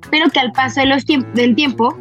pero 0.10 0.30
que 0.30 0.39
al 0.39 0.52
paso 0.52 0.82
de 0.82 0.88
los 0.88 1.06
del 1.06 1.56
tiempo 1.56 1.96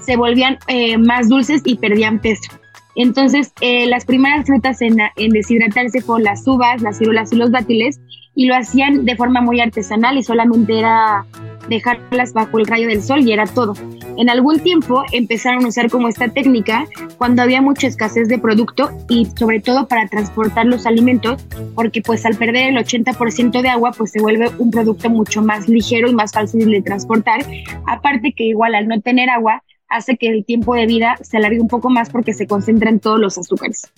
se 0.00 0.16
volvían 0.16 0.58
eh, 0.68 0.98
más 0.98 1.28
dulces 1.28 1.62
y 1.64 1.76
perdían 1.76 2.20
peso. 2.20 2.50
Entonces, 2.94 3.52
eh, 3.60 3.86
las 3.86 4.06
primeras 4.06 4.46
frutas 4.46 4.80
en, 4.80 4.96
en, 5.16 5.30
deshidratarse 5.30 6.00
fueron 6.00 6.24
las 6.24 6.46
uvas, 6.46 6.80
las 6.80 6.96
ciruelas 6.96 7.30
y 7.32 7.36
los 7.36 7.50
dátiles, 7.50 8.00
y 8.34 8.46
lo 8.46 8.54
hacían 8.54 9.04
de 9.04 9.16
forma 9.16 9.40
muy 9.42 9.60
artesanal 9.60 10.16
y 10.16 10.22
solamente 10.22 10.78
era 10.78 11.26
dejarlas 11.68 12.32
bajo 12.32 12.58
el 12.58 12.66
rayo 12.66 12.88
del 12.88 13.02
sol 13.02 13.20
y 13.20 13.32
era 13.32 13.46
todo. 13.46 13.74
En 14.16 14.30
algún 14.30 14.60
tiempo 14.60 15.04
empezaron 15.12 15.64
a 15.64 15.68
usar 15.68 15.90
como 15.90 16.08
esta 16.08 16.28
técnica 16.28 16.86
cuando 17.18 17.42
había 17.42 17.60
mucha 17.60 17.86
escasez 17.86 18.28
de 18.28 18.38
producto 18.38 18.90
y 19.08 19.26
sobre 19.38 19.60
todo 19.60 19.86
para 19.88 20.08
transportar 20.08 20.66
los 20.66 20.86
alimentos, 20.86 21.44
porque 21.74 22.00
pues 22.00 22.24
al 22.24 22.36
perder 22.36 22.68
el 22.68 22.76
80% 22.76 23.60
de 23.60 23.68
agua 23.68 23.92
pues 23.96 24.12
se 24.12 24.20
vuelve 24.20 24.50
un 24.58 24.70
producto 24.70 25.10
mucho 25.10 25.42
más 25.42 25.68
ligero 25.68 26.08
y 26.08 26.14
más 26.14 26.32
fácil 26.32 26.70
de 26.70 26.82
transportar. 26.82 27.44
Aparte 27.86 28.32
que 28.32 28.44
igual 28.44 28.74
al 28.74 28.88
no 28.88 29.00
tener 29.00 29.28
agua 29.28 29.62
hace 29.88 30.16
que 30.16 30.28
el 30.28 30.44
tiempo 30.44 30.74
de 30.74 30.86
vida 30.86 31.16
se 31.20 31.36
alargue 31.36 31.60
un 31.60 31.68
poco 31.68 31.90
más 31.90 32.10
porque 32.10 32.32
se 32.32 32.46
concentran 32.46 33.00
todos 33.00 33.20
los 33.20 33.38
azúcares. 33.38 33.92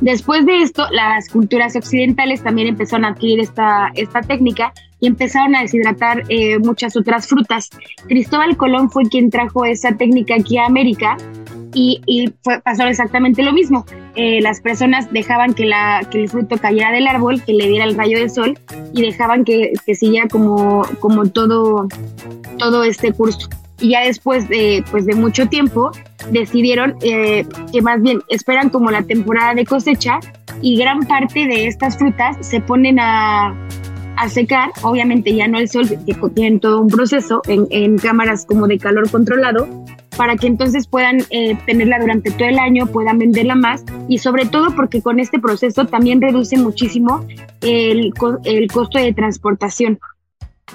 Después 0.00 0.46
de 0.46 0.62
esto, 0.62 0.86
las 0.90 1.28
culturas 1.28 1.76
occidentales 1.76 2.42
también 2.42 2.68
empezaron 2.68 3.04
a 3.04 3.08
adquirir 3.08 3.40
esta, 3.40 3.90
esta 3.94 4.22
técnica 4.22 4.72
y 5.00 5.06
empezaron 5.06 5.54
a 5.54 5.62
deshidratar 5.62 6.24
eh, 6.28 6.58
muchas 6.58 6.96
otras 6.96 7.26
frutas. 7.26 7.70
Cristóbal 8.08 8.56
Colón 8.56 8.90
fue 8.90 9.04
quien 9.04 9.30
trajo 9.30 9.64
esa 9.64 9.96
técnica 9.96 10.34
aquí 10.34 10.58
a 10.58 10.66
América 10.66 11.16
y, 11.72 12.32
fue, 12.42 12.60
pasó 12.60 12.84
exactamente 12.84 13.42
lo 13.42 13.52
mismo. 13.52 13.84
Eh, 14.16 14.40
las 14.42 14.60
personas 14.60 15.10
dejaban 15.12 15.54
que, 15.54 15.64
la, 15.64 16.06
que 16.10 16.22
el 16.22 16.28
fruto 16.28 16.58
cayera 16.58 16.90
del 16.90 17.06
árbol, 17.06 17.42
que 17.42 17.52
le 17.52 17.68
diera 17.68 17.84
el 17.84 17.96
rayo 17.96 18.18
del 18.18 18.30
sol 18.30 18.58
y 18.92 19.02
dejaban 19.02 19.44
que, 19.44 19.72
que 19.86 19.94
siguiera 19.94 20.28
como, 20.28 20.82
como 21.00 21.26
todo, 21.26 21.88
todo 22.58 22.84
este 22.84 23.12
curso 23.12 23.48
y 23.80 23.90
ya 23.90 24.04
después 24.04 24.48
de, 24.48 24.84
pues 24.90 25.06
de 25.06 25.14
mucho 25.14 25.46
tiempo 25.46 25.90
decidieron 26.30 26.96
eh, 27.02 27.46
que 27.72 27.82
más 27.82 28.00
bien 28.02 28.20
esperan 28.28 28.68
como 28.68 28.90
la 28.90 29.02
temporada 29.02 29.54
de 29.54 29.64
cosecha 29.64 30.20
y 30.60 30.76
gran 30.76 31.00
parte 31.00 31.46
de 31.46 31.66
estas 31.66 31.96
frutas 31.96 32.36
se 32.40 32.60
ponen 32.60 32.98
a, 33.00 33.54
a 34.20 34.28
secar, 34.28 34.70
obviamente 34.82 35.34
ya 35.34 35.48
no 35.48 35.58
el 35.58 35.68
sol, 35.68 35.88
que 35.88 36.14
tienen 36.34 36.60
todo 36.60 36.82
un 36.82 36.88
proceso 36.88 37.40
en, 37.48 37.66
en 37.70 37.96
cámaras 37.96 38.44
como 38.44 38.66
de 38.66 38.78
calor 38.78 39.10
controlado, 39.10 39.66
para 40.18 40.36
que 40.36 40.46
entonces 40.46 40.86
puedan 40.86 41.20
eh, 41.30 41.56
tenerla 41.64 41.98
durante 41.98 42.30
todo 42.30 42.46
el 42.46 42.58
año, 42.58 42.86
puedan 42.86 43.18
venderla 43.18 43.54
más 43.54 43.82
y 44.08 44.18
sobre 44.18 44.44
todo 44.44 44.74
porque 44.76 45.00
con 45.00 45.18
este 45.18 45.38
proceso 45.38 45.86
también 45.86 46.20
reduce 46.20 46.58
muchísimo 46.58 47.26
el, 47.62 48.12
el 48.44 48.70
costo 48.70 48.98
de 48.98 49.14
transportación. 49.14 49.98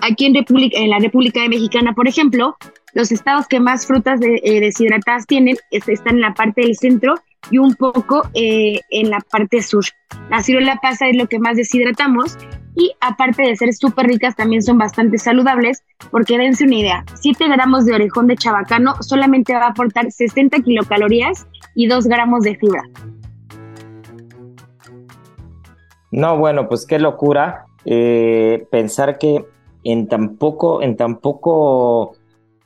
Aquí 0.01 0.25
en, 0.25 0.33
República, 0.33 0.79
en 0.79 0.89
la 0.89 0.97
República 0.97 1.47
Mexicana, 1.47 1.93
por 1.93 2.07
ejemplo, 2.07 2.57
los 2.93 3.11
estados 3.11 3.47
que 3.47 3.59
más 3.59 3.85
frutas 3.85 4.19
eh, 4.23 4.59
deshidratadas 4.59 5.27
tienen 5.27 5.57
están 5.69 6.15
en 6.15 6.21
la 6.21 6.33
parte 6.33 6.61
del 6.61 6.75
centro 6.75 7.15
y 7.51 7.57
un 7.57 7.75
poco 7.75 8.23
eh, 8.33 8.81
en 8.89 9.09
la 9.09 9.19
parte 9.19 9.61
sur. 9.61 9.85
La 10.29 10.41
ciruela 10.41 10.79
pasa 10.81 11.07
es 11.07 11.17
lo 11.17 11.27
que 11.27 11.39
más 11.39 11.57
deshidratamos 11.57 12.37
y 12.75 12.91
aparte 12.99 13.43
de 13.43 13.55
ser 13.55 13.73
súper 13.73 14.07
ricas 14.07 14.35
también 14.35 14.61
son 14.61 14.77
bastante 14.77 15.17
saludables 15.17 15.83
porque 16.11 16.37
dense 16.37 16.65
una 16.65 16.75
idea, 16.75 17.05
7 17.15 17.47
gramos 17.47 17.85
de 17.85 17.93
orejón 17.93 18.27
de 18.27 18.35
chabacano 18.35 18.95
solamente 19.01 19.53
va 19.53 19.65
a 19.65 19.69
aportar 19.69 20.11
60 20.11 20.59
kilocalorías 20.59 21.47
y 21.75 21.87
2 21.87 22.07
gramos 22.07 22.43
de 22.43 22.55
fibra. 22.55 22.83
No, 26.11 26.37
bueno, 26.37 26.67
pues 26.67 26.85
qué 26.85 26.99
locura 26.99 27.65
eh, 27.83 28.67
pensar 28.71 29.17
que 29.17 29.45
en 29.83 30.07
tan 30.07 30.37
poco, 30.37 30.81
en 30.81 30.97
tan 30.97 31.17
poco 31.17 32.15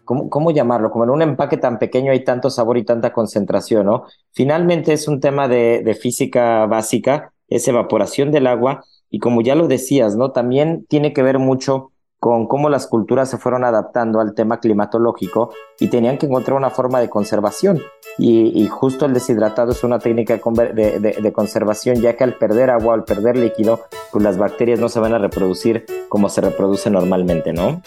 ¿cómo, 0.10 0.52
llamarlo? 0.52 0.90
Como 0.90 1.04
en 1.04 1.12
un 1.12 1.22
empaque 1.22 1.58
tan 1.58 1.78
pequeño 1.78 2.12
hay 2.12 2.24
tanto 2.24 2.50
sabor 2.50 2.78
y 2.78 2.84
tanta 2.84 3.14
concentración, 3.14 3.86
¿no? 3.86 4.06
Finalmente 4.32 4.94
es 4.94 5.08
un 5.08 5.20
tema 5.20 5.48
de, 5.48 5.98
física 6.00 6.66
básica, 6.66 7.32
es 7.48 7.68
evaporación 7.68 8.32
del 8.32 8.48
agua 8.48 8.84
y 9.12 9.20
como 9.20 9.42
ya 9.42 9.54
lo 9.54 9.68
decías, 9.68 10.16
¿no? 10.16 10.32
También 10.32 10.86
tiene 10.90 11.14
que 11.14 11.22
ver 11.22 11.38
mucho 11.38 11.92
con 12.20 12.48
cómo 12.48 12.70
las 12.70 12.88
culturas 12.88 13.30
se 13.30 13.38
fueron 13.38 13.64
adaptando 13.64 14.20
al 14.20 14.34
tema 14.34 14.60
climatológico 14.60 15.54
y 15.80 15.88
tenían 15.88 16.18
que 16.18 16.26
encontrar 16.26 16.58
una 16.58 16.70
forma 16.70 17.00
de 17.00 17.10
conservación. 17.10 17.80
Y, 18.18 18.68
justo 18.68 19.06
el 19.06 19.14
deshidratado 19.14 19.72
es 19.72 19.84
una 19.86 20.00
técnica 20.00 20.38
de, 20.74 21.00
de, 21.00 21.34
conservación, 21.34 22.02
ya 22.02 22.18
que 22.18 22.26
al 22.26 22.34
perder 22.34 22.70
agua, 22.72 22.94
al 22.94 23.06
perder 23.06 23.38
líquido, 23.38 23.86
pues 24.12 24.22
las 24.22 24.38
bacterias 24.38 24.80
no 24.80 24.90
se 24.90 25.00
van 25.00 25.14
a 25.14 25.20
reproducir 25.20 25.86
como 26.10 26.28
se 26.28 26.42
reproducen 26.42 26.94
normalmente, 26.94 27.54
¿no? 27.54 27.82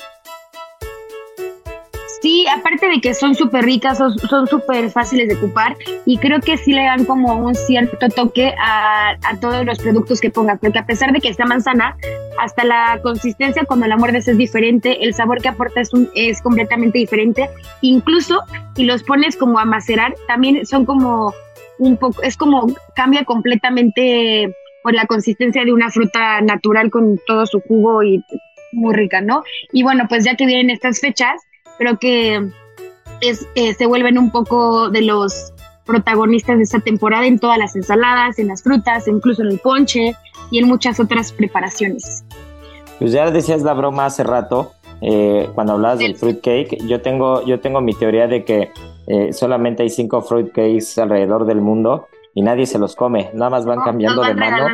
Sí, 2.22 2.46
aparte 2.46 2.88
de 2.88 3.00
que 3.00 3.14
son 3.14 3.34
súper 3.34 3.64
ricas, 3.64 3.98
son 3.98 4.46
súper 4.46 4.90
fáciles 4.90 5.26
de 5.28 5.34
ocupar 5.34 5.76
y 6.06 6.18
creo 6.18 6.38
que 6.38 6.56
sí 6.56 6.72
le 6.72 6.84
dan 6.84 7.04
como 7.04 7.34
un 7.34 7.56
cierto 7.56 8.08
toque 8.08 8.54
a, 8.60 9.18
todos 9.40 9.66
los 9.66 9.80
productos 9.80 10.20
que 10.20 10.30
pongas, 10.30 10.60
porque 10.60 10.78
a 10.78 10.86
pesar 10.86 11.12
de 11.12 11.18
que 11.18 11.28
está 11.28 11.46
manzana, 11.46 11.96
hasta 12.38 12.62
la 12.62 13.00
consistencia 13.02 13.64
cuando 13.64 13.88
la 13.88 13.96
muerdes 13.96 14.28
es 14.28 14.38
diferente, 14.38 15.04
el 15.04 15.14
sabor 15.14 15.42
que 15.42 15.48
aporta 15.48 15.80
es, 15.80 15.90
es 16.14 16.40
completamente 16.42 16.98
diferente, 16.98 17.50
incluso 17.80 18.40
si 18.76 18.84
los 18.84 19.02
pones 19.02 19.36
como 19.36 19.58
a 19.58 19.64
macerar, 19.64 20.14
también 20.28 20.64
son 20.64 20.86
como 20.86 21.34
un 21.78 21.96
poco, 21.96 22.22
es 22.22 22.36
como 22.36 22.68
cambia 22.94 23.24
completamente 23.24 24.54
por 24.84 24.94
la 24.94 25.06
consistencia 25.06 25.64
de 25.64 25.72
una 25.72 25.90
fruta 25.90 26.40
natural 26.40 26.88
con 26.92 27.18
todo 27.26 27.46
su 27.46 27.60
jugo 27.62 28.04
y 28.04 28.22
muy 28.70 28.94
rica, 28.94 29.20
¿no? 29.20 29.42
Y 29.72 29.82
bueno, 29.82 30.06
pues 30.08 30.24
ya 30.24 30.36
que 30.36 30.46
vienen 30.46 30.70
estas 30.70 31.00
fechas, 31.00 31.42
creo 31.82 31.98
que 31.98 32.48
es, 33.20 33.46
eh, 33.54 33.74
se 33.74 33.86
vuelven 33.86 34.18
un 34.18 34.30
poco 34.30 34.88
de 34.88 35.02
los 35.02 35.52
protagonistas 35.84 36.56
de 36.56 36.62
esta 36.62 36.78
temporada 36.78 37.26
en 37.26 37.38
todas 37.40 37.58
las 37.58 37.74
ensaladas, 37.74 38.38
en 38.38 38.48
las 38.48 38.62
frutas, 38.62 39.08
incluso 39.08 39.42
en 39.42 39.48
el 39.48 39.58
ponche 39.58 40.14
y 40.50 40.58
en 40.58 40.68
muchas 40.68 41.00
otras 41.00 41.32
preparaciones. 41.32 42.24
Pues 42.98 43.12
ya 43.12 43.30
decías 43.30 43.62
la 43.62 43.74
broma 43.74 44.06
hace 44.06 44.22
rato, 44.22 44.72
eh, 45.00 45.48
cuando 45.54 45.72
hablabas 45.72 45.98
del 45.98 46.14
fruit 46.14 46.40
cake, 46.40 46.86
yo 46.86 47.00
tengo, 47.00 47.44
yo 47.44 47.58
tengo 47.58 47.80
mi 47.80 47.94
teoría 47.94 48.28
de 48.28 48.44
que 48.44 48.70
eh, 49.08 49.32
solamente 49.32 49.82
hay 49.82 49.90
cinco 49.90 50.22
fruit 50.22 50.52
cakes 50.52 51.00
alrededor 51.00 51.46
del 51.46 51.60
mundo 51.60 52.06
y 52.34 52.42
nadie 52.42 52.66
se 52.66 52.78
los 52.78 52.94
come, 52.94 53.30
nada 53.34 53.50
más 53.50 53.66
van 53.66 53.80
cambiando 53.80 54.22
de 54.22 54.34
mano. 54.34 54.68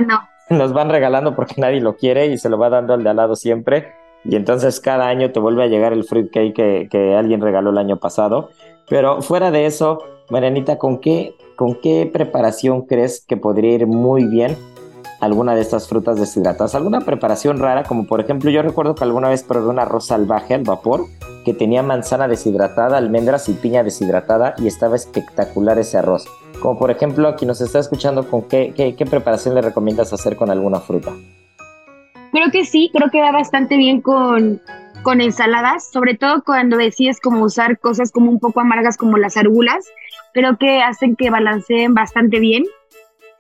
Los 0.51 0.73
van 0.75 0.91
regalando 0.91 1.35
porque 1.35 1.55
nadie 1.57 1.81
lo 1.81 1.97
quiere 1.97 2.27
y 2.27 2.37
se 2.37 2.51
lo 2.51 2.59
va 2.59 2.69
dando 2.69 2.93
al 2.93 3.03
de 3.03 3.09
al 3.09 3.17
lado 3.17 3.35
siempre 3.35 3.95
y 4.29 4.37
entonces 4.37 4.79
cada 4.79 5.09
año 5.09 5.33
te 5.33 5.41
vuelve 5.41 5.65
a 5.65 5.69
llegar 5.69 5.95
el 5.95 6.05
fruitcake 6.05 6.53
que, 6.53 6.89
que 6.91 7.17
alguien 7.17 7.41
regaló 7.41 7.71
el 7.71 7.79
año 7.79 7.97
pasado. 7.97 8.51
Pero 8.87 9.23
fuera 9.23 9.51
de 9.51 9.65
eso, 9.65 10.03
Marianita, 10.29 10.77
¿con 10.77 10.99
qué, 10.99 11.35
¿con 11.57 11.75
qué 11.77 12.09
preparación 12.13 12.83
crees 12.83 13.25
que 13.27 13.39
podría 13.39 13.73
ir 13.73 13.87
muy 13.87 14.25
bien 14.25 14.55
alguna 15.21 15.55
de 15.55 15.63
estas 15.63 15.89
frutas 15.89 16.21
deshidratadas? 16.21 16.75
¿Alguna 16.75 17.01
preparación 17.01 17.59
rara? 17.59 17.85
Como 17.85 18.07
por 18.07 18.21
ejemplo, 18.21 18.51
yo 18.51 18.61
recuerdo 18.61 18.95
que 18.95 19.05
alguna 19.05 19.31
vez 19.31 19.43
probé 19.45 19.69
un 19.69 19.79
arroz 19.79 20.09
salvaje 20.09 20.53
al 20.53 20.65
vapor 20.65 21.07
que 21.47 21.55
tenía 21.55 21.83
manzana 21.83 22.29
deshidratada, 22.29 22.99
almendras 22.99 23.49
y 23.49 23.55
piña 23.55 23.83
deshidratada 23.83 24.55
y 24.59 24.67
estaba 24.67 24.97
espectacular 24.97 25.79
ese 25.79 25.97
arroz. 25.97 26.27
Como 26.61 26.79
por 26.79 26.91
ejemplo, 26.91 27.29
aquí 27.29 27.47
nos 27.47 27.63
está 27.63 27.79
escuchando, 27.79 28.29
¿con 28.29 28.43
qué, 28.43 28.75
qué 28.77 29.07
preparación 29.07 29.55
le 29.55 29.63
recomiendas 29.63 30.13
hacer 30.13 30.37
con 30.37 30.51
alguna 30.51 30.81
fruta? 30.81 31.13
Creo 32.33 32.51
que 32.51 32.65
sí, 32.65 32.91
creo 32.93 33.11
que 33.11 33.21
va 33.21 33.33
bastante 33.33 33.77
bien 33.77 34.01
con, 34.01 34.61
con 35.03 35.21
ensaladas, 35.21 35.91
sobre 35.91 36.15
todo 36.15 36.43
cuando 36.45 36.77
decides 36.77 37.21
como 37.21 37.45
usar 37.45 37.79
cosas 37.79 38.13
como 38.13 38.31
un 38.31 38.39
poco 38.39 38.61
amargas 38.61 38.97
como 38.97 39.17
las 39.17 39.37
arúgulas, 39.37 39.87
creo 40.35 40.59
que 40.59 40.83
hacen 40.83 41.17
que 41.17 41.31
balanceen 41.31 41.95
bastante 41.95 42.41
bien. 42.41 42.65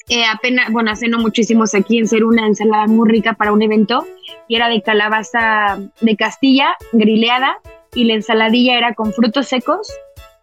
Eh, 0.09 0.24
apenas, 0.24 0.72
bueno, 0.72 0.91
hace 0.91 1.09
no 1.09 1.18
muchísimos 1.18 1.74
aquí 1.74 1.99
en 1.99 2.09
ser 2.09 2.24
una 2.24 2.47
ensalada 2.47 2.86
muy 2.86 3.11
rica 3.11 3.34
para 3.34 3.53
un 3.53 3.61
evento 3.61 4.07
y 4.47 4.57
era 4.57 4.70
de 4.70 4.80
calabaza 4.80 5.78
de 6.01 6.16
Castilla, 6.16 6.76
grileada, 6.93 7.59
y 7.95 8.05
la 8.05 8.14
ensaladilla 8.14 8.78
era 8.78 8.95
con 8.95 9.12
frutos 9.12 9.49
secos 9.49 9.93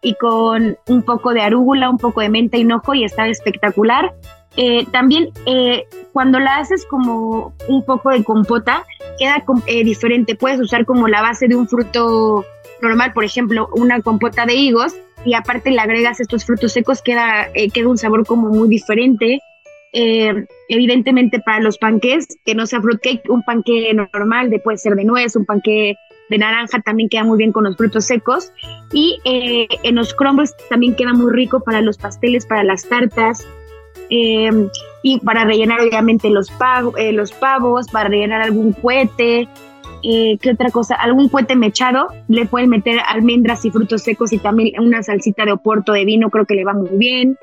y 0.02 0.14
con 0.14 0.78
un 0.86 1.02
poco 1.02 1.32
de 1.32 1.40
arúgula, 1.40 1.90
un 1.90 1.98
poco 1.98 2.20
de 2.20 2.28
menta 2.28 2.56
y 2.56 2.60
hinojo 2.60 2.94
y 2.94 3.04
estaba 3.04 3.28
espectacular. 3.28 4.14
Eh, 4.56 4.86
también 4.90 5.30
eh, 5.44 5.86
cuando 6.12 6.38
la 6.40 6.56
haces 6.56 6.86
como 6.86 7.52
un 7.68 7.84
poco 7.84 8.10
de 8.10 8.24
compota, 8.24 8.84
queda 9.18 9.44
eh, 9.66 9.84
diferente. 9.84 10.34
Puedes 10.34 10.60
usar 10.60 10.86
como 10.86 11.08
la 11.08 11.22
base 11.22 11.46
de 11.46 11.54
un 11.54 11.68
fruto 11.68 12.44
normal, 12.80 13.12
por 13.12 13.24
ejemplo, 13.24 13.68
una 13.72 14.00
compota 14.00 14.46
de 14.46 14.54
higos, 14.54 14.94
y 15.24 15.34
aparte 15.34 15.70
le 15.70 15.80
agregas 15.80 16.20
estos 16.20 16.44
frutos 16.44 16.72
secos, 16.72 17.02
queda, 17.02 17.48
queda 17.72 17.88
un 17.88 17.98
sabor 17.98 18.26
como 18.26 18.48
muy 18.48 18.68
diferente. 18.68 19.40
evidentemente 19.92 21.40
para 21.40 21.60
los 21.60 21.78
panques, 21.78 22.26
que 22.44 22.54
no 22.54 22.66
sea 22.66 22.82
fruitcake, 22.82 23.28
un 23.30 23.42
panque 23.42 23.92
normal, 23.94 24.50
de, 24.50 24.58
puede 24.58 24.78
ser 24.78 24.94
de 24.94 25.04
nuez, 25.04 25.34
un 25.36 25.46
panque 25.46 25.96
de 26.28 26.38
naranja 26.38 26.80
también 26.80 27.08
queda 27.08 27.24
muy 27.24 27.38
bien 27.38 27.52
con 27.52 27.64
los 27.64 27.76
frutos 27.76 28.04
secos. 28.04 28.52
Y 28.92 29.18
en 29.24 29.94
los 29.94 30.14
crumbles 30.14 30.54
también 30.68 30.94
queda 30.94 31.12
muy 31.14 31.32
rico 31.32 31.60
para 31.60 31.80
los 31.80 31.96
pasteles, 31.96 32.46
para 32.46 32.62
las 32.62 32.86
tartas. 32.88 33.44
Eh, 34.10 34.68
y 35.02 35.20
para 35.20 35.44
rellenar 35.44 35.80
obviamente 35.80 36.30
los, 36.30 36.50
eh, 36.96 37.12
los 37.12 37.32
pavos, 37.32 37.88
para 37.88 38.08
rellenar 38.08 38.42
algún 38.42 38.72
cohete, 38.72 39.48
eh, 40.02 40.38
¿qué 40.40 40.50
otra 40.50 40.70
cosa? 40.70 40.94
Algún 40.94 41.28
cohete 41.28 41.56
mechado, 41.56 42.08
le 42.28 42.46
pueden 42.46 42.70
meter 42.70 42.98
almendras 43.06 43.64
y 43.64 43.70
frutos 43.70 44.02
secos 44.02 44.32
y 44.32 44.38
también 44.38 44.80
una 44.80 45.02
salsita 45.02 45.44
de 45.44 45.52
oporto 45.52 45.92
de 45.92 46.04
vino, 46.04 46.30
creo 46.30 46.44
que 46.44 46.54
le 46.54 46.64
va 46.64 46.74
muy 46.74 46.90
bien. 46.92 47.38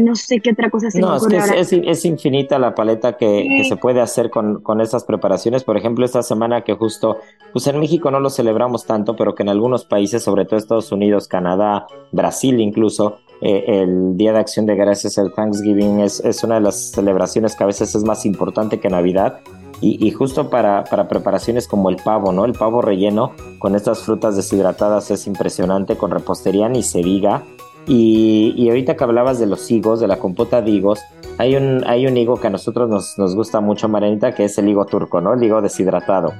No 0.00 0.14
sé 0.14 0.40
qué 0.40 0.52
otra 0.52 0.70
cosa 0.70 0.90
se 0.90 1.00
no, 1.00 1.14
es 1.14 1.26
que 1.26 1.36
es, 1.36 1.72
es, 1.72 2.04
infinita 2.04 2.58
la 2.58 2.74
paleta 2.74 3.16
que, 3.16 3.64
se 3.68 3.76
puede 3.76 4.00
hacer 4.00 4.30
con, 4.30 4.62
con 4.62 4.80
estas 4.80 5.04
preparaciones. 5.04 5.64
Por 5.64 5.76
ejemplo, 5.76 6.04
esta 6.04 6.22
semana 6.22 6.62
que 6.62 6.74
justo, 6.74 7.18
pues 7.52 7.66
en 7.66 7.78
México 7.78 8.10
no 8.10 8.20
lo 8.20 8.30
celebramos 8.30 8.86
tanto, 8.86 9.16
pero 9.16 9.34
que 9.34 9.42
en 9.42 9.50
algunos 9.50 9.84
países, 9.84 10.22
sobre 10.22 10.44
todo 10.44 10.58
Estados 10.58 10.92
Unidos, 10.92 11.28
Canadá, 11.28 11.86
Brasil 12.12 12.60
incluso, 12.60 13.18
eh, 13.40 13.82
el 13.82 14.16
Día 14.16 14.32
de 14.32 14.40
Acción 14.40 14.66
de 14.66 14.74
Gracias, 14.74 15.16
el 15.18 15.32
Thanksgiving, 15.32 16.00
es, 16.00 16.20
es, 16.20 16.42
una 16.42 16.56
de 16.56 16.62
las 16.62 16.90
celebraciones 16.90 17.54
que 17.54 17.64
a 17.64 17.68
veces 17.68 17.94
es 17.94 18.02
más 18.04 18.26
importante 18.26 18.80
que 18.80 18.88
Navidad. 18.88 19.40
Y, 19.80 20.04
y, 20.04 20.10
justo 20.10 20.50
para, 20.50 20.82
para 20.82 21.06
preparaciones 21.06 21.68
como 21.68 21.88
el 21.88 21.96
pavo, 21.96 22.32
¿no? 22.32 22.44
El 22.44 22.52
pavo 22.52 22.82
relleno 22.82 23.34
con 23.60 23.76
estas 23.76 24.00
frutas 24.00 24.34
deshidratadas 24.34 25.12
es 25.12 25.28
impresionante, 25.28 25.96
con 25.96 26.10
repostería 26.10 26.68
ni 26.68 26.82
se 26.82 27.00
diga. 27.00 27.44
Y, 27.88 28.54
y, 28.56 28.68
ahorita 28.68 28.96
que 28.96 29.04
hablabas 29.04 29.38
de 29.38 29.46
los 29.46 29.70
higos, 29.70 29.98
de 29.98 30.06
la 30.06 30.18
compota 30.18 30.60
de 30.60 30.70
higos, 30.70 31.00
hay 31.38 31.56
un, 31.56 31.84
hay 31.86 32.06
un 32.06 32.16
higo 32.16 32.36
que 32.36 32.48
a 32.48 32.50
nosotros 32.50 32.88
nos, 32.88 33.18
nos 33.18 33.34
gusta 33.34 33.60
mucho, 33.60 33.88
Marianita, 33.88 34.34
que 34.34 34.44
es 34.44 34.58
el 34.58 34.68
higo 34.68 34.84
turco, 34.84 35.20
¿no? 35.20 35.32
El 35.32 35.42
higo 35.42 35.62
deshidratado. 35.62 36.34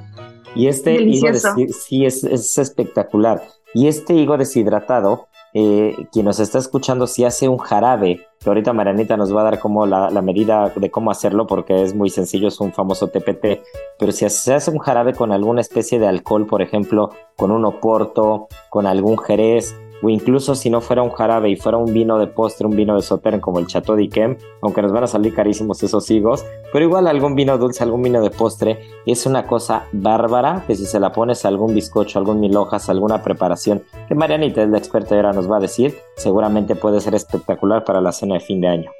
Y 0.55 0.67
este 0.67 1.01
higo 1.01 1.27
sí 1.33 2.05
es, 2.05 2.23
es 2.23 2.57
espectacular. 2.57 3.41
Y 3.73 3.87
este 3.87 4.13
higo 4.13 4.37
deshidratado 4.37 5.27
eh, 5.53 5.95
quien 6.11 6.25
nos 6.25 6.39
está 6.39 6.59
escuchando, 6.59 7.07
si 7.07 7.25
hace 7.25 7.47
un 7.47 7.57
jarabe, 7.57 8.27
que 8.39 8.49
ahorita 8.49 8.71
Marianita 8.71 9.17
nos 9.17 9.35
va 9.35 9.41
a 9.41 9.45
dar 9.45 9.59
como 9.59 9.85
la, 9.87 10.09
medida 10.21 10.71
de 10.75 10.91
cómo 10.91 11.09
hacerlo, 11.09 11.47
porque 11.47 11.81
es 11.81 11.95
muy 11.95 12.09
sencillo, 12.09 12.47
es 12.47 12.59
un 12.59 12.71
famoso 12.71 13.07
TPT, 13.07 13.61
pero 13.97 14.11
si 14.11 14.29
se 14.29 14.53
hace 14.53 14.69
un 14.69 14.77
jarabe 14.77 15.13
con 15.13 15.31
alguna 15.31 15.61
especie 15.61 15.99
de 15.99 16.07
alcohol, 16.07 16.45
por 16.45 16.61
ejemplo, 16.61 17.11
con 17.35 17.51
un 17.51 17.65
oporto, 17.65 18.47
con 18.69 18.85
algún 18.85 19.17
jerez, 19.17 19.75
o 20.01 20.09
incluso 20.09 20.55
si 20.55 20.69
no 20.69 20.81
fuera 20.81 21.01
un 21.01 21.11
jarabe 21.11 21.49
y 21.49 21.55
fuera 21.55 21.77
un 21.77 21.93
vino 21.93 22.17
de 22.17 22.27
postre, 22.27 22.67
un 22.67 22.75
vino 22.75 22.95
de 22.95 23.01
Sauternes 23.01 23.41
como 23.41 23.59
el 23.59 23.67
Chateau 23.67 23.95
d'Yquem, 23.95 24.37
aunque 24.61 24.81
nos 24.81 24.91
van 24.91 25.03
a 25.03 25.07
salir 25.07 25.33
carísimos 25.33 25.81
esos 25.83 26.09
higos, 26.11 26.45
pero 26.71 26.85
igual 26.85 27.07
algún 27.07 27.35
vino 27.35 27.57
dulce, 27.57 27.83
algún 27.83 28.01
vino 28.01 28.21
de 28.21 28.29
postre, 28.29 28.79
es 29.05 29.25
una 29.25 29.47
cosa 29.47 29.87
bárbara 29.91 30.63
que 30.67 30.75
si 30.75 30.85
se 30.85 30.99
la 30.99 31.11
pones 31.11 31.45
a 31.45 31.47
algún 31.47 31.73
bizcocho, 31.73 32.19
algún 32.19 32.39
mil 32.39 32.55
hojas, 32.55 32.89
alguna 32.89 33.23
preparación, 33.23 33.83
que 34.07 34.15
Marianita 34.15 34.63
es 34.63 34.69
la 34.69 34.77
experta 34.77 35.15
y 35.15 35.17
ahora 35.17 35.33
nos 35.33 35.49
va 35.49 35.57
a 35.57 35.61
decir, 35.61 35.95
seguramente 36.15 36.75
puede 36.75 36.99
ser 36.99 37.15
espectacular 37.15 37.83
para 37.83 38.01
la 38.01 38.11
cena 38.11 38.35
de 38.35 38.41
fin 38.41 38.61
de 38.61 38.67
año. 38.67 38.91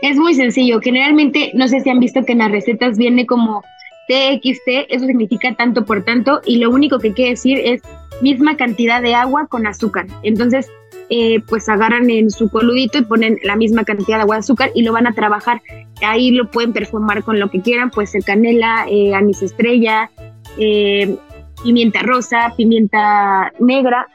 Es 0.00 0.16
muy 0.16 0.34
sencillo, 0.34 0.80
generalmente, 0.80 1.52
no 1.54 1.68
sé 1.68 1.80
si 1.80 1.88
han 1.88 2.00
visto 2.00 2.24
que 2.24 2.32
en 2.32 2.38
las 2.38 2.50
recetas 2.50 2.98
viene 2.98 3.24
como 3.24 3.62
TXT, 4.08 4.88
eso 4.88 5.06
significa 5.06 5.54
tanto 5.54 5.84
por 5.84 6.04
tanto, 6.04 6.40
y 6.44 6.56
lo 6.56 6.70
único 6.70 6.98
que 6.98 7.12
quiere 7.12 7.30
decir 7.30 7.58
es 7.58 7.82
misma 8.22 8.56
cantidad 8.56 9.02
de 9.02 9.14
agua 9.14 9.46
con 9.48 9.66
azúcar. 9.66 10.06
Entonces, 10.22 10.70
eh, 11.10 11.40
pues 11.46 11.68
agarran 11.68 12.08
en 12.08 12.30
su 12.30 12.48
coludito 12.48 12.96
y 12.98 13.04
ponen 13.04 13.38
la 13.42 13.56
misma 13.56 13.84
cantidad 13.84 14.16
de 14.16 14.22
agua 14.22 14.36
de 14.36 14.40
azúcar 14.40 14.70
y 14.74 14.82
lo 14.82 14.92
van 14.92 15.06
a 15.06 15.12
trabajar. 15.12 15.60
Ahí 16.02 16.30
lo 16.30 16.50
pueden 16.50 16.72
perfumar 16.72 17.22
con 17.22 17.38
lo 17.38 17.50
que 17.50 17.60
quieran, 17.60 17.90
puede 17.90 18.06
ser 18.06 18.24
canela, 18.24 18.86
eh, 18.88 19.14
anís 19.14 19.42
estrella, 19.42 20.10
eh, 20.56 21.16
pimienta 21.62 22.00
rosa, 22.00 22.54
pimienta 22.56 23.52
negra, 23.60 24.08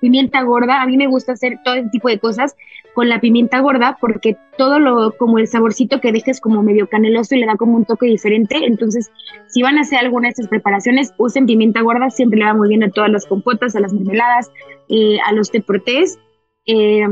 pimienta 0.00 0.42
gorda. 0.42 0.82
A 0.82 0.86
mí 0.86 0.96
me 0.96 1.06
gusta 1.06 1.32
hacer 1.32 1.60
todo 1.64 1.74
ese 1.74 1.88
tipo 1.90 2.08
de 2.08 2.18
cosas 2.18 2.56
con 3.00 3.08
la 3.08 3.18
pimienta 3.18 3.60
gorda 3.60 3.96
porque 3.98 4.36
todo 4.58 4.78
lo, 4.78 5.16
como 5.16 5.38
el 5.38 5.46
saborcito 5.46 6.02
que 6.02 6.12
dejes 6.12 6.38
como 6.38 6.62
medio 6.62 6.86
caneloso 6.86 7.34
y 7.34 7.38
le 7.38 7.46
da 7.46 7.56
como 7.56 7.78
un 7.78 7.86
toque 7.86 8.04
diferente. 8.04 8.58
Entonces, 8.66 9.10
si 9.48 9.62
van 9.62 9.78
a 9.78 9.80
hacer 9.80 10.00
alguna 10.00 10.26
de 10.26 10.32
estas 10.32 10.48
preparaciones, 10.48 11.14
usen 11.16 11.46
pimienta 11.46 11.80
gorda, 11.80 12.10
siempre 12.10 12.40
le 12.40 12.44
va 12.44 12.52
muy 12.52 12.68
bien 12.68 12.82
a 12.82 12.90
todas 12.90 13.08
las 13.08 13.24
compotas, 13.24 13.74
a 13.74 13.80
las 13.80 13.94
mermeladas, 13.94 14.50
eh, 14.90 15.16
a 15.26 15.32
los 15.32 15.50
teportés. 15.50 16.18
Eh, 16.66 17.06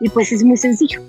y 0.00 0.08
pues 0.08 0.32
es 0.32 0.44
muy 0.44 0.56
sencillo. 0.56 1.02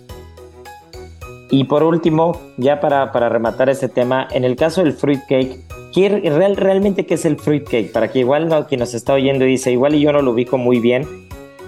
Y 1.50 1.64
por 1.64 1.84
último, 1.84 2.42
ya 2.58 2.82
para, 2.82 3.14
para 3.14 3.30
rematar 3.30 3.70
ese 3.70 3.88
tema, 3.88 4.28
en 4.32 4.44
el 4.44 4.58
caso 4.58 4.84
del 4.84 4.92
fruit 4.92 5.22
cake, 5.30 5.62
real, 5.96 6.58
realmente 6.58 7.06
qué 7.06 7.14
es 7.14 7.24
el 7.24 7.38
fruit 7.38 7.64
cake? 7.64 7.94
Para 7.94 8.12
que 8.12 8.20
igual 8.20 8.50
no, 8.50 8.68
quien 8.68 8.80
nos 8.80 8.94
está 8.94 9.14
oyendo 9.14 9.46
dice, 9.46 9.72
igual 9.72 9.96
y 9.96 10.02
yo 10.02 10.12
no 10.12 10.22
lo 10.22 10.32
ubico 10.32 10.58
muy 10.58 10.82
bien, 10.82 11.08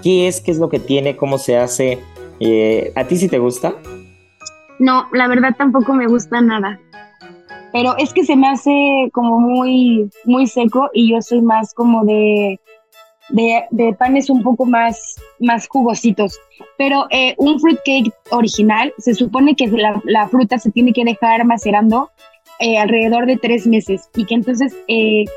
¿Qué 0.04 0.28
es? 0.28 0.42
¿Qué 0.42 0.50
es 0.50 0.58
lo 0.58 0.68
que 0.68 0.78
tiene? 0.78 1.16
¿Cómo 1.16 1.38
se 1.38 1.56
hace? 1.56 1.98
Eh, 2.38 2.92
¿A 2.94 3.04
ti 3.04 3.16
sí 3.16 3.26
te 3.26 3.38
gusta? 3.38 3.74
No, 4.78 5.08
la 5.14 5.28
verdad 5.28 5.54
tampoco 5.56 5.94
me 5.94 6.06
gusta 6.06 6.42
nada. 6.42 6.78
Pero 7.72 7.96
es 7.96 8.12
que 8.12 8.22
se 8.22 8.36
me 8.36 8.48
hace 8.48 9.08
como 9.14 9.40
muy, 9.40 10.10
muy 10.26 10.46
seco 10.46 10.90
y 10.92 11.10
yo 11.10 11.22
soy 11.22 11.40
más 11.40 11.72
como 11.72 12.04
de, 12.04 12.60
de, 13.30 13.96
panes 13.98 14.28
un 14.28 14.42
poco 14.42 14.66
más, 14.66 15.16
más 15.40 15.66
jugositos. 15.68 16.38
Pero 16.76 17.06
eh, 17.08 17.34
un 17.38 17.58
fruit 17.58 17.78
cake 17.78 18.12
original, 18.30 18.92
se 18.98 19.14
supone 19.14 19.56
que 19.56 19.68
la, 19.68 20.28
fruta 20.28 20.58
se 20.58 20.70
tiene 20.70 20.92
que 20.92 21.04
dejar 21.04 21.46
macerando 21.46 22.10
eh, 22.58 22.76
alrededor 22.76 23.24
de 23.24 23.38
tres 23.38 23.66
meses 23.66 24.10
y 24.14 24.26
que 24.26 24.34
entonces 24.34 24.76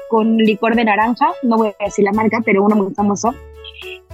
con 0.10 0.36
licor 0.36 0.76
de 0.76 0.84
naranja, 0.84 1.30
no 1.42 1.56
voy 1.56 1.70
a 1.80 1.86
decir 1.86 2.04
la 2.04 2.12
marca, 2.12 2.42
pero 2.44 2.66
uno 2.66 2.76
muy 2.76 2.94
famoso, 2.94 3.34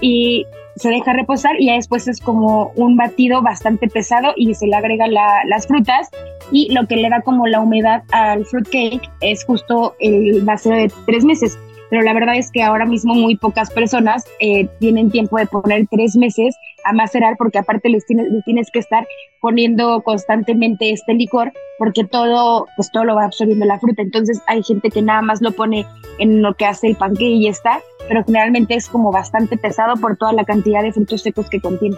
y 0.04 0.46
se 0.76 0.90
deja 0.90 1.14
reposar 1.14 1.56
y 1.60 1.68
ya 1.68 1.76
después 1.76 2.08
es 2.10 2.20
como 2.20 2.74
un 2.76 2.98
batido 2.98 3.42
bastante 3.42 3.88
pesado 3.88 4.34
y 4.36 4.54
se 4.54 4.68
le 4.68 4.76
agrega 4.76 5.08
las 5.08 5.66
frutas 5.66 6.10
y 6.52 6.74
lo 6.74 6.88
que 6.88 6.98
le 6.98 7.10
da 7.10 7.22
como 7.22 7.48
la 7.48 7.62
humedad 7.62 8.04
al 8.12 8.46
fruit 8.46 8.66
cake 8.66 9.10
es 9.22 9.46
justo 9.46 9.96
el 10.00 10.42
vacío 10.42 10.74
de 10.74 10.92
tres 11.06 11.24
meses. 11.24 11.58
Pero 11.94 12.06
la 12.06 12.14
verdad 12.16 12.36
es 12.36 12.50
que 12.50 12.64
ahora 12.64 12.88
mismo 12.88 13.14
muy 13.14 13.38
pocas 13.38 13.70
personas 13.70 14.26
eh, 14.40 14.68
tienen 14.80 15.12
tiempo 15.12 15.38
de 15.38 15.46
poner 15.46 15.86
tres 15.92 16.16
meses 16.16 16.56
a 16.86 16.92
macerar 16.92 17.36
porque 17.38 17.60
aparte 17.60 17.88
les 17.88 18.04
tienes, 18.08 18.26
tienes 18.46 18.72
que 18.72 18.80
estar 18.80 19.06
poniendo 19.42 20.02
constantemente 20.02 20.90
este 20.90 21.14
licor 21.14 21.54
porque 21.78 22.04
todo, 22.04 22.66
pues 22.76 22.90
todo 22.92 23.04
lo 23.04 23.14
va 23.14 23.26
absorbiendo 23.26 23.68
la 23.68 23.78
fruta. 23.78 24.02
Entonces 24.02 24.42
hay 24.48 24.64
gente 24.64 24.90
que 24.90 25.04
nada 25.04 25.22
más 25.22 25.40
lo 25.44 25.52
pone 25.52 25.86
en 26.18 26.42
lo 26.42 26.56
que 26.56 26.66
hace 26.66 26.88
el 26.88 26.96
panque 26.96 27.26
y 27.26 27.44
ya 27.44 27.52
está, 27.52 27.80
pero 28.08 28.24
generalmente 28.24 28.74
es 28.74 28.90
como 28.90 29.12
bastante 29.12 29.56
pesado 29.56 29.94
por 29.98 30.18
toda 30.18 30.34
la 30.34 30.46
cantidad 30.46 30.82
de 30.82 30.94
frutos 30.94 31.22
secos 31.22 31.48
que 31.48 31.62
contiene. 31.62 31.96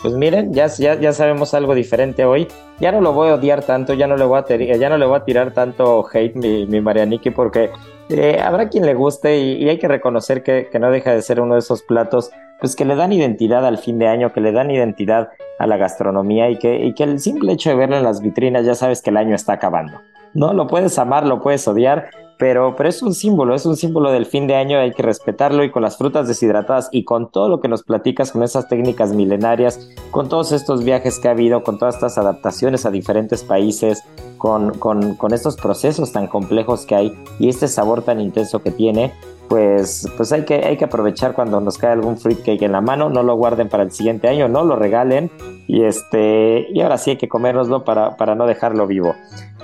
Pues 0.00 0.14
miren, 0.14 0.54
ya, 0.54 0.68
ya, 0.68 0.94
ya 0.94 1.12
sabemos 1.12 1.54
algo 1.54 1.74
diferente 1.74 2.24
hoy. 2.24 2.46
Ya 2.78 2.92
no 2.92 3.00
lo 3.00 3.12
voy 3.12 3.30
a 3.30 3.34
odiar 3.34 3.64
tanto, 3.64 3.94
ya 3.94 4.06
no 4.06 4.16
le 4.16 4.26
voy 4.26 4.38
a, 4.38 4.46
ya 4.76 4.88
no 4.88 4.96
le 4.96 5.06
voy 5.06 5.16
a 5.16 5.24
tirar 5.24 5.52
tanto 5.52 6.06
hate 6.12 6.36
mi, 6.36 6.66
mi 6.66 6.80
Marianiki 6.80 7.30
porque 7.30 7.70
eh, 8.08 8.40
habrá 8.40 8.68
quien 8.68 8.86
le 8.86 8.94
guste 8.94 9.38
y, 9.38 9.68
hay 9.68 9.78
que 9.78 9.88
reconocer 9.88 10.42
que, 10.42 10.68
que, 10.70 10.78
no 10.78 10.90
deja 10.90 11.12
de 11.12 11.22
ser 11.22 11.40
uno 11.40 11.54
de 11.54 11.60
esos 11.60 11.82
platos 11.82 12.30
pues 12.60 12.76
que 12.76 12.84
le 12.84 12.96
dan 12.96 13.12
identidad 13.12 13.66
al 13.66 13.78
fin 13.78 13.98
de 13.98 14.08
año, 14.08 14.32
que 14.32 14.40
le 14.40 14.52
dan 14.52 14.70
identidad 14.70 15.30
a 15.58 15.66
la 15.66 15.76
gastronomía 15.76 16.48
y 16.50 16.58
que, 16.58 16.84
y 16.84 16.94
que 16.94 17.04
el 17.04 17.20
simple 17.20 17.52
hecho 17.52 17.70
de 17.70 17.76
verlo 17.76 17.96
en 17.96 18.04
las 18.04 18.20
vitrinas 18.20 18.64
ya 18.64 18.74
sabes 18.74 19.02
que 19.02 19.10
el 19.10 19.16
año 19.16 19.34
está 19.34 19.54
acabando. 19.54 20.00
No, 20.34 20.52
lo 20.52 20.66
puedes 20.66 20.98
amar, 20.98 21.26
lo 21.26 21.40
puedes 21.40 21.66
odiar, 21.68 22.10
pero, 22.38 22.76
pero 22.76 22.88
es 22.88 23.02
un 23.02 23.14
símbolo, 23.14 23.54
es 23.54 23.64
un 23.64 23.76
símbolo 23.76 24.12
del 24.12 24.26
fin 24.26 24.46
de 24.46 24.54
año, 24.54 24.78
hay 24.78 24.92
que 24.92 25.02
respetarlo 25.02 25.64
y 25.64 25.70
con 25.70 25.82
las 25.82 25.96
frutas 25.96 26.28
deshidratadas 26.28 26.88
y 26.92 27.04
con 27.04 27.30
todo 27.30 27.48
lo 27.48 27.60
que 27.60 27.68
nos 27.68 27.82
platicas, 27.82 28.32
con 28.32 28.42
esas 28.42 28.68
técnicas 28.68 29.12
milenarias, 29.12 29.90
con 30.10 30.28
todos 30.28 30.52
estos 30.52 30.84
viajes 30.84 31.18
que 31.18 31.28
ha 31.28 31.30
habido, 31.32 31.62
con 31.62 31.78
todas 31.78 31.94
estas 31.94 32.18
adaptaciones 32.18 32.84
a 32.84 32.90
diferentes 32.90 33.42
países, 33.42 34.02
con, 34.36 34.78
con, 34.78 35.14
con 35.14 35.32
estos 35.32 35.56
procesos 35.56 36.12
tan 36.12 36.26
complejos 36.26 36.84
que 36.84 36.94
hay 36.94 37.24
y 37.38 37.48
este 37.48 37.68
sabor 37.68 38.02
tan 38.02 38.20
intenso 38.20 38.62
que 38.62 38.70
tiene, 38.70 39.12
pues, 39.48 40.06
pues 40.16 40.32
hay, 40.32 40.44
que, 40.44 40.54
hay 40.56 40.76
que 40.76 40.84
aprovechar 40.84 41.34
cuando 41.34 41.60
nos 41.60 41.78
cae 41.78 41.92
algún 41.92 42.18
fruitcake 42.18 42.62
en 42.62 42.72
la 42.72 42.80
mano, 42.80 43.08
no 43.08 43.22
lo 43.22 43.36
guarden 43.36 43.68
para 43.68 43.84
el 43.84 43.92
siguiente 43.92 44.28
año, 44.28 44.48
no 44.48 44.64
lo 44.64 44.76
regalen 44.76 45.30
y 45.68 45.84
este 45.84 46.66
y 46.72 46.80
ahora 46.80 46.98
sí 46.98 47.10
hay 47.10 47.16
que 47.16 47.28
comérnoslo 47.28 47.84
para, 47.84 48.16
para 48.16 48.34
no 48.34 48.46
dejarlo 48.46 48.86
vivo. 48.86 49.14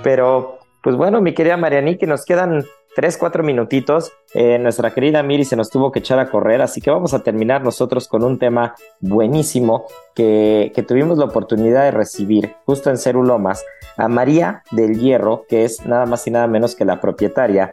Pero, 0.01 0.62
pues 0.83 0.97
bueno, 0.97 1.21
mi 1.21 1.33
querida 1.33 1.55
Mariani, 1.55 1.97
que 1.97 2.05
nos 2.05 2.25
quedan 2.25 2.65
tres, 2.93 3.17
cuatro 3.17 3.41
minutitos. 3.41 4.11
Eh, 4.33 4.59
nuestra 4.59 4.91
querida 4.91 5.23
Miri 5.23 5.45
se 5.45 5.55
nos 5.55 5.69
tuvo 5.69 5.93
que 5.93 5.99
echar 5.99 6.19
a 6.19 6.29
correr, 6.29 6.61
así 6.61 6.81
que 6.81 6.91
vamos 6.91 7.13
a 7.13 7.23
terminar 7.23 7.63
nosotros 7.63 8.09
con 8.09 8.21
un 8.21 8.37
tema 8.37 8.75
buenísimo 8.99 9.85
que, 10.13 10.73
que 10.75 10.83
tuvimos 10.83 11.17
la 11.17 11.25
oportunidad 11.25 11.83
de 11.83 11.91
recibir 11.91 12.55
justo 12.65 12.89
en 12.89 12.97
Cerulomas 12.97 13.63
a 13.95 14.09
María 14.09 14.63
del 14.71 14.99
Hierro, 14.99 15.45
que 15.47 15.63
es 15.63 15.85
nada 15.85 16.05
más 16.05 16.27
y 16.27 16.31
nada 16.31 16.47
menos 16.47 16.75
que 16.75 16.83
la 16.83 16.99
propietaria 16.99 17.71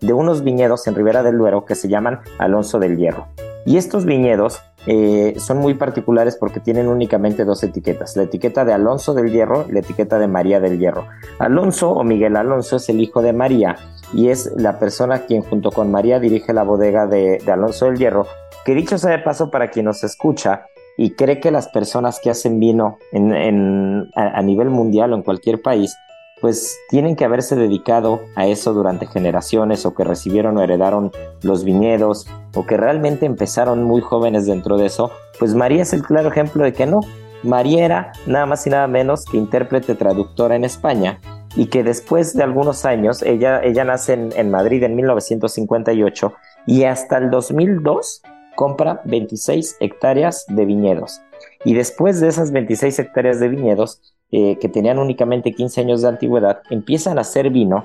de 0.00 0.12
unos 0.12 0.44
viñedos 0.44 0.86
en 0.86 0.94
Ribera 0.94 1.24
del 1.24 1.38
Duero 1.38 1.64
que 1.64 1.74
se 1.74 1.88
llaman 1.88 2.20
Alonso 2.38 2.78
del 2.78 2.96
Hierro. 2.96 3.26
Y 3.66 3.78
estos 3.78 4.04
viñedos 4.04 4.62
eh, 4.86 5.34
son 5.38 5.58
muy 5.58 5.74
particulares 5.74 6.36
porque 6.36 6.60
tienen 6.60 6.88
únicamente 6.88 7.44
dos 7.44 7.62
etiquetas, 7.62 8.16
la 8.16 8.24
etiqueta 8.24 8.64
de 8.64 8.72
Alonso 8.72 9.14
del 9.14 9.30
Hierro 9.30 9.66
y 9.68 9.72
la 9.72 9.80
etiqueta 9.80 10.18
de 10.18 10.28
María 10.28 10.60
del 10.60 10.78
Hierro. 10.78 11.06
Alonso 11.38 11.90
o 11.92 12.04
Miguel 12.04 12.36
Alonso 12.36 12.76
es 12.76 12.88
el 12.88 13.00
hijo 13.00 13.22
de 13.22 13.32
María 13.32 13.76
y 14.12 14.28
es 14.28 14.52
la 14.56 14.78
persona 14.78 15.20
quien 15.20 15.42
junto 15.42 15.70
con 15.70 15.90
María 15.90 16.20
dirige 16.20 16.52
la 16.52 16.62
bodega 16.62 17.06
de, 17.06 17.42
Alonso 17.50 17.86
del 17.86 17.98
Hierro, 17.98 18.26
que 18.64 18.74
dicho 18.74 18.98
sea 18.98 19.12
de 19.12 19.18
paso 19.18 19.50
para 19.50 19.70
quien 19.70 19.86
nos 19.86 20.04
escucha 20.04 20.66
y 20.96 21.12
cree 21.12 21.40
que 21.40 21.50
las 21.50 21.68
personas 21.68 22.20
que 22.22 22.30
hacen 22.30 22.60
vino 22.60 22.98
a 23.12 24.42
nivel 24.42 24.70
mundial 24.70 25.12
o 25.12 25.16
en 25.16 25.22
cualquier 25.22 25.60
país 25.60 25.96
pues 26.44 26.78
tienen 26.90 27.16
que 27.16 27.24
haberse 27.24 27.56
dedicado 27.56 28.20
a 28.34 28.46
eso 28.46 28.74
durante 28.74 29.06
generaciones 29.06 29.86
o 29.86 29.94
que 29.94 30.04
recibieron 30.04 30.58
o 30.58 30.62
heredaron 30.62 31.10
los 31.40 31.64
viñedos 31.64 32.26
o 32.54 32.66
que 32.66 32.76
realmente 32.76 33.24
empezaron 33.24 33.82
muy 33.82 34.02
jóvenes 34.02 34.44
dentro 34.44 34.76
de 34.76 34.84
eso, 34.84 35.10
pues 35.38 35.54
María 35.54 35.80
es 35.80 35.94
el 35.94 36.02
claro 36.02 36.28
ejemplo 36.28 36.62
de 36.62 36.74
que 36.74 36.84
no. 36.84 37.00
María 37.42 37.86
era 37.86 38.12
nada 38.26 38.44
más 38.44 38.66
y 38.66 38.68
nada 38.68 38.86
menos 38.88 39.24
que 39.24 39.38
intérprete 39.38 39.94
traductora 39.94 40.54
en 40.54 40.64
España 40.64 41.18
y 41.56 41.68
que 41.68 41.82
después 41.82 42.34
de 42.34 42.42
algunos 42.42 42.84
años, 42.84 43.22
ella, 43.22 43.62
ella 43.62 43.84
nace 43.84 44.12
en, 44.12 44.30
en 44.36 44.50
Madrid 44.50 44.82
en 44.82 44.96
1958 44.96 46.34
y 46.66 46.84
hasta 46.84 47.16
el 47.16 47.30
2002 47.30 48.20
compra 48.54 49.00
26 49.06 49.78
hectáreas 49.80 50.44
de 50.48 50.66
viñedos. 50.66 51.22
Y 51.64 51.72
después 51.72 52.20
de 52.20 52.28
esas 52.28 52.52
26 52.52 52.98
hectáreas 52.98 53.40
de 53.40 53.48
viñedos, 53.48 54.14
eh, 54.36 54.58
que 54.60 54.68
tenían 54.68 54.98
únicamente 54.98 55.52
15 55.52 55.82
años 55.82 56.02
de 56.02 56.08
antigüedad, 56.08 56.62
empiezan 56.68 57.18
a 57.18 57.20
hacer 57.20 57.50
vino 57.50 57.84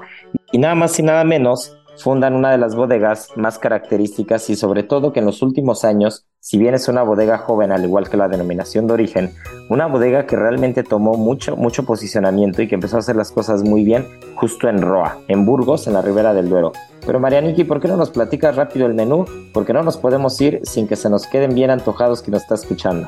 y 0.52 0.58
nada 0.58 0.74
más 0.74 0.98
y 0.98 1.04
nada 1.04 1.24
menos 1.24 1.78
fundan 1.96 2.34
una 2.34 2.50
de 2.50 2.58
las 2.58 2.76
bodegas 2.76 3.30
más 3.36 3.60
características 3.60 4.50
y 4.50 4.56
sobre 4.56 4.82
todo 4.82 5.14
que 5.14 5.20
en 5.20 5.28
los 5.28 5.44
últimos 5.44 5.86
años, 5.86 6.26
si 6.40 6.58
bien 6.58 6.74
es 6.74 6.88
una 6.88 7.04
bodega 7.04 7.38
joven 7.38 7.72
al 7.72 7.84
igual 7.84 8.10
que 8.10 8.18
la 8.18 8.28
denominación 8.28 8.88
de 8.88 8.94
origen, 8.94 9.32
una 9.70 9.86
bodega 9.86 10.26
que 10.26 10.38
realmente 10.38 10.82
tomó 10.82 11.18
mucho, 11.18 11.56
mucho 11.56 11.86
posicionamiento 11.86 12.64
y 12.64 12.68
que 12.68 12.74
empezó 12.74 12.96
a 12.96 13.02
hacer 13.02 13.16
las 13.16 13.32
cosas 13.32 13.62
muy 13.62 13.84
bien 13.84 14.08
justo 14.34 14.70
en 14.70 14.82
Roa, 14.82 15.20
en 15.28 15.46
Burgos, 15.46 15.86
en 15.86 15.94
la 15.94 16.02
ribera 16.02 16.34
del 16.34 16.50
Duero. 16.50 16.72
Pero 17.06 17.20
Marianiki, 17.20 17.64
¿por 17.64 17.80
qué 17.80 17.88
no 17.88 17.96
nos 17.96 18.10
platicas 18.10 18.56
rápido 18.56 18.88
el 18.88 18.96
menú? 18.96 19.26
Porque 19.54 19.74
no 19.74 19.84
nos 19.84 19.98
podemos 19.98 20.42
ir 20.42 20.62
sin 20.64 20.88
que 20.88 20.96
se 20.96 21.12
nos 21.12 21.28
queden 21.28 21.54
bien 21.54 21.70
antojados 21.70 22.24
que 22.24 22.32
nos 22.32 22.42
está 22.42 22.56
escuchando. 22.56 23.08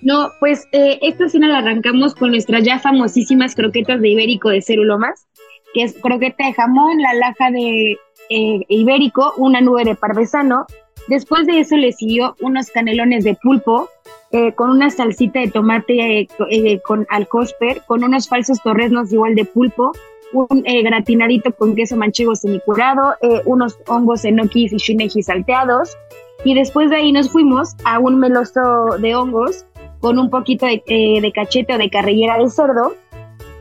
No, 0.00 0.30
pues 0.38 0.66
eh, 0.72 0.98
esta 1.02 1.28
cena 1.28 1.48
la 1.48 1.58
arrancamos 1.58 2.14
con 2.14 2.30
nuestras 2.30 2.62
ya 2.64 2.78
famosísimas 2.78 3.54
croquetas 3.54 4.00
de 4.00 4.08
ibérico 4.10 4.48
de 4.50 4.62
cerulomas, 4.62 5.26
que 5.74 5.82
es 5.82 5.94
croqueta 5.94 6.46
de 6.46 6.54
jamón, 6.54 7.00
la 7.02 7.14
laja 7.14 7.50
de 7.50 7.96
eh, 8.30 8.60
ibérico, 8.68 9.32
una 9.36 9.60
nube 9.60 9.84
de 9.84 9.94
parmesano. 9.94 10.66
Después 11.08 11.46
de 11.46 11.60
eso 11.60 11.76
le 11.76 11.92
siguió 11.92 12.36
unos 12.40 12.70
canelones 12.70 13.24
de 13.24 13.34
pulpo, 13.34 13.88
eh, 14.30 14.52
con 14.52 14.70
una 14.70 14.90
salsita 14.90 15.40
de 15.40 15.50
tomate 15.50 16.28
eh, 16.50 16.80
con 16.84 17.06
alcosper, 17.08 17.82
con 17.86 18.04
unos 18.04 18.28
falsos 18.28 18.62
torresnos 18.62 19.12
igual 19.12 19.34
de 19.34 19.46
pulpo, 19.46 19.92
un 20.32 20.62
gratinadito 20.84 21.52
con 21.52 21.74
queso 21.74 21.96
manchego 21.96 22.36
semicurado, 22.36 23.14
unos 23.46 23.78
hongos 23.86 24.26
enoquis 24.26 24.74
y 24.74 24.76
shimeji 24.76 25.22
salteados. 25.22 25.96
Y 26.44 26.54
después 26.54 26.90
de 26.90 26.96
ahí 26.96 27.12
nos 27.12 27.30
fuimos 27.30 27.74
a 27.84 27.98
un 27.98 28.20
meloso 28.20 28.98
de 29.00 29.14
hongos 29.16 29.64
con 30.00 30.18
un 30.18 30.30
poquito 30.30 30.66
de, 30.66 30.82
eh, 30.86 31.32
cachete 31.32 31.74
o 31.74 31.78
de 31.78 31.90
carrillera 31.90 32.38
de 32.38 32.48
cerdo. 32.48 32.94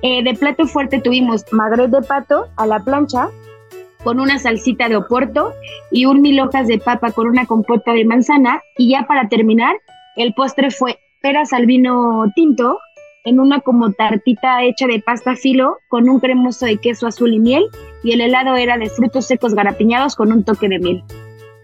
Eh, 0.02 0.24
de 0.24 0.34
plato 0.36 0.68
fuerte 0.68 1.02
tuvimos 1.02 1.46
magret 1.52 1.90
de 1.90 2.02
pato 2.02 2.46
a 2.56 2.68
la 2.68 2.80
plancha 2.80 3.30
con 4.04 4.20
una 4.20 4.38
salsita 4.38 4.88
de 4.90 4.96
oporto 4.96 5.54
y 5.92 6.06
un 6.06 6.22
mil 6.22 6.40
hojas 6.40 6.68
de 6.68 6.78
papa 6.78 7.12
con 7.12 7.28
una 7.28 7.46
compota 7.46 7.94
de 7.94 8.06
manzana. 8.06 8.62
Y 8.78 8.92
ya 8.92 9.06
para 9.08 9.28
terminar, 9.28 9.76
el 10.16 10.34
postre 10.34 10.72
fue 10.72 11.00
peras 11.22 11.52
al 11.52 11.66
vino 11.66 12.26
tinto 12.36 12.78
en 13.26 13.40
una 13.40 13.60
como 13.60 13.92
tartita 13.92 14.64
hecha 14.64 14.88
de 14.88 15.02
pasta 15.02 15.36
filo 15.36 15.78
con 15.90 16.08
un 16.08 16.20
cremoso 16.20 16.66
de 16.66 16.78
queso 16.78 17.08
azul 17.08 17.34
y 17.34 17.40
miel 17.40 17.66
y 18.02 18.14
el 18.14 18.22
helado 18.22 18.56
era 18.56 18.78
de 18.78 18.90
frutos 18.90 19.26
secos 19.26 19.54
garapiñados 19.54 20.16
con 20.16 20.32
un 20.32 20.46
toque 20.46 20.70
de 20.70 20.80
miel. 20.80 21.04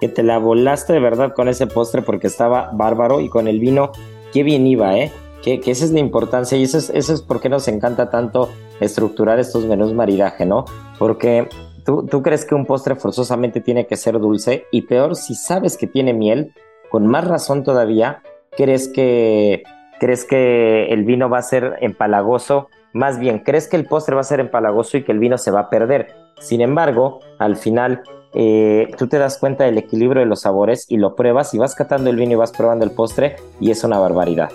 Que 0.02 0.10
te 0.10 0.24
la 0.24 0.40
volaste 0.40 0.92
de 0.92 1.00
verdad 1.00 1.34
con 1.34 1.48
ese 1.48 1.68
postre 1.68 2.02
porque 2.02 2.28
estaba 2.28 2.72
bárbaro 2.74 3.22
y 3.22 3.30
con 3.30 3.48
el 3.48 3.62
vino 3.62 3.94
qué 4.34 4.44
bien 4.44 4.68
iba, 4.68 4.98
¿eh? 4.98 5.12
Que, 5.44 5.62
esa 5.66 5.86
es 5.86 5.92
la 5.92 6.00
importancia 6.00 6.58
y 6.58 6.64
eso 6.64 6.78
es, 6.78 6.90
eso 6.90 7.14
es 7.14 7.22
por 7.22 7.42
qué 7.42 7.50
nos 7.50 7.68
encanta 7.68 8.10
tanto 8.10 8.50
estructurar 8.80 9.40
estos 9.40 9.66
menús 9.66 9.94
maridaje, 9.94 10.46
¿no? 10.46 10.66
Porque 10.98 11.48
tú, 11.86 12.06
tú 12.06 12.22
crees 12.24 12.46
que 12.46 12.56
un 12.56 12.66
postre 12.66 12.96
forzosamente 12.96 13.62
tiene 13.62 13.86
que 13.86 13.98
ser 13.98 14.20
dulce 14.20 14.66
y 14.72 14.84
peor 14.84 15.16
si 15.16 15.36
sabes 15.36 15.78
que 15.78 15.88
tiene 15.88 16.14
miel, 16.14 16.54
con 16.90 17.08
más 17.08 17.28
razón 17.28 17.64
todavía, 17.64 18.24
crees 18.56 18.88
que, 18.88 19.64
crees 20.00 20.26
que 20.26 20.86
el 20.86 21.04
vino 21.04 21.30
va 21.30 21.40
a 21.40 21.44
ser 21.44 21.78
empalagoso, 21.82 22.70
más 22.94 23.20
bien, 23.20 23.40
crees 23.40 23.68
que 23.68 23.76
el 23.76 23.86
postre 23.86 24.16
va 24.16 24.22
a 24.22 24.26
ser 24.26 24.40
empalagoso 24.40 24.98
y 24.98 25.04
que 25.04 25.12
el 25.12 25.20
vino 25.20 25.38
se 25.38 25.52
va 25.52 25.62
a 25.62 25.70
perder. 25.70 26.14
Sin 26.40 26.62
embargo, 26.62 27.20
al 27.40 27.56
final 27.56 28.04
eh, 28.34 28.92
tú 28.98 29.08
te 29.08 29.18
das 29.18 29.38
cuenta 29.38 29.66
del 29.66 29.78
equilibrio 29.78 30.22
de 30.22 30.26
los 30.26 30.42
sabores 30.42 30.86
y 30.90 30.98
lo 30.98 31.16
pruebas 31.16 31.54
y 31.54 31.58
vas 31.60 31.76
catando 31.76 32.10
el 32.10 32.16
vino 32.16 32.32
y 32.32 32.36
vas 32.36 32.52
probando 32.52 32.86
el 32.86 32.92
postre 32.92 33.36
y 33.60 33.72
es 33.72 33.84
una 33.84 34.00
barbaridad. 34.00 34.50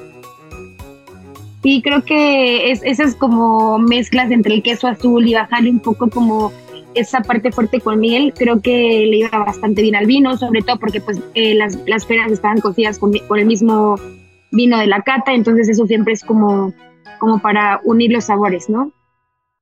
Sí, 1.62 1.83
creo 1.83 2.05
que 2.05 2.70
es, 2.70 2.83
esas 2.83 3.14
como 3.14 3.79
mezclas 3.79 4.31
entre 4.31 4.55
el 4.55 4.62
queso 4.62 4.87
azul 4.87 5.26
y 5.26 5.35
bajarle 5.35 5.70
un 5.70 5.81
poco 5.81 6.09
como 6.09 6.53
esa 6.95 7.20
parte 7.20 7.53
fuerte 7.53 7.81
con 7.81 8.01
miel, 8.01 8.33
creo 8.37 8.61
que 8.61 8.70
le 8.70 9.18
iba 9.18 9.31
bastante 9.31 9.83
bien 9.83 9.95
al 9.95 10.07
vino, 10.07 10.37
sobre 10.37 10.62
todo 10.62 10.79
porque 10.79 11.01
pues 11.01 11.20
eh, 11.35 11.55
las, 11.55 11.79
las 11.87 12.07
peras 12.07 12.33
estaban 12.33 12.61
cocidas 12.61 12.99
con, 12.99 13.12
con, 13.29 13.39
el 13.39 13.47
mismo 13.47 13.97
vino 14.51 14.79
de 14.79 14.87
la 14.87 15.03
cata, 15.03 15.33
entonces 15.35 15.68
eso 15.68 15.87
siempre 15.87 16.14
es 16.14 16.24
como, 16.24 16.72
como 17.18 17.41
para 17.41 17.81
unir 17.85 18.12
los 18.12 18.24
sabores, 18.24 18.68
¿no? 18.68 18.93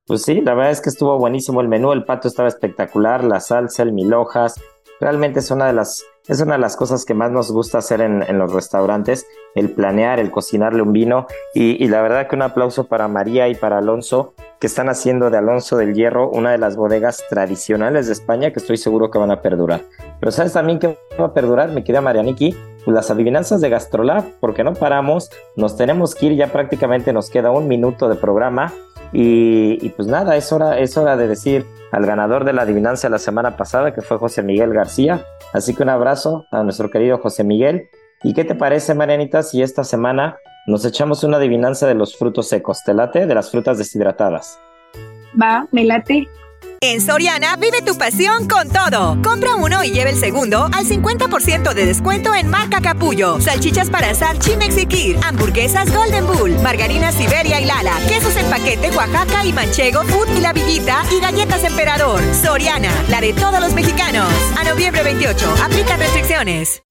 Pues 0.07 0.21
sí, 0.21 0.39
la 0.39 0.53
verdad 0.53 0.71
es 0.71 0.79
que 0.79 0.89
estuvo 0.89 1.19
buenísimo 1.19 1.59
el 1.59 1.67
menú, 1.67 1.91
el 1.91 2.05
pato 2.05 2.29
estaba 2.29 2.47
espectacular, 2.47 3.25
la 3.25 3.41
salsa, 3.41 3.83
el 3.83 3.91
mil 3.91 4.13
hojas, 4.13 4.55
realmente 5.01 5.39
es 5.39 5.51
una 5.51 5.67
de 5.67 5.73
las, 5.73 6.05
es 6.29 6.39
una 6.39 6.53
de 6.53 6.59
las 6.59 6.77
cosas 6.77 7.03
que 7.03 7.13
más 7.13 7.29
nos 7.29 7.51
gusta 7.51 7.79
hacer 7.79 7.99
en, 7.99 8.23
en 8.23 8.39
los 8.39 8.53
restaurantes, 8.53 9.27
el 9.53 9.69
planear, 9.69 10.21
el 10.21 10.31
cocinarle 10.31 10.81
un 10.81 10.93
vino 10.93 11.27
y, 11.53 11.83
y, 11.83 11.89
la 11.89 12.01
verdad 12.01 12.29
que 12.29 12.37
un 12.37 12.41
aplauso 12.41 12.87
para 12.87 13.09
María 13.09 13.49
y 13.49 13.55
para 13.55 13.79
Alonso 13.79 14.33
que 14.61 14.67
están 14.67 14.87
haciendo 14.87 15.29
de 15.29 15.39
Alonso 15.39 15.75
del 15.75 15.93
Hierro 15.93 16.29
una 16.29 16.51
de 16.51 16.57
las 16.57 16.77
bodegas 16.77 17.25
tradicionales 17.29 18.07
de 18.07 18.13
España 18.13 18.53
que 18.53 18.59
estoy 18.59 18.77
seguro 18.77 19.11
que 19.11 19.19
van 19.19 19.31
a 19.31 19.41
perdurar. 19.41 19.81
Pero 20.21 20.31
sabes 20.31 20.53
también 20.53 20.79
que 20.79 20.97
va 21.19 21.25
a 21.25 21.33
perdurar, 21.33 21.69
me 21.71 21.83
querida 21.83 21.99
Marianiki, 21.99 22.55
pues 22.85 22.95
las 22.95 23.11
adivinanzas 23.11 23.59
de 23.59 23.67
Gastrolab, 23.67 24.23
porque 24.39 24.63
no 24.63 24.73
paramos, 24.73 25.29
nos 25.57 25.75
tenemos 25.75 26.15
que 26.15 26.27
ir, 26.27 26.35
ya 26.35 26.47
prácticamente 26.47 27.11
nos 27.11 27.29
queda 27.29 27.51
un 27.51 27.67
minuto 27.67 28.07
de 28.07 28.15
programa 28.15 28.73
y, 29.13 29.89
pues 29.89 30.07
nada, 30.07 30.35
es 30.35 30.51
hora, 30.51 30.79
es 30.79 30.97
hora 30.97 31.15
de 31.15 31.27
decir 31.27 31.65
al 31.91 32.05
ganador 32.05 32.43
de 32.43 32.53
la 32.53 32.63
adivinanza 32.63 33.09
la 33.09 33.19
semana 33.19 33.55
pasada, 33.57 33.93
que 33.93 34.01
fue 34.01 34.17
José 34.17 34.43
Miguel 34.43 34.73
García. 34.73 35.25
Así 35.53 35.73
que 35.73 35.83
un 35.83 35.89
abrazo 35.89 36.45
a 36.51 36.63
nuestro 36.63 36.89
querido 36.89 37.17
José 37.19 37.43
Miguel. 37.43 37.89
¿Y 38.23 38.33
qué 38.33 38.43
te 38.43 38.55
parece, 38.55 38.93
Marianita, 38.93 39.43
si 39.43 39.61
esta 39.61 39.83
semana 39.83 40.37
nos 40.65 40.83
echamos 40.85 41.23
una 41.23 41.37
adivinanza 41.37 41.87
de 41.87 41.95
los 41.95 42.17
frutos 42.17 42.49
secos? 42.49 42.83
¿Te 42.83 42.93
late? 42.93 43.25
De 43.25 43.35
las 43.35 43.51
frutas 43.51 43.77
deshidratadas. 43.77 44.59
Va, 45.39 45.67
me 45.71 45.83
late. 45.83 46.27
En 46.79 47.01
Soriana 47.01 47.55
vive 47.55 47.81
tu 47.81 47.97
pasión 47.97 48.47
con 48.47 48.69
todo. 48.69 49.19
Compra 49.23 49.55
uno 49.55 49.83
y 49.83 49.91
lleve 49.91 50.11
el 50.11 50.17
segundo 50.17 50.69
al 50.71 50.85
50% 50.85 51.73
de 51.73 51.85
descuento 51.85 52.35
en 52.35 52.49
marca 52.49 52.81
Capullo. 52.81 53.41
Salchichas 53.41 53.89
para 53.89 54.11
asar 54.11 54.37
Chimex 54.37 54.77
y 54.77 54.85
Kir. 54.85 55.17
Hamburguesas 55.23 55.93
Golden 55.93 56.27
Bull. 56.27 56.51
Margarinas 56.61 57.15
Siberia 57.15 57.59
y 57.59 57.65
Lala. 57.65 57.93
Quesos 58.07 58.35
en 58.37 58.49
paquete 58.49 58.91
Oaxaca 58.91 59.43
y 59.43 59.53
Manchego 59.53 60.03
Food 60.03 60.37
y 60.37 60.41
La 60.41 60.53
Villita. 60.53 61.03
Y 61.11 61.19
galletas 61.19 61.63
Emperador. 61.63 62.21
Soriana, 62.33 62.91
la 63.09 63.21
de 63.21 63.33
todos 63.33 63.59
los 63.59 63.73
mexicanos. 63.73 64.31
A 64.57 64.63
noviembre 64.63 65.03
28. 65.03 65.55
Aplica 65.63 65.97
restricciones. 65.97 66.83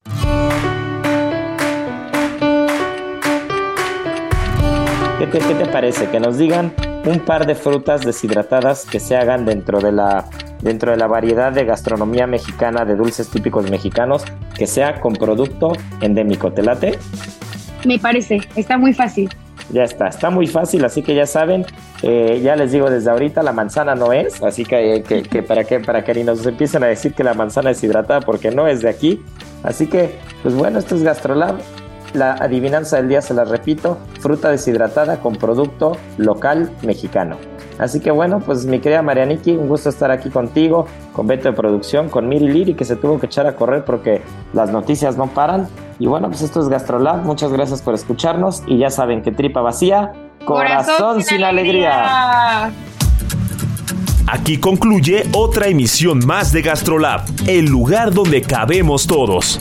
¿Qué 5.18 5.26
te, 5.26 5.38
¿Qué 5.38 5.54
te 5.54 5.64
parece? 5.66 6.10
Que 6.10 6.20
nos 6.20 6.36
digan 6.36 6.74
un 7.06 7.20
par 7.20 7.46
de 7.46 7.54
frutas 7.54 8.02
deshidratadas 8.02 8.84
que 8.84 9.00
se 9.00 9.16
hagan 9.16 9.46
dentro 9.46 9.80
de 9.80 9.90
la 9.90 10.26
dentro 10.60 10.90
de 10.90 10.98
la 10.98 11.06
variedad 11.06 11.52
de 11.52 11.64
gastronomía 11.64 12.26
mexicana 12.26 12.84
de 12.84 12.96
dulces 12.96 13.30
típicos 13.30 13.70
mexicanos 13.70 14.24
que 14.54 14.66
sea 14.66 15.00
con 15.00 15.14
producto 15.14 15.72
endémico. 16.02 16.52
¿Te 16.52 16.62
late? 16.62 16.98
Me 17.86 17.98
parece, 17.98 18.40
está 18.56 18.76
muy 18.76 18.92
fácil. 18.92 19.30
Ya 19.70 19.84
está, 19.84 20.08
está 20.08 20.28
muy 20.28 20.46
fácil, 20.46 20.84
así 20.84 21.02
que 21.02 21.14
ya 21.14 21.24
saben, 21.24 21.64
eh, 22.02 22.40
ya 22.42 22.54
les 22.54 22.72
digo 22.72 22.90
desde 22.90 23.10
ahorita, 23.10 23.42
la 23.42 23.52
manzana 23.52 23.94
no 23.94 24.12
es, 24.12 24.42
así 24.42 24.64
que, 24.64 25.02
que, 25.02 25.22
que 25.22 25.42
para 25.42 25.64
que 25.64 25.80
para 25.80 26.04
que 26.04 26.12
ni 26.14 26.24
nos 26.24 26.44
empiecen 26.46 26.84
a 26.84 26.88
decir 26.88 27.14
que 27.14 27.24
la 27.24 27.32
manzana 27.32 27.70
es 27.70 27.82
hidratada 27.82 28.20
porque 28.20 28.50
no 28.50 28.66
es 28.66 28.82
de 28.82 28.90
aquí. 28.90 29.22
Así 29.62 29.86
que, 29.86 30.18
pues 30.42 30.54
bueno, 30.54 30.78
esto 30.78 30.94
es 30.94 31.02
GastroLab. 31.02 31.56
La 32.16 32.32
adivinanza 32.32 32.96
del 32.96 33.10
día 33.10 33.20
se 33.20 33.34
la 33.34 33.44
repito, 33.44 33.98
fruta 34.20 34.48
deshidratada 34.48 35.20
con 35.20 35.36
producto 35.36 35.98
local 36.16 36.70
mexicano. 36.82 37.36
Así 37.78 38.00
que 38.00 38.10
bueno, 38.10 38.40
pues 38.40 38.64
mi 38.64 38.80
querida 38.80 39.02
Marianiki, 39.02 39.50
un 39.50 39.68
gusto 39.68 39.90
estar 39.90 40.10
aquí 40.10 40.30
contigo, 40.30 40.86
con 41.12 41.26
Beto 41.26 41.50
de 41.50 41.54
Producción, 41.54 42.08
con 42.08 42.26
Miri 42.26 42.48
Liri, 42.48 42.72
que 42.74 42.86
se 42.86 42.96
tuvo 42.96 43.20
que 43.20 43.26
echar 43.26 43.46
a 43.46 43.54
correr 43.54 43.84
porque 43.84 44.22
las 44.54 44.70
noticias 44.70 45.18
no 45.18 45.26
paran. 45.26 45.68
Y 45.98 46.06
bueno, 46.06 46.28
pues 46.28 46.40
esto 46.40 46.60
es 46.60 46.70
Gastrolab, 46.70 47.22
muchas 47.22 47.52
gracias 47.52 47.82
por 47.82 47.92
escucharnos 47.92 48.62
y 48.66 48.78
ya 48.78 48.88
saben 48.88 49.20
que 49.20 49.30
tripa 49.30 49.60
vacía, 49.60 50.12
corazón, 50.46 51.22
sin, 51.22 51.44
alegría. 51.44 52.72
Aquí 54.26 54.58
concluye 54.58 55.24
otra 55.34 55.68
emisión 55.68 56.24
más 56.24 56.50
de 56.50 56.62
Gastrolab, 56.62 57.26
el 57.46 57.66
lugar 57.66 58.14
donde 58.14 58.40
cabemos 58.40 59.06
todos. 59.06 59.60